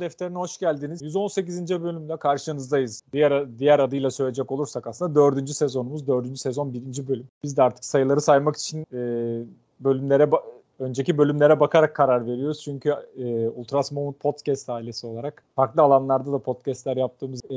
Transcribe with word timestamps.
Defteri'ne 0.00 0.38
hoş 0.38 0.58
geldiniz. 0.58 1.02
118. 1.02 1.70
bölümde 1.70 2.16
karşınızdayız. 2.16 3.02
Diğer 3.12 3.58
diğer 3.58 3.78
adıyla 3.78 4.10
söyleyecek 4.10 4.52
olursak 4.52 4.86
aslında 4.86 5.14
4. 5.14 5.50
sezonumuz, 5.50 6.06
4. 6.06 6.38
sezon 6.38 6.74
1. 6.74 7.08
bölüm. 7.08 7.26
Biz 7.42 7.56
de 7.56 7.62
artık 7.62 7.84
sayıları 7.84 8.20
saymak 8.20 8.56
için 8.56 8.86
e, 8.92 9.00
bölümlere 9.80 10.30
önceki 10.80 11.18
bölümlere 11.18 11.60
bakarak 11.60 11.96
karar 11.96 12.26
veriyoruz. 12.26 12.60
Çünkü 12.60 12.94
e, 13.18 13.48
Ultras 13.48 13.92
Moment 13.92 14.20
Podcast 14.20 14.70
ailesi 14.70 15.06
olarak 15.06 15.42
farklı 15.56 15.82
alanlarda 15.82 16.32
da 16.32 16.38
podcastler 16.38 16.96
yaptığımız 16.96 17.40
e, 17.50 17.56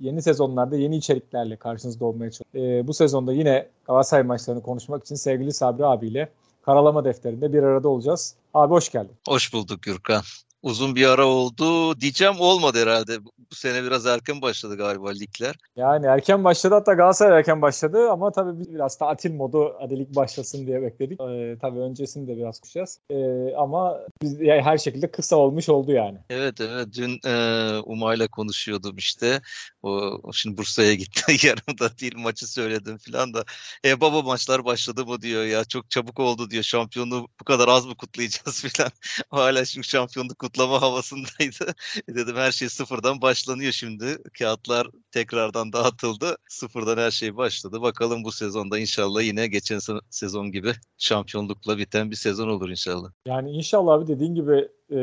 yeni 0.00 0.22
sezonlarda 0.22 0.76
yeni 0.76 0.96
içeriklerle 0.96 1.56
karşınızda 1.56 2.04
olmaya 2.04 2.30
çalışıyoruz. 2.30 2.84
E, 2.84 2.86
bu 2.86 2.94
sezonda 2.94 3.32
yine 3.32 3.68
Galatasaray 3.84 4.22
maçlarını 4.22 4.62
konuşmak 4.62 5.04
için 5.04 5.14
sevgili 5.14 5.52
Sabri 5.52 5.86
abiyle 5.86 6.28
Karalama 6.62 7.04
Defteri'nde 7.04 7.52
bir 7.52 7.62
arada 7.62 7.88
olacağız. 7.88 8.34
Abi 8.54 8.70
hoş 8.74 8.88
geldin. 8.88 9.16
Hoş 9.28 9.52
bulduk 9.52 9.82
Gürkan 9.82 10.22
uzun 10.62 10.94
bir 10.94 11.06
ara 11.06 11.26
oldu 11.26 12.00
diyeceğim 12.00 12.34
olmadı 12.40 12.78
herhalde. 12.82 13.24
Bu 13.24 13.54
sene 13.54 13.84
biraz 13.84 14.06
erken 14.06 14.42
başladı 14.42 14.76
galiba 14.76 15.10
ligler. 15.10 15.54
Yani 15.76 16.06
erken 16.06 16.44
başladı 16.44 16.74
hatta 16.74 16.94
Galatasaray 16.94 17.38
erken 17.38 17.62
başladı 17.62 18.10
ama 18.10 18.32
tabii 18.32 18.74
biraz 18.74 18.98
tatil 18.98 19.34
modu 19.34 19.76
hadi 19.80 19.98
lig 19.98 20.16
başlasın 20.16 20.66
diye 20.66 20.82
bekledik. 20.82 21.20
Ee, 21.20 21.56
tabii 21.60 21.78
öncesini 21.78 22.28
de 22.28 22.36
biraz 22.36 22.60
konuşacağız. 22.60 22.98
Ee, 23.10 23.54
ama 23.56 24.00
biz 24.22 24.40
yani 24.40 24.62
her 24.62 24.78
şekilde 24.78 25.10
kısa 25.10 25.36
olmuş 25.36 25.68
oldu 25.68 25.92
yani. 25.92 26.18
Evet 26.30 26.60
evet 26.60 26.88
dün 26.96 27.28
e, 27.28 27.78
Umay'la 27.84 28.28
konuşuyordum 28.28 28.96
işte. 28.96 29.40
O 29.82 30.20
şimdi 30.32 30.56
Bursa'ya 30.56 30.94
gitti 30.94 31.46
yarım 31.46 31.78
da 31.78 31.98
değil 31.98 32.14
maçı 32.16 32.52
söyledim 32.52 32.98
falan 32.98 33.34
da. 33.34 33.44
E 33.84 34.00
baba 34.00 34.22
maçlar 34.22 34.64
başladı 34.64 35.06
mı 35.06 35.20
diyor 35.20 35.44
ya 35.44 35.64
çok 35.64 35.90
çabuk 35.90 36.20
oldu 36.20 36.50
diyor. 36.50 36.62
Şampiyonluğu 36.62 37.28
bu 37.40 37.44
kadar 37.44 37.68
az 37.68 37.86
mı 37.86 37.94
kutlayacağız 37.94 38.64
falan. 38.76 38.90
Hala 39.30 39.64
şimdi 39.64 39.86
şampiyonluk 39.86 40.38
kutlama 40.50 40.82
havasındaydı. 40.82 41.74
E, 42.08 42.14
dedim 42.14 42.36
her 42.36 42.52
şey 42.52 42.68
sıfırdan 42.68 43.20
başlanıyor 43.22 43.72
şimdi. 43.72 44.18
Kağıtlar 44.38 44.86
tekrardan 45.12 45.72
dağıtıldı. 45.72 46.36
Sıfırdan 46.48 46.96
her 46.96 47.10
şey 47.10 47.36
başladı. 47.36 47.82
Bakalım 47.82 48.24
bu 48.24 48.32
sezonda 48.32 48.78
inşallah 48.78 49.22
yine 49.22 49.46
geçen 49.46 49.78
sezon 50.10 50.52
gibi 50.52 50.72
şampiyonlukla 50.98 51.78
biten 51.78 52.10
bir 52.10 52.16
sezon 52.16 52.48
olur 52.48 52.70
inşallah. 52.70 53.10
Yani 53.26 53.50
inşallah 53.50 53.92
abi 53.92 54.06
dediğin 54.06 54.34
gibi 54.34 54.68
e, 54.90 54.98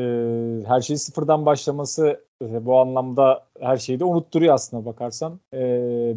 her 0.68 0.82
şeyin 0.82 0.98
sıfırdan 0.98 1.46
başlaması 1.46 2.24
e, 2.42 2.66
bu 2.66 2.80
anlamda 2.80 3.46
her 3.60 3.78
şeyi 3.78 4.00
de 4.00 4.06
unutturuyor 4.06 4.54
aslında 4.54 4.86
bakarsan. 4.86 5.40
E, 5.54 5.60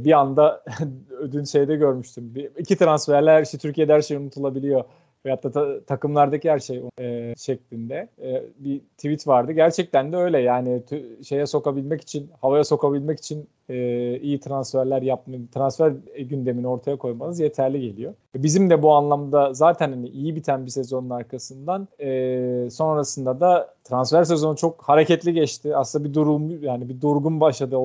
bir 0.04 0.12
anda 0.12 0.64
dün 1.32 1.44
şeyde 1.44 1.76
görmüştüm. 1.76 2.34
Bir, 2.34 2.50
iki 2.58 2.76
transferler 2.76 3.34
her 3.38 3.44
şey 3.44 3.60
Türkiye'de 3.60 3.92
her 3.92 4.02
şey 4.02 4.16
unutulabiliyor 4.16 4.84
veyahut 5.26 5.44
da 5.44 5.50
ta- 5.50 5.80
takımlardaki 5.80 6.50
her 6.50 6.58
şey 6.58 6.82
e, 7.00 7.34
şeklinde 7.38 8.08
e, 8.22 8.42
bir 8.58 8.80
tweet 8.80 9.26
vardı. 9.26 9.52
Gerçekten 9.52 10.12
de 10.12 10.16
öyle 10.16 10.38
yani 10.38 10.82
t- 10.84 11.22
şeye 11.24 11.46
sokabilmek 11.46 12.00
için, 12.00 12.30
havaya 12.40 12.64
sokabilmek 12.64 13.18
için 13.18 13.48
e, 13.68 13.74
iyi 14.20 14.40
transferler 14.40 15.02
yapma, 15.02 15.34
transfer 15.54 15.92
gündemini 16.18 16.68
ortaya 16.68 16.96
koymanız 16.96 17.40
yeterli 17.40 17.80
geliyor. 17.80 18.14
Bizim 18.36 18.70
de 18.70 18.82
bu 18.82 18.92
anlamda 18.92 19.54
zaten 19.54 19.90
hani 19.90 20.08
iyi 20.08 20.36
biten 20.36 20.66
bir 20.66 20.70
sezonun 20.70 21.10
arkasından 21.10 21.88
e, 22.00 22.68
sonrasında 22.70 23.40
da 23.40 23.74
transfer 23.90 24.24
sezonu 24.24 24.56
çok 24.56 24.82
hareketli 24.82 25.32
geçti. 25.32 25.76
Aslında 25.76 26.04
bir 26.04 26.14
durum 26.14 26.62
yani 26.64 26.88
bir 26.88 27.00
durgun 27.00 27.40
başladı. 27.40 27.76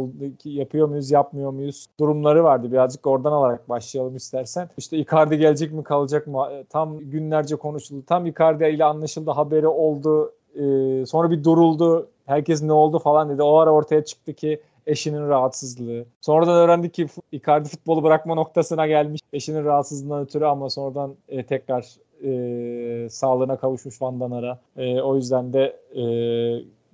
Yapıyor 0.44 0.88
muyuz, 0.88 1.12
yapmıyor 1.12 1.52
muyuz? 1.52 1.86
Durumları 2.00 2.44
vardı. 2.44 2.72
Birazcık 2.72 3.08
oradan 3.08 3.32
alarak 3.32 3.70
başlayalım 3.70 4.16
istersen. 4.16 4.70
İşte 4.78 4.98
Icardi 4.98 5.38
gelecek 5.38 5.74
mi, 5.74 5.84
kalacak 5.84 6.28
mı? 6.28 6.48
Tam 6.70 7.00
günlerce 7.00 7.56
konuşuldu. 7.56 8.04
Tam 8.08 8.26
Icardi 8.26 8.66
ile 8.66 8.86
anlaşıldı, 8.86 9.32
haberi 9.32 9.68
oldu. 9.68 10.32
Ee, 10.56 11.06
sonra 11.06 11.32
bir 11.32 11.44
duruldu. 11.44 12.08
Herkes 12.26 12.64
ne 12.64 12.74
oldu 12.74 13.00
falan 13.00 13.30
dedi. 13.30 13.44
O 13.44 13.58
ara 13.58 13.72
ortaya 13.72 14.06
çıktı 14.06 14.34
ki 14.34 14.62
eşinin 14.88 15.28
rahatsızlığı. 15.28 16.06
Sonradan 16.22 16.56
öğrendik 16.56 16.94
ki 16.94 17.08
Icardi 17.32 17.70
futbolu 17.70 18.04
bırakma 18.04 18.36
noktasına 18.36 18.88
gelmiş 18.88 19.22
eşinin 19.34 19.66
rahatsızlığından 19.66 20.22
ötürü 20.22 20.46
ama 20.46 20.70
sonradan 20.70 21.16
e, 21.30 21.46
tekrar 21.46 21.86
e, 22.24 23.08
sağlığına 23.10 23.58
kavuşmuş 23.58 24.02
Van 24.02 24.20
Danara. 24.20 24.60
E, 24.78 25.02
o 25.02 25.16
yüzden 25.16 25.54
de 25.54 25.80
e, 25.96 26.04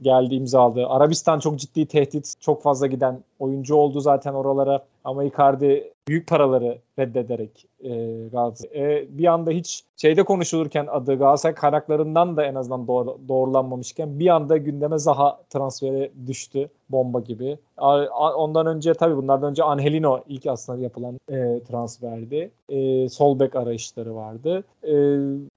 geldi 0.02 0.36
imzaladı. 0.36 0.88
Arabistan 0.88 1.40
çok 1.40 1.60
ciddi 1.60 1.86
tehdit, 1.86 2.34
çok 2.40 2.64
fazla 2.64 2.88
giden 2.88 3.24
oyuncu 3.42 3.76
oldu 3.76 4.00
zaten 4.00 4.34
oralara. 4.34 4.86
Ama 5.04 5.24
Icardi 5.24 5.92
büyük 6.08 6.28
paraları 6.28 6.78
reddederek 7.00 7.68
e, 7.84 7.90
Galatasaray. 8.32 8.98
E, 8.98 9.06
bir 9.10 9.26
anda 9.26 9.52
hiç 9.52 9.84
şeyde 9.98 10.24
konuşulurken 10.24 10.88
adı 10.92 11.16
Galatasaray 11.16 11.56
kaynaklarından 11.56 12.38
da 12.38 12.46
en 12.46 12.56
azından 12.56 12.88
doğru, 12.88 13.18
doğrulanmamışken 13.28 14.20
bir 14.20 14.28
anda 14.28 14.58
gündeme 14.58 15.00
Zaha 15.00 15.40
transferi 15.50 16.12
düştü 16.28 16.70
bomba 16.90 17.20
gibi. 17.20 17.58
A, 17.78 18.02
a, 18.02 18.36
ondan 18.36 18.66
önce 18.66 18.94
tabii 18.94 19.18
bunlardan 19.18 19.50
önce 19.50 19.64
Angelino 19.64 20.20
ilk 20.28 20.46
aslında 20.48 20.84
yapılan 20.84 21.20
e, 21.30 21.64
transferdi. 21.64 22.52
E, 22.70 23.10
sol 23.10 23.40
bek 23.40 23.56
arayışları 23.56 24.16
vardı. 24.16 24.64
E, 24.84 24.94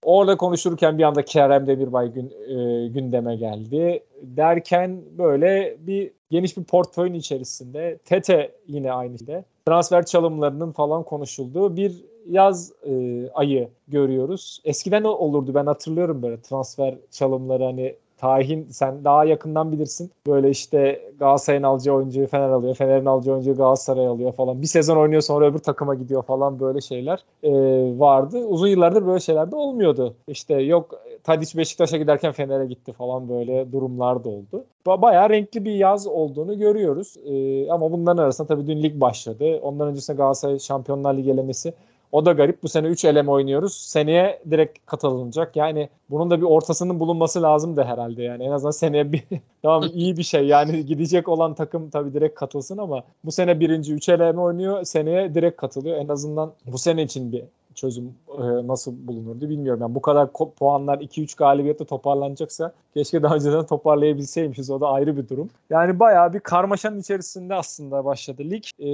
orada 0.02 0.36
konuşurken 0.36 0.98
bir 0.98 1.02
anda 1.02 1.24
Kerem 1.24 1.66
Demirbay 1.66 2.12
gün, 2.12 2.32
e, 2.48 2.88
gündeme 2.88 3.36
geldi. 3.36 4.02
Derken 4.22 5.00
böyle 5.18 5.76
bir 5.78 6.10
geniş 6.30 6.56
bir 6.56 6.64
portföyün 6.64 7.14
içerisinde 7.14 7.98
Tete 8.04 8.52
yine 8.66 8.92
aynı 8.92 9.18
şeyde 9.18 9.44
transfer 9.66 10.06
çalımlarının 10.06 10.72
falan 10.72 11.02
konuşulduğu 11.02 11.76
bir 11.76 12.04
yaz 12.26 12.72
e, 12.86 13.24
ayı 13.34 13.68
görüyoruz. 13.88 14.60
Eskiden 14.64 15.04
olurdu 15.04 15.54
ben 15.54 15.66
hatırlıyorum 15.66 16.22
böyle 16.22 16.40
transfer 16.40 16.94
çalımları 17.10 17.64
hani 17.64 17.96
tahin 18.18 18.66
sen 18.70 19.04
daha 19.04 19.24
yakından 19.24 19.72
bilirsin. 19.72 20.10
Böyle 20.26 20.50
işte 20.50 21.00
Galatasaray'ın 21.18 21.62
alacağı 21.62 21.94
oyuncuyu 21.94 22.26
Fener 22.26 22.48
alıyor. 22.48 22.74
Fener'in 22.74 23.06
alacağı 23.06 23.34
oyuncuyu 23.34 23.56
Galatasaray 23.56 24.06
alıyor 24.06 24.32
falan. 24.32 24.62
Bir 24.62 24.66
sezon 24.66 24.96
oynuyor 24.96 25.22
sonra 25.22 25.46
öbür 25.46 25.58
takıma 25.58 25.94
gidiyor 25.94 26.22
falan 26.22 26.60
böyle 26.60 26.80
şeyler 26.80 27.24
e, 27.42 27.50
vardı. 27.98 28.38
Uzun 28.38 28.68
yıllardır 28.68 29.06
böyle 29.06 29.20
şeyler 29.20 29.50
de 29.50 29.56
olmuyordu. 29.56 30.14
İşte 30.28 30.54
yok 30.54 31.00
Tadic 31.24 31.58
Beşiktaş'a 31.58 31.96
giderken 31.96 32.32
Fener'e 32.32 32.66
gitti 32.66 32.92
falan 32.92 33.28
böyle 33.28 33.72
durumlar 33.72 34.24
da 34.24 34.28
oldu. 34.28 34.64
Bayağı 34.86 35.30
renkli 35.30 35.64
bir 35.64 35.74
yaz 35.74 36.06
olduğunu 36.06 36.58
görüyoruz. 36.58 37.16
E, 37.26 37.70
ama 37.70 37.92
bunların 37.92 38.22
arasında 38.22 38.46
tabii 38.46 38.66
dün 38.66 38.82
lig 38.82 39.00
başladı. 39.00 39.58
Ondan 39.62 39.88
öncesinde 39.88 40.16
Galatasaray 40.16 40.58
Şampiyonlar 40.58 41.14
Ligi 41.14 41.30
elemesi 41.30 41.74
o 42.14 42.24
da 42.24 42.32
garip. 42.32 42.62
Bu 42.62 42.68
sene 42.68 42.86
3 42.86 43.04
eleme 43.04 43.30
oynuyoruz. 43.30 43.74
Seneye 43.74 44.42
direkt 44.50 44.86
katılınacak. 44.86 45.56
Yani 45.56 45.88
bunun 46.10 46.30
da 46.30 46.38
bir 46.38 46.46
ortasının 46.46 47.00
bulunması 47.00 47.42
lazım 47.42 47.76
da 47.76 47.84
herhalde. 47.84 48.22
Yani 48.22 48.44
en 48.44 48.50
azından 48.50 48.70
seneye 48.70 49.12
bir 49.12 49.22
tamam 49.62 49.90
iyi 49.94 50.16
bir 50.16 50.22
şey. 50.22 50.46
Yani 50.46 50.86
gidecek 50.86 51.28
olan 51.28 51.54
takım 51.54 51.90
tabii 51.90 52.14
direkt 52.14 52.34
katılsın 52.34 52.78
ama 52.78 53.04
bu 53.24 53.32
sene 53.32 53.60
birinci 53.60 53.94
3 53.94 54.08
eleme 54.08 54.40
oynuyor. 54.40 54.84
Seneye 54.84 55.34
direkt 55.34 55.56
katılıyor. 55.56 55.96
En 55.96 56.08
azından 56.08 56.52
bu 56.66 56.78
sene 56.78 57.02
için 57.02 57.32
bir 57.32 57.42
çözüm 57.74 58.14
e, 58.38 58.42
nasıl 58.66 59.06
bulunurdu 59.08 59.48
bilmiyorum. 59.48 59.82
Yani 59.82 59.94
bu 59.94 60.02
kadar 60.02 60.32
puanlar 60.32 60.98
2-3 60.98 61.36
galibiyette 61.36 61.84
toparlanacaksa 61.84 62.72
keşke 62.94 63.22
daha 63.22 63.34
önceden 63.34 63.66
toparlayabilseymişiz. 63.66 64.70
O 64.70 64.80
da 64.80 64.88
ayrı 64.88 65.16
bir 65.16 65.28
durum. 65.28 65.50
Yani 65.70 66.00
bayağı 66.00 66.32
bir 66.32 66.40
karmaşanın 66.40 67.00
içerisinde 67.00 67.54
aslında 67.54 68.04
başladı 68.04 68.42
lig. 68.44 68.64
E, 68.78 68.88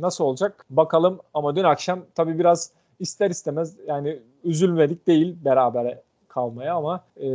nasıl 0.00 0.24
olacak 0.24 0.64
bakalım 0.70 1.20
ama 1.34 1.56
dün 1.56 1.64
akşam 1.64 2.00
tabii 2.14 2.38
biraz 2.38 2.70
ister 3.00 3.30
istemez 3.30 3.76
yani 3.86 4.18
üzülmedik 4.44 5.06
değil 5.06 5.36
beraber 5.44 5.98
kalmaya 6.28 6.74
ama 6.74 7.04
e, 7.16 7.28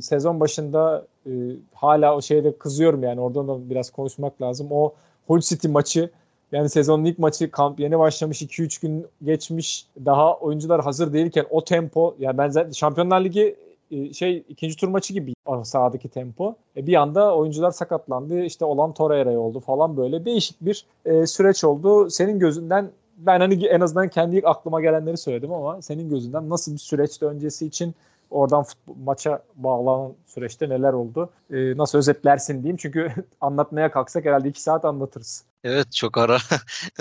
sezon 0.00 0.40
başında 0.40 1.06
e, 1.26 1.30
hala 1.74 2.16
o 2.16 2.22
şeyde 2.22 2.58
kızıyorum 2.58 3.02
yani 3.02 3.20
oradan 3.20 3.48
da 3.48 3.70
biraz 3.70 3.90
konuşmak 3.90 4.42
lazım. 4.42 4.68
O 4.70 4.92
Hull 5.26 5.40
City 5.40 5.68
maçı 5.68 6.10
yani 6.52 6.68
sezonun 6.68 7.04
ilk 7.04 7.18
maçı 7.18 7.50
kamp 7.50 7.80
yeni 7.80 7.98
başlamış 7.98 8.42
2-3 8.42 8.82
gün 8.82 9.06
geçmiş. 9.22 9.86
Daha 10.04 10.36
oyuncular 10.36 10.82
hazır 10.82 11.12
değilken 11.12 11.46
o 11.50 11.64
tempo 11.64 12.14
yani 12.18 12.38
ben 12.38 12.48
zaten 12.48 12.70
Şampiyonlar 12.70 13.24
Ligi 13.24 13.56
e, 13.90 14.12
şey 14.12 14.44
ikinci 14.48 14.76
tur 14.76 14.88
maçı 14.88 15.12
gibi 15.12 15.34
sahadaki 15.64 16.08
tempo. 16.08 16.54
E 16.76 16.86
bir 16.86 16.94
anda 16.94 17.36
oyuncular 17.36 17.70
sakatlandı. 17.70 18.42
İşte 18.42 18.64
olan 18.64 18.94
Torreira 18.94 19.38
oldu 19.38 19.60
falan 19.60 19.96
böyle 19.96 20.24
değişik 20.24 20.56
bir 20.60 20.86
e, 21.04 21.26
süreç 21.26 21.64
oldu. 21.64 22.10
Senin 22.10 22.38
gözünden 22.38 22.90
ben 23.16 23.40
hani 23.40 23.66
en 23.66 23.80
azından 23.80 24.08
kendi 24.08 24.42
aklıma 24.44 24.80
gelenleri 24.80 25.16
söyledim 25.16 25.52
ama 25.52 25.82
senin 25.82 26.10
gözünden 26.10 26.48
nasıl 26.48 26.72
bir 26.72 26.78
süreçti 26.78 27.26
öncesi 27.26 27.66
için 27.66 27.94
oradan 28.32 28.62
futbol, 28.62 28.94
maça 28.96 29.42
bağlanan 29.54 30.14
süreçte 30.26 30.68
neler 30.68 30.92
oldu? 30.92 31.30
E, 31.50 31.76
nasıl 31.76 31.98
özetlersin 31.98 32.62
diyeyim. 32.62 32.76
Çünkü 32.76 33.12
anlatmaya 33.40 33.90
kalksak 33.90 34.24
herhalde 34.24 34.48
iki 34.48 34.62
saat 34.62 34.84
anlatırız. 34.84 35.44
Evet 35.64 35.92
çok 35.92 36.18
ara 36.18 36.38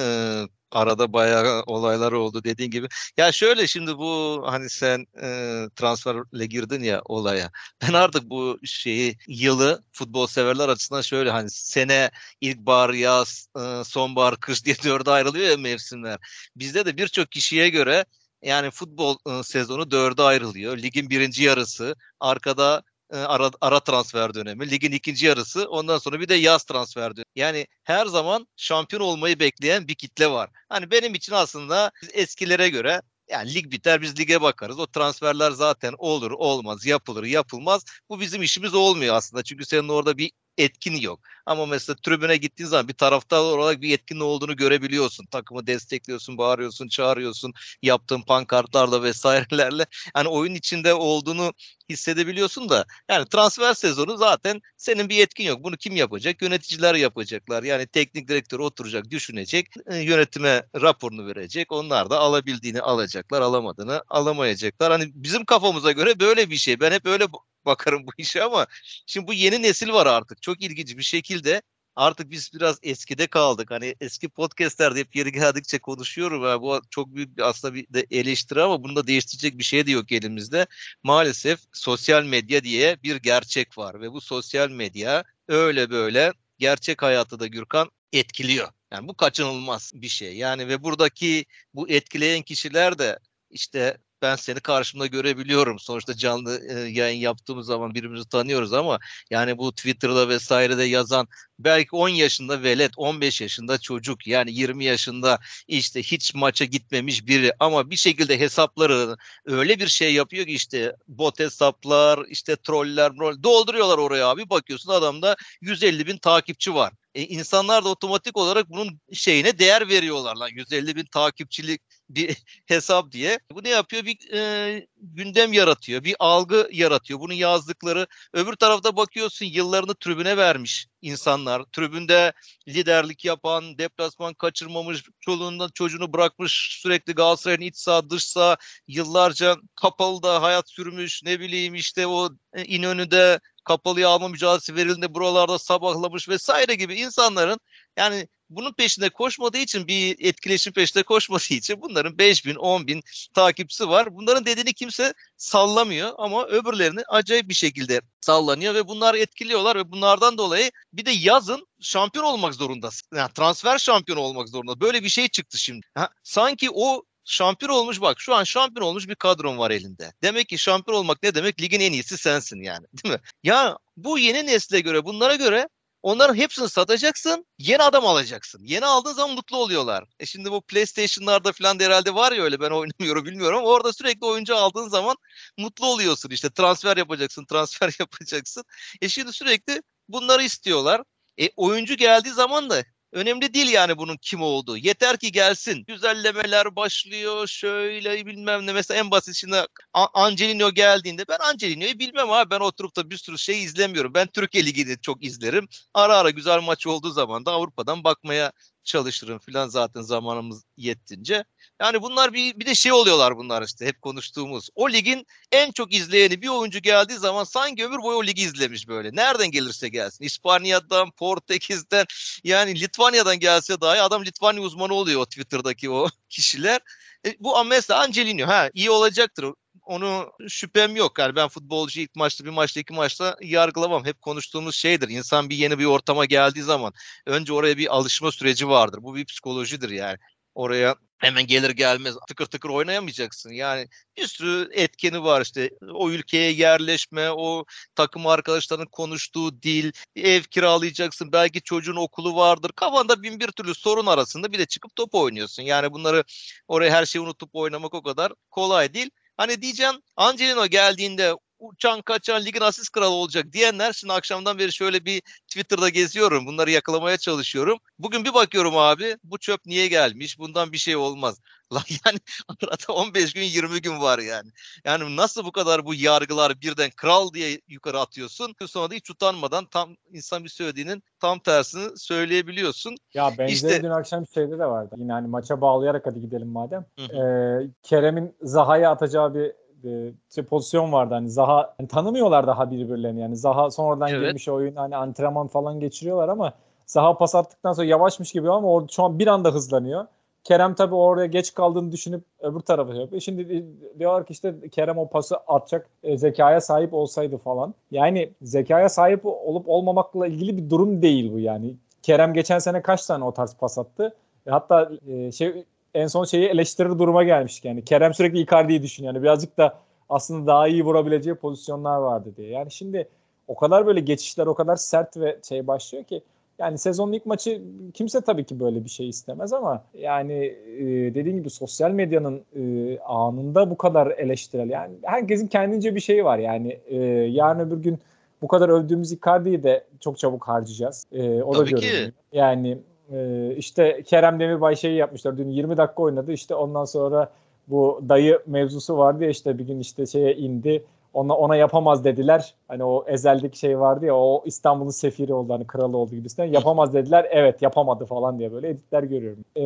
arada 0.72 1.14
bayağı 1.14 1.64
olaylar 1.64 2.12
oldu 2.12 2.44
dediğin 2.44 2.72
gibi. 2.72 2.88
Ya 3.18 3.32
şöyle 3.32 3.68
şimdi 3.68 3.98
bu 3.98 4.44
hani 4.46 4.70
sen 4.70 5.06
e, 5.22 5.28
transferle 5.76 6.46
girdin 6.46 6.84
ya 6.84 7.02
olaya. 7.06 7.52
Ben 7.82 7.94
artık 7.94 8.30
bu 8.30 8.60
şeyi 8.64 9.18
yılı 9.28 9.84
futbol 9.92 10.28
severler 10.28 10.70
açısından 10.70 11.02
şöyle 11.02 11.32
hani 11.32 11.50
sene 11.50 12.12
ilkbahar, 12.42 12.90
yaz, 12.90 13.48
e, 13.58 13.84
sonbahar, 13.84 14.40
kış 14.40 14.66
diye 14.66 14.76
dörde 14.84 15.12
ayrılıyor 15.12 15.50
ya 15.50 15.58
mevsimler. 15.58 16.18
Bizde 16.56 16.86
de 16.86 16.98
birçok 16.98 17.32
kişiye 17.32 17.70
göre 17.70 18.06
yani 18.44 18.72
futbol 18.72 19.18
e, 19.30 19.44
sezonu 19.44 19.92
dörde 19.92 20.24
ayrılıyor. 20.24 20.78
Ligin 20.78 21.10
birinci 21.10 21.44
yarısı, 21.44 21.96
arkada 22.20 22.84
e, 23.14 23.18
ara, 23.18 23.52
ara 23.62 23.80
transfer 23.80 24.34
dönemi, 24.34 24.72
ligin 24.72 24.92
ikinci 24.92 25.26
yarısı, 25.26 25.70
ondan 25.70 25.98
sonra 25.98 26.20
bir 26.20 26.30
de 26.30 26.36
yaz 26.36 26.64
transfer 26.64 27.16
dönemi. 27.16 27.26
Yani 27.36 27.68
her 27.84 28.06
zaman 28.06 28.48
şampiyon 28.58 29.02
olmayı 29.02 29.40
bekleyen 29.40 29.88
bir 29.88 29.96
kitle 29.96 30.32
var. 30.32 30.50
Hani 30.70 30.92
benim 30.92 31.16
için 31.16 31.34
aslında 31.34 31.92
eskilere 32.14 32.70
göre 32.70 33.02
yani 33.30 33.54
lig 33.54 33.72
biter 33.72 34.02
biz 34.02 34.20
lige 34.20 34.42
bakarız. 34.42 34.80
O 34.80 34.88
transferler 34.88 35.52
zaten 35.52 35.94
olur 35.98 36.32
olmaz 36.32 36.86
yapılır 36.86 37.24
yapılmaz. 37.24 37.84
Bu 38.10 38.20
bizim 38.20 38.42
işimiz 38.42 38.74
olmuyor 38.74 39.16
aslında. 39.16 39.44
Çünkü 39.44 39.66
senin 39.66 39.90
orada 39.90 40.18
bir 40.18 40.32
etkin 40.58 40.96
yok. 40.96 41.20
Ama 41.46 41.66
mesela 41.66 41.96
tribüne 42.04 42.38
gittiğin 42.38 42.70
zaman 42.70 42.88
bir 42.88 42.94
taraftar 42.94 43.38
olarak 43.40 43.82
bir 43.82 43.94
etkin 43.94 44.20
olduğunu 44.20 44.56
görebiliyorsun. 44.56 45.26
Takımı 45.26 45.68
destekliyorsun, 45.68 46.38
bağırıyorsun, 46.38 46.88
çağırıyorsun, 46.88 47.54
yaptığın 47.82 48.22
pankartlarla 48.22 49.04
vesairelerle. 49.04 49.86
Yani 50.16 50.28
oyun 50.28 50.56
içinde 50.56 50.94
olduğunu 50.94 51.54
hissedebiliyorsun 51.92 52.70
da 52.70 52.86
yani 53.10 53.26
transfer 53.26 53.74
sezonu 53.74 54.18
zaten 54.18 54.62
senin 54.78 55.10
bir 55.10 55.20
etkin 55.20 55.44
yok. 55.44 55.64
Bunu 55.64 55.78
kim 55.78 55.96
yapacak? 55.96 56.42
Yöneticiler 56.42 56.96
yapacaklar. 56.96 57.64
Yani 57.64 57.88
teknik 57.88 58.28
direktör 58.28 58.60
oturacak, 58.60 59.12
düşünecek, 59.12 59.68
e, 59.92 59.98
yönetime 59.98 60.64
raporunu 60.82 61.28
verecek. 61.28 61.72
Onlar 61.72 62.10
da 62.10 62.20
alabildiğini 62.20 62.82
alacaklar, 62.82 63.42
alamadığını 63.42 64.04
alamayacaklar. 64.10 64.92
Hani 64.92 65.12
bizim 65.16 65.46
kafamıza 65.46 65.92
göre 65.92 66.20
böyle 66.20 66.50
bir 66.50 66.58
şey. 66.58 66.80
Ben 66.80 66.92
hep 66.92 67.06
öyle 67.06 67.28
bakarım 67.66 68.08
bu 68.08 68.12
işe 68.18 68.44
ama 68.44 68.68
şimdi 69.06 69.28
bu 69.28 69.34
yeni 69.34 69.62
nesil 69.62 69.90
var 69.90 70.08
artık. 70.08 70.42
Çok 70.42 70.62
ilginç 70.62 70.98
bir 70.98 71.04
şekilde 71.04 71.62
artık 71.96 72.32
biz 72.32 72.52
biraz 72.54 72.80
eskide 72.84 73.28
kaldık. 73.28 73.72
Hani 73.72 73.96
eski 74.02 74.30
podcastlerde 74.30 75.00
hep 75.00 75.16
yeri 75.16 75.32
geldikçe 75.32 75.80
konuşuyorum. 75.80 76.44
Yani 76.44 76.62
bu 76.62 76.82
çok 76.90 77.16
büyük 77.16 77.38
bir 77.38 77.42
aslında 77.42 77.74
bir 77.74 77.94
de 77.94 78.06
eleştiri 78.12 78.62
ama 78.62 78.84
bunu 78.84 78.96
da 78.96 79.08
değiştirecek 79.08 79.58
bir 79.58 79.64
şey 79.64 79.88
de 79.88 79.92
yok 79.92 80.12
elimizde. 80.12 80.68
Maalesef 81.04 81.60
sosyal 81.74 82.24
medya 82.24 82.64
diye 82.64 83.04
bir 83.04 83.16
gerçek 83.16 83.78
var 83.78 84.02
ve 84.02 84.12
bu 84.12 84.22
sosyal 84.22 84.70
medya 84.70 85.24
öyle 85.48 85.90
böyle 85.90 86.34
gerçek 86.60 87.02
hayatı 87.02 87.40
da 87.40 87.48
Gürkan 87.48 87.92
etkiliyor. 88.14 88.70
Yani 88.92 89.08
bu 89.08 89.14
kaçınılmaz 89.14 89.92
bir 89.96 90.08
şey. 90.08 90.38
Yani 90.38 90.68
ve 90.68 90.84
buradaki 90.84 91.46
bu 91.74 91.90
etkileyen 91.90 92.42
kişiler 92.42 93.00
de 93.00 93.20
işte 93.50 93.98
ben 94.22 94.36
seni 94.36 94.60
karşımda 94.60 95.08
görebiliyorum. 95.08 95.80
Sonuçta 95.80 96.18
canlı 96.18 96.62
e, 96.70 96.80
yayın 96.80 97.20
yaptığımız 97.20 97.66
zaman 97.66 97.94
birbirimizi 97.96 98.30
tanıyoruz 98.30 98.74
ama 98.74 99.00
yani 99.30 99.58
bu 99.58 99.72
Twitter'da 99.72 100.30
vesairede 100.30 100.84
yazan 100.84 101.28
belki 101.60 101.96
10 101.96 102.10
yaşında 102.10 102.64
velet, 102.64 102.92
15 102.98 103.42
yaşında 103.42 103.78
çocuk 103.78 104.28
yani 104.28 104.54
20 104.54 104.86
yaşında 104.86 105.40
işte 105.68 106.04
hiç 106.04 106.34
maça 106.36 106.66
gitmemiş 106.66 107.28
biri 107.28 107.52
ama 107.60 107.90
bir 107.90 107.96
şekilde 107.96 108.40
hesapları 108.40 109.18
öyle 109.46 109.80
bir 109.80 109.88
şey 109.88 110.14
yapıyor 110.14 110.46
ki 110.46 110.54
işte 110.54 110.96
bot 111.08 111.40
hesaplar, 111.40 112.26
işte 112.30 112.56
troller, 112.56 113.18
dolduruyorlar 113.44 113.98
oraya 113.98 114.28
abi 114.28 114.50
bakıyorsun 114.50 114.92
adamda 114.92 115.36
150 115.62 116.08
bin 116.08 116.18
takipçi 116.18 116.74
var. 116.74 116.94
E, 117.16 117.24
insanlar 117.24 117.86
da 117.86 117.90
otomatik 117.90 118.38
olarak 118.38 118.70
bunun 118.70 119.00
şeyine 119.14 119.60
değer 119.60 119.90
veriyorlar 119.90 120.36
lan 120.36 120.50
150 120.54 120.96
bin 120.96 121.06
takipçilik 121.06 121.82
bir 122.16 122.38
hesap 122.66 123.12
diye. 123.12 123.40
Bu 123.52 123.64
ne 123.64 123.70
yapıyor? 123.70 124.06
Bir 124.06 124.34
e, 124.34 124.88
gündem 124.98 125.54
yaratıyor, 125.54 126.04
bir 126.04 126.16
algı 126.20 126.70
yaratıyor. 126.72 127.20
Bunu 127.20 127.34
yazdıkları 127.34 128.08
öbür 128.34 128.54
tarafta 128.54 128.96
bakıyorsun 128.96 129.46
yıllarını 129.46 129.96
tribüne 129.96 130.38
vermiş 130.38 130.88
insanlar. 131.02 131.64
Tribünde 131.64 132.34
liderlik 132.68 133.26
yapan, 133.26 133.78
deplasman 133.78 134.34
kaçırmamış, 134.34 135.04
çoluğundan 135.20 135.70
çocuğunu 135.74 136.14
bırakmış 136.14 136.78
sürekli 136.82 137.14
Galatasaray'ın 137.14 137.62
iç 137.62 137.78
sağ 137.78 138.10
dış 138.10 138.24
sağ 138.24 138.58
yıllarca 138.88 139.56
kapalı 139.76 140.24
da 140.24 140.42
hayat 140.42 140.70
sürmüş 140.70 141.24
ne 141.24 141.40
bileyim 141.40 141.76
işte 141.76 142.08
o 142.08 142.30
e, 142.54 142.64
İnönü'de 142.66 143.40
kapalıya 143.64 144.10
alma 144.10 144.28
mücadelesi 144.28 144.76
verildiğinde 144.76 145.14
buralarda 145.14 145.60
sabahlamış 145.60 146.30
vesaire 146.30 146.76
gibi 146.76 146.96
insanların 146.96 147.60
yani 147.98 148.28
bunun 148.56 148.74
peşinde 148.74 149.10
koşmadığı 149.10 149.58
için 149.58 149.88
bir 149.88 150.16
etkileşim 150.20 150.74
peşinde 150.74 151.04
koşmadığı 151.04 151.54
için 151.54 151.82
bunların 151.82 152.18
5 152.18 152.46
bin 152.46 152.56
10 152.56 152.88
bin 152.88 153.04
takipçisi 153.34 153.90
var. 153.90 154.16
Bunların 154.16 154.46
dediğini 154.46 154.74
kimse 154.74 155.14
sallamıyor 155.38 156.14
ama 156.18 156.48
öbürlerini 156.48 157.02
acayip 157.08 157.50
bir 157.50 157.54
şekilde 157.54 158.02
sallanıyor 158.22 158.74
ve 158.74 158.88
bunlar 158.88 159.16
etkiliyorlar 159.16 159.76
ve 159.76 159.92
bunlardan 159.92 160.38
dolayı 160.38 160.72
bir 160.94 161.06
de 161.06 161.12
yazın 161.12 161.68
şampiyon 161.82 162.26
olmak 162.26 162.54
zorundasın. 162.56 163.08
Yani 163.18 163.34
transfer 163.34 163.78
şampiyonu 163.78 164.22
olmak 164.22 164.50
zorunda. 164.50 164.82
Böyle 164.82 165.04
bir 165.04 165.10
şey 165.10 165.28
çıktı 165.28 165.58
şimdi. 165.58 165.88
Ha, 165.96 166.10
sanki 166.24 166.70
o 166.74 167.04
şampiyon 167.26 167.72
olmuş 167.72 168.02
bak 168.02 168.20
şu 168.20 168.36
an 168.36 168.44
şampiyon 168.44 168.88
olmuş 168.88 169.08
bir 169.08 169.16
kadron 169.16 169.58
var 169.58 169.72
elinde. 169.72 170.14
Demek 170.24 170.50
ki 170.50 170.58
şampiyon 170.58 170.98
olmak 170.98 171.24
ne 171.24 171.36
demek? 171.36 171.62
Ligin 171.62 171.80
en 171.80 171.92
iyisi 171.92 172.18
sensin 172.18 172.62
yani 172.62 172.86
değil 172.94 173.16
mi? 173.16 173.22
Ya 173.44 173.78
bu 173.98 174.20
yeni 174.20 174.46
nesle 174.46 174.80
göre 174.80 175.06
bunlara 175.06 175.36
göre 175.36 175.68
Onların 176.04 176.36
hepsini 176.36 176.70
satacaksın, 176.70 177.46
yeni 177.58 177.84
adam 177.84 178.06
alacaksın. 178.06 178.64
Yeni 178.64 178.86
aldığın 178.86 179.14
zaman 179.14 179.36
mutlu 179.36 179.58
oluyorlar. 179.58 180.04
E 180.20 180.26
şimdi 180.26 180.52
bu 180.52 180.62
PlayStation'larda 180.62 181.52
falan 181.52 181.80
da 181.80 181.84
herhalde 181.84 182.16
var 182.16 182.32
ya 182.32 182.44
öyle 182.44 182.60
ben 182.60 182.72
oynamıyorum 182.72 183.26
bilmiyorum 183.26 183.62
orada 183.64 183.94
sürekli 183.94 184.26
oyuncu 184.26 184.56
aldığın 184.56 184.88
zaman 184.90 185.16
mutlu 185.58 185.88
oluyorsun 185.88 186.30
işte 186.30 186.50
transfer 186.50 186.98
yapacaksın, 186.98 187.46
transfer 187.46 187.96
yapacaksın. 188.00 188.64
E 189.02 189.10
şimdi 189.10 189.34
sürekli 189.34 189.82
bunları 190.08 190.44
istiyorlar. 190.44 191.02
E 191.38 191.50
oyuncu 191.56 191.96
geldiği 191.96 192.34
zaman 192.34 192.70
da 192.70 192.84
Önemli 193.14 193.54
değil 193.54 193.70
yani 193.70 193.98
bunun 193.98 194.18
kim 194.18 194.42
olduğu. 194.42 194.78
Yeter 194.78 195.18
ki 195.18 195.32
gelsin. 195.32 195.84
Güzellemeler 195.88 196.76
başlıyor 196.76 197.48
şöyle 197.48 198.26
bilmem 198.26 198.68
ne. 198.68 198.74
Mesela 198.74 199.00
en 199.00 199.12
basit 199.12 199.36
şimdi 199.36 199.66
Angelino 199.94 200.72
geldiğinde 200.74 201.26
ben 201.30 201.38
Angelino'yu 201.40 202.00
bilmem 202.00 202.32
abi. 202.32 202.50
Ben 202.50 202.60
oturup 202.60 202.96
da 202.96 203.10
bir 203.10 203.18
sürü 203.18 203.38
şey 203.38 203.64
izlemiyorum. 203.64 204.14
Ben 204.14 204.28
Türkiye 204.28 204.66
Ligi'ni 204.66 205.02
çok 205.02 205.26
izlerim. 205.26 205.68
Ara 205.94 206.18
ara 206.18 206.30
güzel 206.30 206.62
maç 206.62 206.88
olduğu 206.88 207.12
zaman 207.12 207.46
da 207.46 207.52
Avrupa'dan 207.52 208.04
bakmaya 208.04 208.52
çalışırım 208.84 209.40
filan 209.40 209.68
zaten 209.68 210.02
zamanımız 210.02 210.64
yettince. 210.78 211.44
Yani 211.82 212.02
bunlar 212.02 212.34
bir, 212.34 212.60
bir 212.60 212.66
de 212.66 212.76
şey 212.76 212.92
oluyorlar 212.92 213.38
bunlar 213.38 213.64
işte 213.64 213.86
hep 213.86 214.02
konuştuğumuz. 214.02 214.70
O 214.76 214.90
ligin 214.90 215.26
en 215.52 215.72
çok 215.72 215.94
izleyeni 215.94 216.42
bir 216.42 216.48
oyuncu 216.48 216.80
geldiği 216.80 217.18
zaman 217.18 217.44
sanki 217.44 217.86
ömür 217.86 218.02
boyu 218.02 218.18
o 218.18 218.24
ligi 218.24 218.42
izlemiş 218.42 218.88
böyle. 218.88 219.16
Nereden 219.16 219.52
gelirse 219.52 219.90
gelsin. 219.90 220.26
İspanya'dan, 220.26 221.12
Portekiz'den 221.12 222.06
yani 222.44 222.80
Litvanya'dan 222.80 223.40
gelse 223.40 223.82
dahi 223.82 224.02
adam 224.02 224.26
Litvanya 224.26 224.62
uzmanı 224.62 224.94
oluyor 224.94 225.22
o 225.22 225.26
Twitter'daki 225.26 225.90
o 225.90 226.08
kişiler. 226.30 226.82
E, 227.26 227.36
bu 227.40 227.66
mesela 227.66 228.00
Angelino 228.00 228.48
ha 228.48 228.70
iyi 228.74 228.90
olacaktır 228.90 229.46
onu 229.86 230.32
şüphem 230.50 230.96
yok. 230.96 231.20
Yani 231.20 231.36
ben 231.36 231.48
futbolcu 231.48 232.00
ilk 232.02 232.16
maçta 232.16 232.46
bir 232.46 232.50
maçta 232.50 232.80
iki 232.80 232.94
maçta 232.94 233.38
yargılamam. 233.42 234.06
Hep 234.06 234.22
konuştuğumuz 234.22 234.76
şeydir. 234.76 235.10
İnsan 235.10 235.50
bir 235.50 235.56
yeni 235.56 235.80
bir 235.80 235.86
ortama 235.86 236.26
geldiği 236.26 236.62
zaman 236.62 236.94
önce 237.26 237.54
oraya 237.54 237.78
bir 237.78 237.96
alışma 237.96 238.32
süreci 238.32 238.68
vardır. 238.70 239.00
Bu 239.02 239.16
bir 239.16 239.26
psikolojidir 239.26 239.90
yani. 239.90 240.18
Oraya 240.56 240.96
hemen 241.18 241.48
gelir 241.48 241.70
gelmez 241.70 242.16
tıkır 242.28 242.46
tıkır 242.46 242.70
oynayamayacaksın. 242.70 243.52
Yani 243.52 243.88
bir 244.18 244.28
sürü 244.28 244.70
etkeni 244.74 245.24
var 245.24 245.42
işte 245.42 245.70
o 245.94 246.10
ülkeye 246.10 246.52
yerleşme, 246.52 247.32
o 247.32 247.66
takım 247.96 248.28
arkadaşlarının 248.28 248.86
konuştuğu 248.86 249.62
dil, 249.64 249.92
ev 250.16 250.42
kiralayacaksın, 250.42 251.32
belki 251.32 251.62
çocuğun 251.62 251.96
okulu 251.96 252.36
vardır. 252.36 252.72
Kafanda 252.76 253.24
bin 253.24 253.40
bir 253.40 253.48
türlü 253.48 253.76
sorun 253.76 254.06
arasında 254.06 254.52
bir 254.52 254.60
de 254.60 254.66
çıkıp 254.66 254.96
top 254.96 255.16
oynuyorsun. 255.16 255.64
Yani 255.64 255.92
bunları 255.92 256.24
oraya 256.68 256.92
her 256.92 257.06
şeyi 257.06 257.22
unutup 257.22 257.50
oynamak 257.54 257.94
o 257.94 258.04
kadar 258.04 258.34
kolay 258.52 258.94
değil. 258.94 259.10
Hani 259.42 259.62
diyeceğim 259.62 259.96
Angelino 260.16 260.68
geldiğinde 260.68 261.34
uçan 261.62 262.02
kaçan 262.02 262.46
ligin 262.46 262.62
asist 262.62 262.92
kralı 262.92 263.14
olacak 263.14 263.46
diyenler 263.54 263.94
şimdi 263.94 264.14
akşamdan 264.14 264.58
beri 264.58 264.74
şöyle 264.74 265.06
bir 265.06 265.22
Twitter'da 265.22 265.90
geziyorum. 265.90 266.46
Bunları 266.46 266.72
yakalamaya 266.72 267.18
çalışıyorum. 267.18 267.78
Bugün 268.00 268.26
bir 268.26 268.34
bakıyorum 268.34 268.78
abi 268.78 269.18
bu 269.24 269.38
çöp 269.38 269.66
niye 269.66 269.88
gelmiş? 269.88 270.40
Bundan 270.40 270.72
bir 270.72 270.78
şey 270.78 270.96
olmaz. 270.96 271.40
Lan 271.74 271.84
yani 272.06 272.20
arada 272.48 272.94
15 272.94 273.34
gün 273.34 273.42
20 273.42 273.82
gün 273.82 274.02
var 274.02 274.20
yani. 274.20 274.50
Yani 274.86 275.16
nasıl 275.16 275.46
bu 275.46 275.52
kadar 275.52 275.86
bu 275.86 275.94
yargılar 275.94 276.62
birden 276.62 276.90
kral 276.96 277.34
diye 277.34 277.62
yukarı 277.68 278.00
atıyorsun. 278.00 278.56
Sonra 278.68 278.92
da 278.92 278.96
hiç 278.96 279.10
utanmadan 279.10 279.66
tam 279.66 279.96
insan 280.12 280.44
bir 280.44 280.50
söylediğinin 280.50 281.04
tam 281.20 281.40
tersini 281.40 281.98
söyleyebiliyorsun. 281.98 282.96
Ya 283.14 283.32
benzer 283.38 283.54
işte, 283.54 283.84
dün 283.84 283.90
akşam 283.90 284.28
şeyde 284.28 284.60
de 284.60 284.66
vardı. 284.66 284.96
Yine 284.98 285.12
hani 285.12 285.28
maça 285.28 285.62
bağlayarak 285.62 286.06
hadi 286.06 286.22
gidelim 286.22 286.48
madem. 286.48 286.86
Ee, 287.00 287.70
Kerem'in 287.84 288.36
Zaha'ya 288.42 288.92
atacağı 288.92 289.36
bir 289.36 289.52
e, 289.86 290.12
şey, 290.36 290.44
pozisyon 290.44 290.92
vardı 290.92 291.14
hani 291.14 291.30
Zaha 291.30 291.74
hani 291.78 291.88
tanımıyorlar 291.88 292.48
daha 292.48 292.72
birbirlerini 292.72 293.22
yani 293.22 293.36
Zaha 293.36 293.72
sonradan 293.72 294.10
Evet. 294.10 294.22
girmiş 294.28 294.50
oyun 294.50 294.76
hani 294.76 294.96
antrenman 294.96 295.48
falan 295.48 295.80
geçiriyorlar 295.80 296.30
ama 296.30 296.54
Zaha 296.86 297.18
pas 297.18 297.36
attıktan 297.36 297.74
sonra 297.74 297.88
yavaşmış 297.88 298.32
gibi 298.32 298.52
ama 298.52 298.68
orada 298.68 298.88
şu 298.92 299.04
an 299.04 299.20
bir 299.20 299.28
anda 299.28 299.50
hızlanıyor. 299.50 300.06
Kerem 300.44 300.76
tabii 300.76 300.96
oraya 300.96 301.26
geç 301.26 301.54
kaldığını 301.54 301.92
düşünüp 301.92 302.24
öbür 302.40 302.60
tarafa 302.60 302.92
şey 302.92 303.02
yapıyor. 303.02 303.22
Şimdi 303.22 303.50
di- 303.50 303.66
diyorlar 304.00 304.26
ki 304.26 304.34
işte 304.34 304.56
Kerem 304.72 304.98
o 304.98 305.10
pası 305.10 305.38
atacak 305.38 305.90
e, 306.04 306.18
zekaya 306.18 306.62
sahip 306.62 306.94
olsaydı 306.94 307.38
falan. 307.38 307.74
Yani 307.92 308.30
zekaya 308.42 308.90
sahip 308.90 309.26
olup 309.26 309.70
olmamakla 309.70 310.28
ilgili 310.28 310.58
bir 310.58 310.70
durum 310.70 311.02
değil 311.02 311.34
bu 311.34 311.40
yani. 311.40 311.76
Kerem 312.02 312.34
geçen 312.34 312.60
sene 312.60 312.82
kaç 312.82 313.06
tane 313.06 313.24
o 313.24 313.32
tarz 313.32 313.56
pas 313.56 313.78
attı? 313.78 314.16
E, 314.48 314.52
Hatta 314.52 314.92
e, 315.08 315.32
şey 315.32 315.66
en 315.94 316.08
son 316.08 316.26
şeyi 316.26 316.48
eleştirir 316.48 316.90
duruma 316.90 317.24
gelmiştik 317.24 317.66
yani. 317.66 317.86
Kerem 317.86 318.14
sürekli 318.14 318.40
Icardi'yi 318.40 318.82
düşünüyor. 318.82 319.14
Yani 319.14 319.24
birazcık 319.24 319.58
da 319.58 319.80
aslında 320.10 320.48
daha 320.48 320.68
iyi 320.68 320.84
vurabileceği 320.86 321.36
pozisyonlar 321.36 321.98
vardı 321.98 322.30
diye. 322.38 322.50
Yani 322.50 322.72
şimdi 322.72 323.08
o 323.48 323.56
kadar 323.56 323.86
böyle 323.86 324.00
geçişler 324.00 324.48
o 324.48 324.54
kadar 324.54 324.76
sert 324.76 325.18
ve 325.18 325.38
şey 325.50 325.68
başlıyor 325.68 326.04
ki 326.04 326.22
yani 326.60 326.78
sezonun 326.78 327.14
ilk 327.14 327.26
maçı 327.26 327.62
kimse 327.94 328.22
tabii 328.22 328.44
ki 328.44 328.60
böyle 328.60 328.84
bir 328.86 328.90
şey 328.90 329.10
istemez 329.10 329.54
ama 329.54 329.84
yani 329.94 330.34
e, 330.78 330.84
dediğim 331.16 331.38
gibi 331.38 331.50
sosyal 331.50 331.92
medyanın 331.92 332.42
e, 332.56 333.00
anında 333.00 333.70
bu 333.70 333.78
kadar 333.78 334.08
eleştirel 334.08 334.70
yani 334.70 334.94
herkesin 335.04 335.48
kendince 335.48 335.96
bir 335.96 336.00
şeyi 336.00 336.26
var 336.26 336.38
yani 336.38 336.80
e, 336.88 336.98
yarın 337.30 337.60
öbür 337.60 337.78
gün 337.78 338.00
bu 338.42 338.48
kadar 338.48 338.70
övdüğümüz 338.70 339.12
Icardi'yi 339.12 339.64
de 339.64 339.84
çok 340.00 340.18
çabuk 340.18 340.48
harcayacağız. 340.48 341.06
E, 341.12 341.42
o 341.44 341.52
Tabii 341.52 341.72
da 341.72 341.76
ki. 341.76 342.12
Yani 342.34 342.78
e, 343.12 343.54
işte 343.56 344.04
Kerem 344.04 344.40
Demirbay 344.40 344.76
şeyi 344.76 344.96
yapmışlar 344.96 345.38
dün 345.38 345.50
20 345.50 345.78
dakika 345.78 346.04
oynadı 346.04 346.32
işte 346.32 346.56
ondan 346.56 346.86
sonra 346.86 347.30
bu 347.68 348.02
dayı 348.10 348.40
mevzusu 348.48 348.98
vardı 348.98 349.24
ya 349.24 349.30
işte 349.30 349.58
bir 349.58 349.68
gün 349.68 349.80
işte 349.80 350.06
şeye 350.06 350.36
indi 350.36 350.86
ona 351.14 351.36
ona 351.38 351.56
yapamaz 351.56 352.04
dediler. 352.04 352.54
Hani 352.68 352.84
o 352.84 353.06
ezeldeki 353.08 353.60
şey 353.60 353.80
vardı 353.80 354.06
ya 354.06 354.16
o 354.16 354.44
İstanbul'un 354.46 354.90
sefiri 354.90 355.34
oldu 355.34 355.54
hani 355.54 355.68
kralı 355.68 355.98
oldu 355.98 356.16
gibisinden. 356.16 356.48
Yapamaz 356.48 356.94
dediler. 356.94 357.28
Evet 357.32 357.62
yapamadı 357.62 358.06
falan 358.06 358.40
diye 358.40 358.52
böyle 358.52 358.70
editler 358.70 359.04
görüyorum. 359.04 359.46
Ee, 359.56 359.62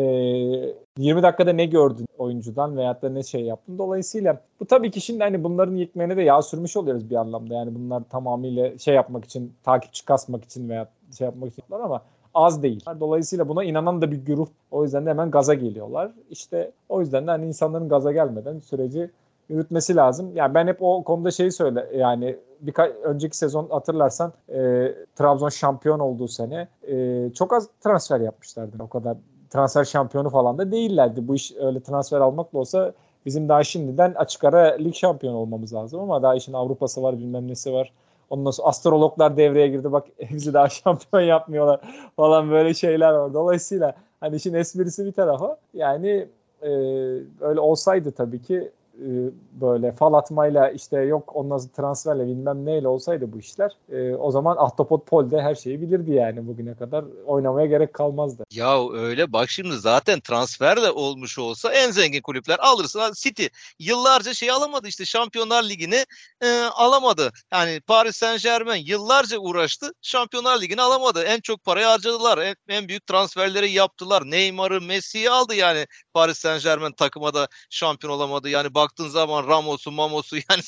20 0.98 1.24
dakikada 1.24 1.54
ne 1.54 1.66
gördün 1.66 2.08
oyuncudan 2.18 2.78
veyahut 2.78 3.02
da 3.02 3.10
ne 3.10 3.24
şey 3.24 3.42
yaptın. 3.42 3.78
Dolayısıyla 3.78 4.42
bu 4.60 4.66
tabii 4.66 4.92
ki 4.92 5.02
şimdi 5.02 5.24
hani 5.24 5.44
bunların 5.44 5.76
yıkmaya 5.76 6.18
da 6.18 6.22
yağ 6.22 6.42
sürmüş 6.42 6.78
oluyoruz 6.78 7.10
bir 7.10 7.16
anlamda. 7.16 7.54
Yani 7.54 7.76
bunlar 7.76 8.04
tamamıyla 8.10 8.78
şey 8.78 8.96
yapmak 8.96 9.26
için, 9.26 9.54
takipçi 9.64 10.06
kasmak 10.06 10.44
için 10.44 10.70
veya 10.70 10.88
şey 11.18 11.26
yapmak 11.26 11.52
için 11.52 11.64
ama 11.72 12.02
az 12.36 12.64
değil. 12.64 12.86
Dolayısıyla 13.00 13.48
buna 13.48 13.64
inanan 13.64 14.02
da 14.02 14.12
bir 14.12 14.26
grup. 14.26 14.50
O 14.72 14.84
yüzden 14.84 15.06
de 15.06 15.10
hemen 15.10 15.32
gaza 15.32 15.54
geliyorlar. 15.54 16.12
İşte 16.30 16.72
o 16.90 17.02
yüzden 17.02 17.28
de 17.28 17.32
hani 17.32 17.48
insanların 17.48 17.90
gaza 17.90 18.12
gelmeden 18.12 18.60
süreci 18.60 19.12
yürütmesi 19.50 19.96
lazım. 19.96 20.32
Yani 20.36 20.54
ben 20.54 20.68
hep 20.68 20.78
o 20.82 21.04
konuda 21.04 21.32
şeyi 21.32 21.52
söyle 21.52 21.90
yani 21.96 22.38
birkaç 22.62 22.92
önceki 23.04 23.38
sezon 23.38 23.68
hatırlarsan 23.70 24.34
e, 24.50 24.92
Trabzon 25.16 25.50
şampiyon 25.50 26.00
olduğu 26.00 26.28
sene 26.28 26.68
e, 26.88 27.30
çok 27.34 27.54
az 27.54 27.70
transfer 27.84 28.20
yapmışlardı. 28.20 28.78
O 28.80 28.90
kadar 28.90 29.18
transfer 29.50 29.84
şampiyonu 29.84 30.30
falan 30.30 30.58
da 30.58 30.72
değillerdi. 30.72 31.28
Bu 31.28 31.36
iş 31.36 31.54
öyle 31.56 31.80
transfer 31.80 32.22
almakla 32.22 32.60
olsa 32.60 32.94
bizim 33.26 33.50
daha 33.50 33.64
şimdiden 33.64 34.14
açık 34.14 34.44
ara 34.44 34.76
lig 34.76 34.96
şampiyonu 34.96 35.38
olmamız 35.38 35.74
lazım 35.74 36.00
ama 36.00 36.24
daha 36.24 36.36
işin 36.36 36.54
Avrupa'sı 36.54 37.04
var 37.04 37.18
bilmem 37.18 37.48
nesi 37.48 37.74
var. 37.74 37.94
Ondan 38.30 38.52
sonra 38.52 38.68
astrologlar 38.68 39.38
devreye 39.38 39.68
girdi. 39.68 39.92
Bak 39.92 40.08
bizi 40.32 40.54
daha 40.54 40.70
şampiyon 40.70 41.24
yapmıyorlar 41.24 41.80
falan 42.16 42.52
böyle 42.52 42.74
şeyler 42.74 43.12
var. 43.12 43.34
Dolayısıyla 43.34 43.96
hani 44.20 44.36
işin 44.36 44.54
esprisi 44.54 45.06
bir 45.06 45.12
tarafa 45.12 45.58
yani 45.74 46.28
e, 46.62 46.70
öyle 47.42 47.60
olsaydı 47.60 48.12
tabii 48.12 48.42
ki 48.42 48.72
böyle 49.62 49.92
fal 49.92 50.14
atmayla 50.14 50.70
işte 50.70 50.98
yok 50.98 51.36
ondan 51.36 51.68
transferle 51.76 52.28
bilmem 52.28 52.66
neyle 52.66 52.88
olsaydı 52.88 53.32
bu 53.34 53.40
işler 53.40 53.72
e, 53.92 54.16
o 54.16 54.32
zaman 54.32 54.58
Ahtapot 54.60 55.08
Pol 55.08 55.32
de 55.32 55.42
her 55.42 55.56
şeyi 55.56 55.82
bilirdi 55.82 56.12
yani 56.12 56.48
bugüne 56.48 56.76
kadar 56.76 57.06
oynamaya 57.26 57.68
gerek 57.68 57.94
kalmazdı. 57.94 58.44
Ya 58.52 58.90
öyle 58.94 59.34
bak 59.34 59.50
şimdi 59.50 59.76
zaten 59.76 60.20
transfer 60.20 60.82
de 60.82 60.92
olmuş 60.92 61.40
olsa 61.40 61.74
en 61.74 61.92
zengin 61.92 62.22
kulüpler 62.22 62.58
alırsın. 62.60 63.02
City 63.16 63.46
yıllarca 63.80 64.34
şey 64.34 64.52
alamadı 64.52 64.88
işte 64.88 65.06
Şampiyonlar 65.06 65.64
Ligi'ni 65.64 66.06
e, 66.42 66.62
alamadı. 66.62 67.32
Yani 67.54 67.82
Paris 67.88 68.16
Saint 68.16 68.44
Germain 68.44 68.86
yıllarca 68.86 69.38
uğraştı 69.38 69.92
Şampiyonlar 70.02 70.62
Ligi'ni 70.62 70.82
alamadı. 70.82 71.24
En 71.24 71.40
çok 71.40 71.64
parayı 71.64 71.86
harcadılar. 71.86 72.38
En, 72.38 72.56
en 72.68 72.88
büyük 72.88 73.08
transferleri 73.08 73.72
yaptılar. 73.72 74.24
Neymar'ı 74.26 74.82
Messi'yi 74.82 75.30
aldı 75.30 75.56
yani 75.56 75.86
Paris 76.16 76.38
Saint 76.38 76.64
Germain 76.64 76.92
takıma 76.92 77.34
da 77.34 77.48
şampiyon 77.70 78.14
olamadı. 78.14 78.50
Yani 78.50 78.74
baktığın 78.74 79.08
zaman 79.08 79.48
Ramos'u 79.48 79.92
Mamos'u 79.92 80.36
yani 80.50 80.62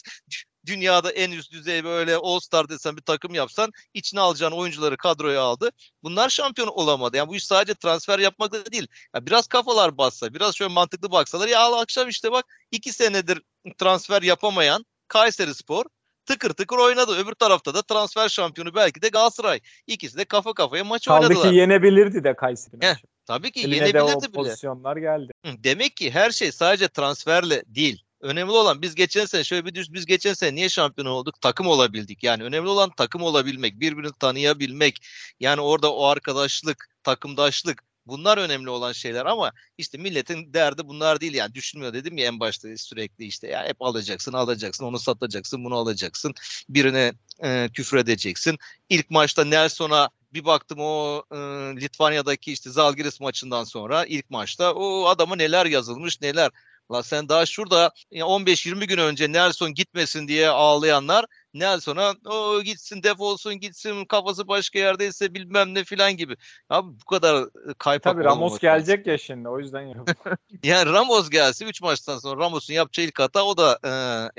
dünyada 0.65 1.11
en 1.11 1.31
üst 1.31 1.51
düzey 1.51 1.83
böyle 1.83 2.15
All 2.15 2.39
Star 2.39 2.69
desen 2.69 2.97
bir 2.97 3.01
takım 3.01 3.33
yapsan 3.33 3.71
içine 3.93 4.19
alacağın 4.19 4.51
oyuncuları 4.51 4.97
kadroya 4.97 5.41
aldı. 5.41 5.71
Bunlar 6.03 6.29
şampiyon 6.29 6.67
olamadı. 6.67 7.17
Yani 7.17 7.29
bu 7.29 7.35
iş 7.35 7.45
sadece 7.45 7.75
transfer 7.75 8.19
yapmakla 8.19 8.65
değil. 8.65 8.87
Ya 9.15 9.25
biraz 9.25 9.47
kafalar 9.47 9.97
bassa, 9.97 10.33
biraz 10.33 10.55
şöyle 10.55 10.73
mantıklı 10.73 11.11
baksalar 11.11 11.47
ya 11.47 11.75
akşam 11.75 12.09
işte 12.09 12.31
bak 12.31 12.45
iki 12.71 12.93
senedir 12.93 13.41
transfer 13.77 14.21
yapamayan 14.21 14.85
Kayseri 15.07 15.55
Spor 15.55 15.85
tıkır 16.25 16.49
tıkır 16.49 16.77
oynadı. 16.77 17.17
Öbür 17.17 17.33
tarafta 17.33 17.73
da 17.73 17.81
transfer 17.81 18.29
şampiyonu 18.29 18.75
belki 18.75 19.01
de 19.01 19.09
Galatasaray. 19.09 19.59
İkisi 19.87 20.17
de 20.17 20.25
kafa 20.25 20.53
kafaya 20.53 20.83
maç 20.83 21.07
Kaldı 21.07 21.27
oynadılar. 21.27 21.49
ki 21.49 21.55
yenebilirdi 21.55 22.23
de 22.23 22.35
Kayseri. 22.35 22.85
Heh, 22.85 22.95
Tabii 23.27 23.51
ki 23.51 23.59
Eline 23.59 23.81
de 23.81 23.87
yenebilirdi 23.87 24.23
bile. 24.23 24.31
pozisyonlar 24.31 24.97
geldi. 24.97 25.31
Demek 25.45 25.97
ki 25.97 26.11
her 26.11 26.31
şey 26.31 26.51
sadece 26.51 26.87
transferle 26.87 27.63
değil. 27.67 28.03
Önemli 28.21 28.51
olan 28.51 28.81
biz 28.81 28.95
geçen 28.95 29.25
sene 29.25 29.43
şöyle 29.43 29.65
bir 29.65 29.75
düş 29.75 29.93
biz 29.93 30.05
geçen 30.05 30.33
sene 30.33 30.55
niye 30.55 30.69
şampiyon 30.69 31.07
olduk? 31.07 31.41
Takım 31.41 31.67
olabildik. 31.67 32.23
Yani 32.23 32.43
önemli 32.43 32.69
olan 32.69 32.91
takım 32.97 33.21
olabilmek, 33.21 33.79
birbirini 33.79 34.11
tanıyabilmek. 34.19 35.05
Yani 35.39 35.61
orada 35.61 35.93
o 35.93 36.05
arkadaşlık, 36.05 36.89
takımdaşlık 37.03 37.83
bunlar 38.07 38.37
önemli 38.37 38.69
olan 38.69 38.91
şeyler 38.91 39.25
ama 39.25 39.51
işte 39.77 39.97
milletin 39.97 40.53
derdi 40.53 40.87
bunlar 40.87 41.21
değil 41.21 41.33
yani 41.33 41.53
düşünmüyor 41.53 41.93
dedim 41.93 42.17
ya 42.17 42.27
en 42.27 42.39
başta 42.39 42.77
sürekli 42.77 43.25
işte 43.25 43.47
ya 43.47 43.65
hep 43.67 43.81
alacaksın 43.81 44.33
alacaksın 44.33 44.85
onu 44.85 44.99
satacaksın 44.99 45.63
bunu 45.63 45.75
alacaksın 45.75 46.33
birine 46.69 47.13
e, 47.43 47.69
küfür 47.73 47.97
edeceksin. 47.97 48.57
İlk 48.89 49.09
maçta 49.09 49.43
Nelson'a 49.43 50.09
bir 50.33 50.45
baktım 50.45 50.79
o 50.81 51.23
e, 51.31 51.37
Litvanya'daki 51.81 52.51
işte 52.51 52.69
Zalgiris 52.69 53.19
maçından 53.19 53.63
sonra 53.63 54.05
ilk 54.05 54.29
maçta 54.29 54.73
o 54.73 55.05
adama 55.07 55.35
neler 55.35 55.65
yazılmış 55.65 56.21
neler. 56.21 56.51
La 56.91 57.03
sen 57.03 57.29
daha 57.29 57.45
şurada 57.45 57.91
ya 58.11 58.25
15-20 58.25 58.85
gün 58.85 58.97
önce 58.97 59.31
Nelson 59.31 59.73
gitmesin 59.73 60.27
diye 60.27 60.49
ağlayanlar 60.49 61.25
Nelson'a 61.53 62.15
o 62.25 62.61
gitsin 62.61 63.03
defolsun 63.03 63.59
gitsin 63.59 64.05
kafası 64.05 64.47
başka 64.47 64.79
yerdeyse 64.79 65.33
bilmem 65.33 65.73
ne 65.73 65.83
filan 65.83 66.17
gibi. 66.17 66.37
Abi 66.69 66.87
bu 67.01 67.05
kadar 67.05 67.45
kaypak 67.77 68.13
Tabii 68.13 68.23
Ramos 68.23 68.59
gelecek 68.59 68.99
lazım. 68.99 69.11
ya 69.11 69.17
şimdi 69.17 69.49
o 69.49 69.59
yüzden. 69.59 70.05
Yani 70.63 70.93
Ramos 70.93 71.29
gelse 71.29 71.65
3 71.65 71.81
maçtan 71.81 72.17
sonra 72.17 72.41
Ramos'un 72.41 72.73
yapacağı 72.73 73.05
ilk 73.05 73.19
hata 73.19 73.43
o 73.43 73.57
da 73.57 73.79
e, 73.83 73.91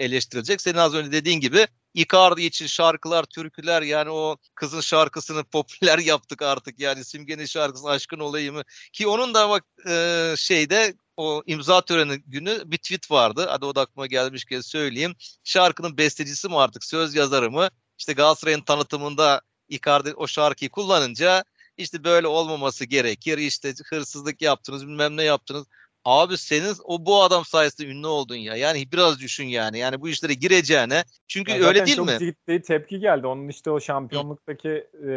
eleştirilecek. 0.05 0.61
Senin 0.61 0.79
az 0.79 0.95
önce 0.95 1.13
dediğin 1.13 1.41
gibi 1.41 1.67
Icardi 1.95 2.43
için 2.43 2.67
şarkılar, 2.67 3.25
türküler 3.25 3.83
yani 3.83 4.11
o 4.11 4.37
kızın 4.55 4.81
şarkısını 4.81 5.45
popüler 5.53 5.99
yaptık 5.99 6.43
artık. 6.43 6.81
Yani 6.81 7.05
Simge'nin 7.05 7.47
şarkısı 7.47 7.89
Aşkın 7.89 8.19
Olayımı 8.19 8.63
ki 8.93 9.09
onun 9.09 9.35
da 9.35 9.49
bak 9.49 9.65
e, 9.89 10.35
şeyde 10.37 10.95
o 11.19 11.43
imza 11.47 11.81
töreni 11.81 12.23
günü 12.27 12.63
bir 12.67 12.79
tweet 12.79 13.11
vardı. 13.11 13.47
Hadi 13.49 13.65
o 13.65 13.75
da 13.75 13.81
aklıma 13.81 14.07
gelmişken 14.07 14.61
söyleyeyim. 14.61 15.15
Şarkının 15.45 15.99
bestecisi 15.99 16.49
mi 16.49 16.59
artık 16.59 16.85
söz 16.85 17.15
yazarı 17.15 17.51
mı? 17.51 17.69
İşte 17.99 18.13
Galatasaray'ın 18.13 18.61
tanıtımında 18.61 19.41
Icardi 19.69 20.15
o 20.15 20.27
şarkıyı 20.27 20.71
kullanınca 20.71 21.45
işte 21.77 22.05
böyle 22.05 22.27
olmaması 22.27 22.85
gerekir. 22.85 23.39
İşte 23.39 23.75
hırsızlık 23.91 24.43
yaptınız 24.43 24.87
bilmem 24.87 25.17
ne 25.17 25.23
yaptınız. 25.23 25.67
Abi 26.09 26.39
senin 26.39 26.75
o 26.85 27.07
bu 27.07 27.23
adam 27.23 27.45
sayesinde 27.45 27.89
ünlü 27.89 28.07
oldun 28.07 28.35
ya. 28.35 28.57
Yani 28.57 28.85
biraz 28.93 29.21
düşün 29.21 29.45
yani. 29.45 29.79
Yani 29.79 30.01
bu 30.01 30.09
işlere 30.09 30.35
gireceğine. 30.35 31.05
Çünkü 31.29 31.53
Ya 31.53 31.69
öyle 31.69 31.87
değil 31.87 31.97
çok 31.97 32.07
mi? 32.07 32.17
ciddi 32.19 32.63
tepki 32.63 33.01
geldi. 33.01 33.27
Onun 33.27 33.49
işte 33.49 33.71
o 33.71 33.81
şampiyonluktaki 33.81 34.87
e, 35.09 35.13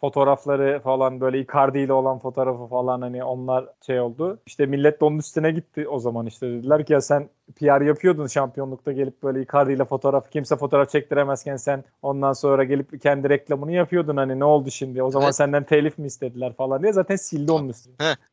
fotoğrafları 0.00 0.80
falan 0.84 1.20
böyle 1.20 1.40
Icardi 1.40 1.78
ile 1.78 1.92
olan 1.92 2.18
fotoğrafı 2.18 2.66
falan 2.66 3.00
hani 3.00 3.24
onlar 3.24 3.64
şey 3.86 4.00
oldu. 4.00 4.38
İşte 4.46 4.66
millet 4.66 5.00
de 5.00 5.04
onun 5.04 5.18
üstüne 5.18 5.50
gitti 5.50 5.88
o 5.88 5.98
zaman 5.98 6.26
işte 6.26 6.50
dediler 6.50 6.86
ki 6.86 6.92
ya 6.92 7.00
sen 7.00 7.28
PR 7.56 7.80
yapıyordun 7.80 8.26
şampiyonlukta 8.26 8.92
gelip 8.92 9.22
böyle 9.22 9.42
Icardi 9.42 9.72
ile 9.72 9.84
fotoğraf 9.84 10.30
kimse 10.30 10.56
fotoğraf 10.56 10.90
çektiremezken 10.90 11.56
sen 11.56 11.84
ondan 12.02 12.32
sonra 12.32 12.64
gelip 12.64 13.02
kendi 13.02 13.28
reklamını 13.28 13.72
yapıyordun 13.72 14.16
hani 14.16 14.40
ne 14.40 14.44
oldu 14.44 14.70
şimdi 14.70 15.02
o 15.02 15.10
zaman 15.10 15.26
Evet. 15.26 15.36
senden 15.36 15.64
telif 15.64 15.98
mi 15.98 16.06
istediler 16.06 16.52
falan 16.52 16.82
diye 16.82 16.92
zaten 16.92 17.16
sildi 17.16 17.52
onun. 17.52 17.74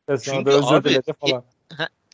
Ve 0.08 0.18
sonra 0.18 0.46
da 0.46 0.50
özür 0.50 0.74
abi, 0.74 0.88
diledi 0.88 1.12
falan. 1.12 1.44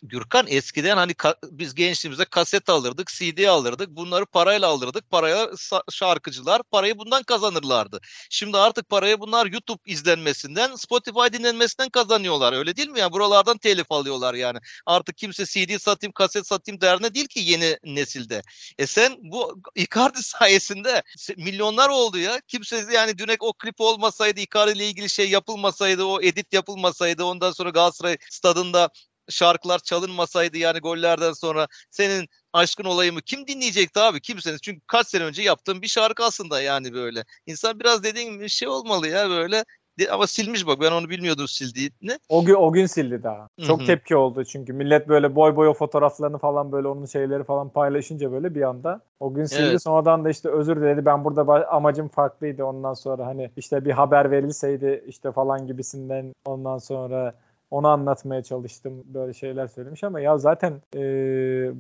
Gürkan 0.03 0.47
eskiden 0.49 0.97
hani 0.97 1.13
ka- 1.13 1.37
biz 1.51 1.75
gençliğimizde 1.75 2.25
kaset 2.25 2.69
alırdık, 2.69 3.09
CD 3.09 3.49
alırdık. 3.49 3.91
Bunları 3.91 4.27
parayla 4.27 4.69
alırdık. 4.69 5.11
Paraya 5.11 5.49
şarkıcılar 5.91 6.63
parayı 6.63 6.99
bundan 6.99 7.23
kazanırlardı. 7.23 8.01
Şimdi 8.31 8.59
artık 8.59 8.89
parayı 8.89 9.21
bunlar 9.21 9.47
YouTube 9.47 9.81
izlenmesinden, 9.87 10.75
Spotify 10.75 11.33
dinlenmesinden 11.33 11.89
kazanıyorlar. 11.91 12.53
Öyle 12.53 12.77
değil 12.77 12.89
mi 12.89 12.99
ya? 13.01 13.13
Buralardan 13.13 13.59
telif 13.59 13.93
alıyorlar 13.93 14.35
yani. 14.35 14.59
Artık 14.87 15.17
kimse 15.17 15.45
CD 15.47 15.79
satayım, 15.79 16.13
kaset 16.13 16.47
satayım 16.47 16.81
derdine 16.81 17.15
değil 17.15 17.27
ki 17.27 17.41
yeni 17.41 17.79
nesilde. 17.85 18.43
E 18.79 18.87
sen 18.87 19.17
bu 19.19 19.63
Icardi 19.75 20.23
sayesinde 20.23 21.03
milyonlar 21.37 21.89
oldu 21.89 22.19
ya. 22.19 22.41
Kimse 22.49 22.87
yani 22.93 23.19
dünek 23.19 23.43
o 23.43 23.53
klip 23.53 23.81
olmasaydı, 23.81 24.41
Icardi 24.41 24.73
ile 24.73 24.87
ilgili 24.87 25.11
şey 25.11 25.31
yapılmasaydı, 25.31 26.05
o 26.05 26.23
edit 26.23 26.53
yapılmasaydı, 26.53 27.25
ondan 27.25 27.53
sonra 27.53 27.71
Galatasaray 27.71 28.17
stadında 28.31 28.91
şarkılar 29.29 29.79
çalınmasaydı 29.79 30.59
yani 30.59 30.79
gollerden 30.79 31.33
sonra 31.33 31.67
senin 31.91 32.29
aşkın 32.53 32.85
olayımı 32.85 33.21
kim 33.21 33.47
dinleyecekti 33.47 34.01
abi? 34.01 34.21
Kimseniz. 34.21 34.61
Çünkü 34.63 34.81
kaç 34.87 35.07
sene 35.07 35.25
önce 35.25 35.43
yaptığım 35.43 35.83
bir 35.83 35.89
şarkı 35.89 36.25
aslında 36.25 36.61
yani 36.61 36.93
böyle. 36.93 37.25
İnsan 37.47 37.81
biraz 37.81 38.03
dediğin 38.03 38.33
gibi 38.33 38.49
şey 38.49 38.69
olmalı 38.69 39.09
ya 39.09 39.29
böyle 39.29 39.65
ama 40.11 40.27
silmiş 40.27 40.67
bak 40.67 40.81
ben 40.81 40.93
onu 40.93 41.11
bilmiyordum 41.11 41.49
sildiğini. 41.49 42.19
O 42.29 42.45
gün 42.45 42.55
o 42.55 42.73
gün 42.73 42.87
sildi 42.87 43.23
daha. 43.23 43.49
Çok 43.67 43.79
Hı-hı. 43.79 43.87
tepki 43.87 44.17
oldu 44.17 44.45
çünkü 44.45 44.73
millet 44.73 45.09
böyle 45.09 45.35
boy 45.35 45.57
boy 45.57 45.69
o 45.69 45.75
fotoğraflarını 45.75 46.39
falan 46.39 46.73
böyle 46.73 46.89
onun 46.89 47.07
şeyleri 47.07 47.45
falan 47.45 47.69
paylaşınca 47.69 48.33
böyle 48.33 48.55
bir 48.55 48.63
anda 48.63 49.01
o 49.21 49.35
gün 49.35 49.45
sildi. 49.45 49.63
Evet. 49.63 49.83
Sonradan 49.83 50.25
da 50.25 50.31
işte 50.31 50.49
özür 50.49 50.77
diledi. 50.77 51.05
Ben 51.05 51.25
burada 51.25 51.69
amacım 51.69 52.09
farklıydı. 52.09 52.65
Ondan 52.65 52.95
sonra 52.95 53.27
hani 53.27 53.51
işte 53.57 53.85
bir 53.85 53.91
haber 53.91 54.31
verilseydi 54.31 55.05
işte 55.07 55.33
falan 55.33 55.67
gibisinden 55.67 56.33
ondan 56.45 56.79
sonra 56.79 57.35
onu 57.71 57.89
anlatmaya 57.89 58.43
çalıştım. 58.43 59.05
Böyle 59.07 59.35
şeyler 59.35 59.67
söylemiş 59.67 60.05
ama 60.05 60.21
ya 60.21 60.39
zaten 60.39 60.73
e, 60.97 61.01